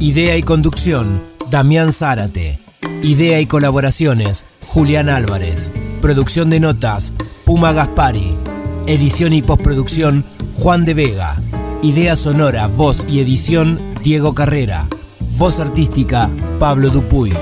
Idea 0.00 0.36
y 0.36 0.42
conducción, 0.42 1.22
Damián 1.50 1.92
Zárate. 1.92 2.58
Idea 3.02 3.40
y 3.40 3.46
colaboraciones, 3.46 4.44
Julián 4.66 5.08
Álvarez. 5.08 5.70
Producción 6.00 6.50
de 6.50 6.60
notas, 6.60 7.12
Puma 7.44 7.72
Gaspari. 7.72 8.36
Edición 8.86 9.32
y 9.32 9.42
postproducción, 9.42 10.24
Juan 10.56 10.84
de 10.84 10.94
Vega. 10.94 11.40
Idea 11.82 12.16
sonora, 12.16 12.66
voz 12.66 13.06
y 13.08 13.20
edición, 13.20 13.80
Diego 14.02 14.34
Carrera. 14.34 14.88
Voz 15.38 15.60
artística, 15.60 16.28
Pablo 16.58 16.90
Dupuy. 16.90 17.32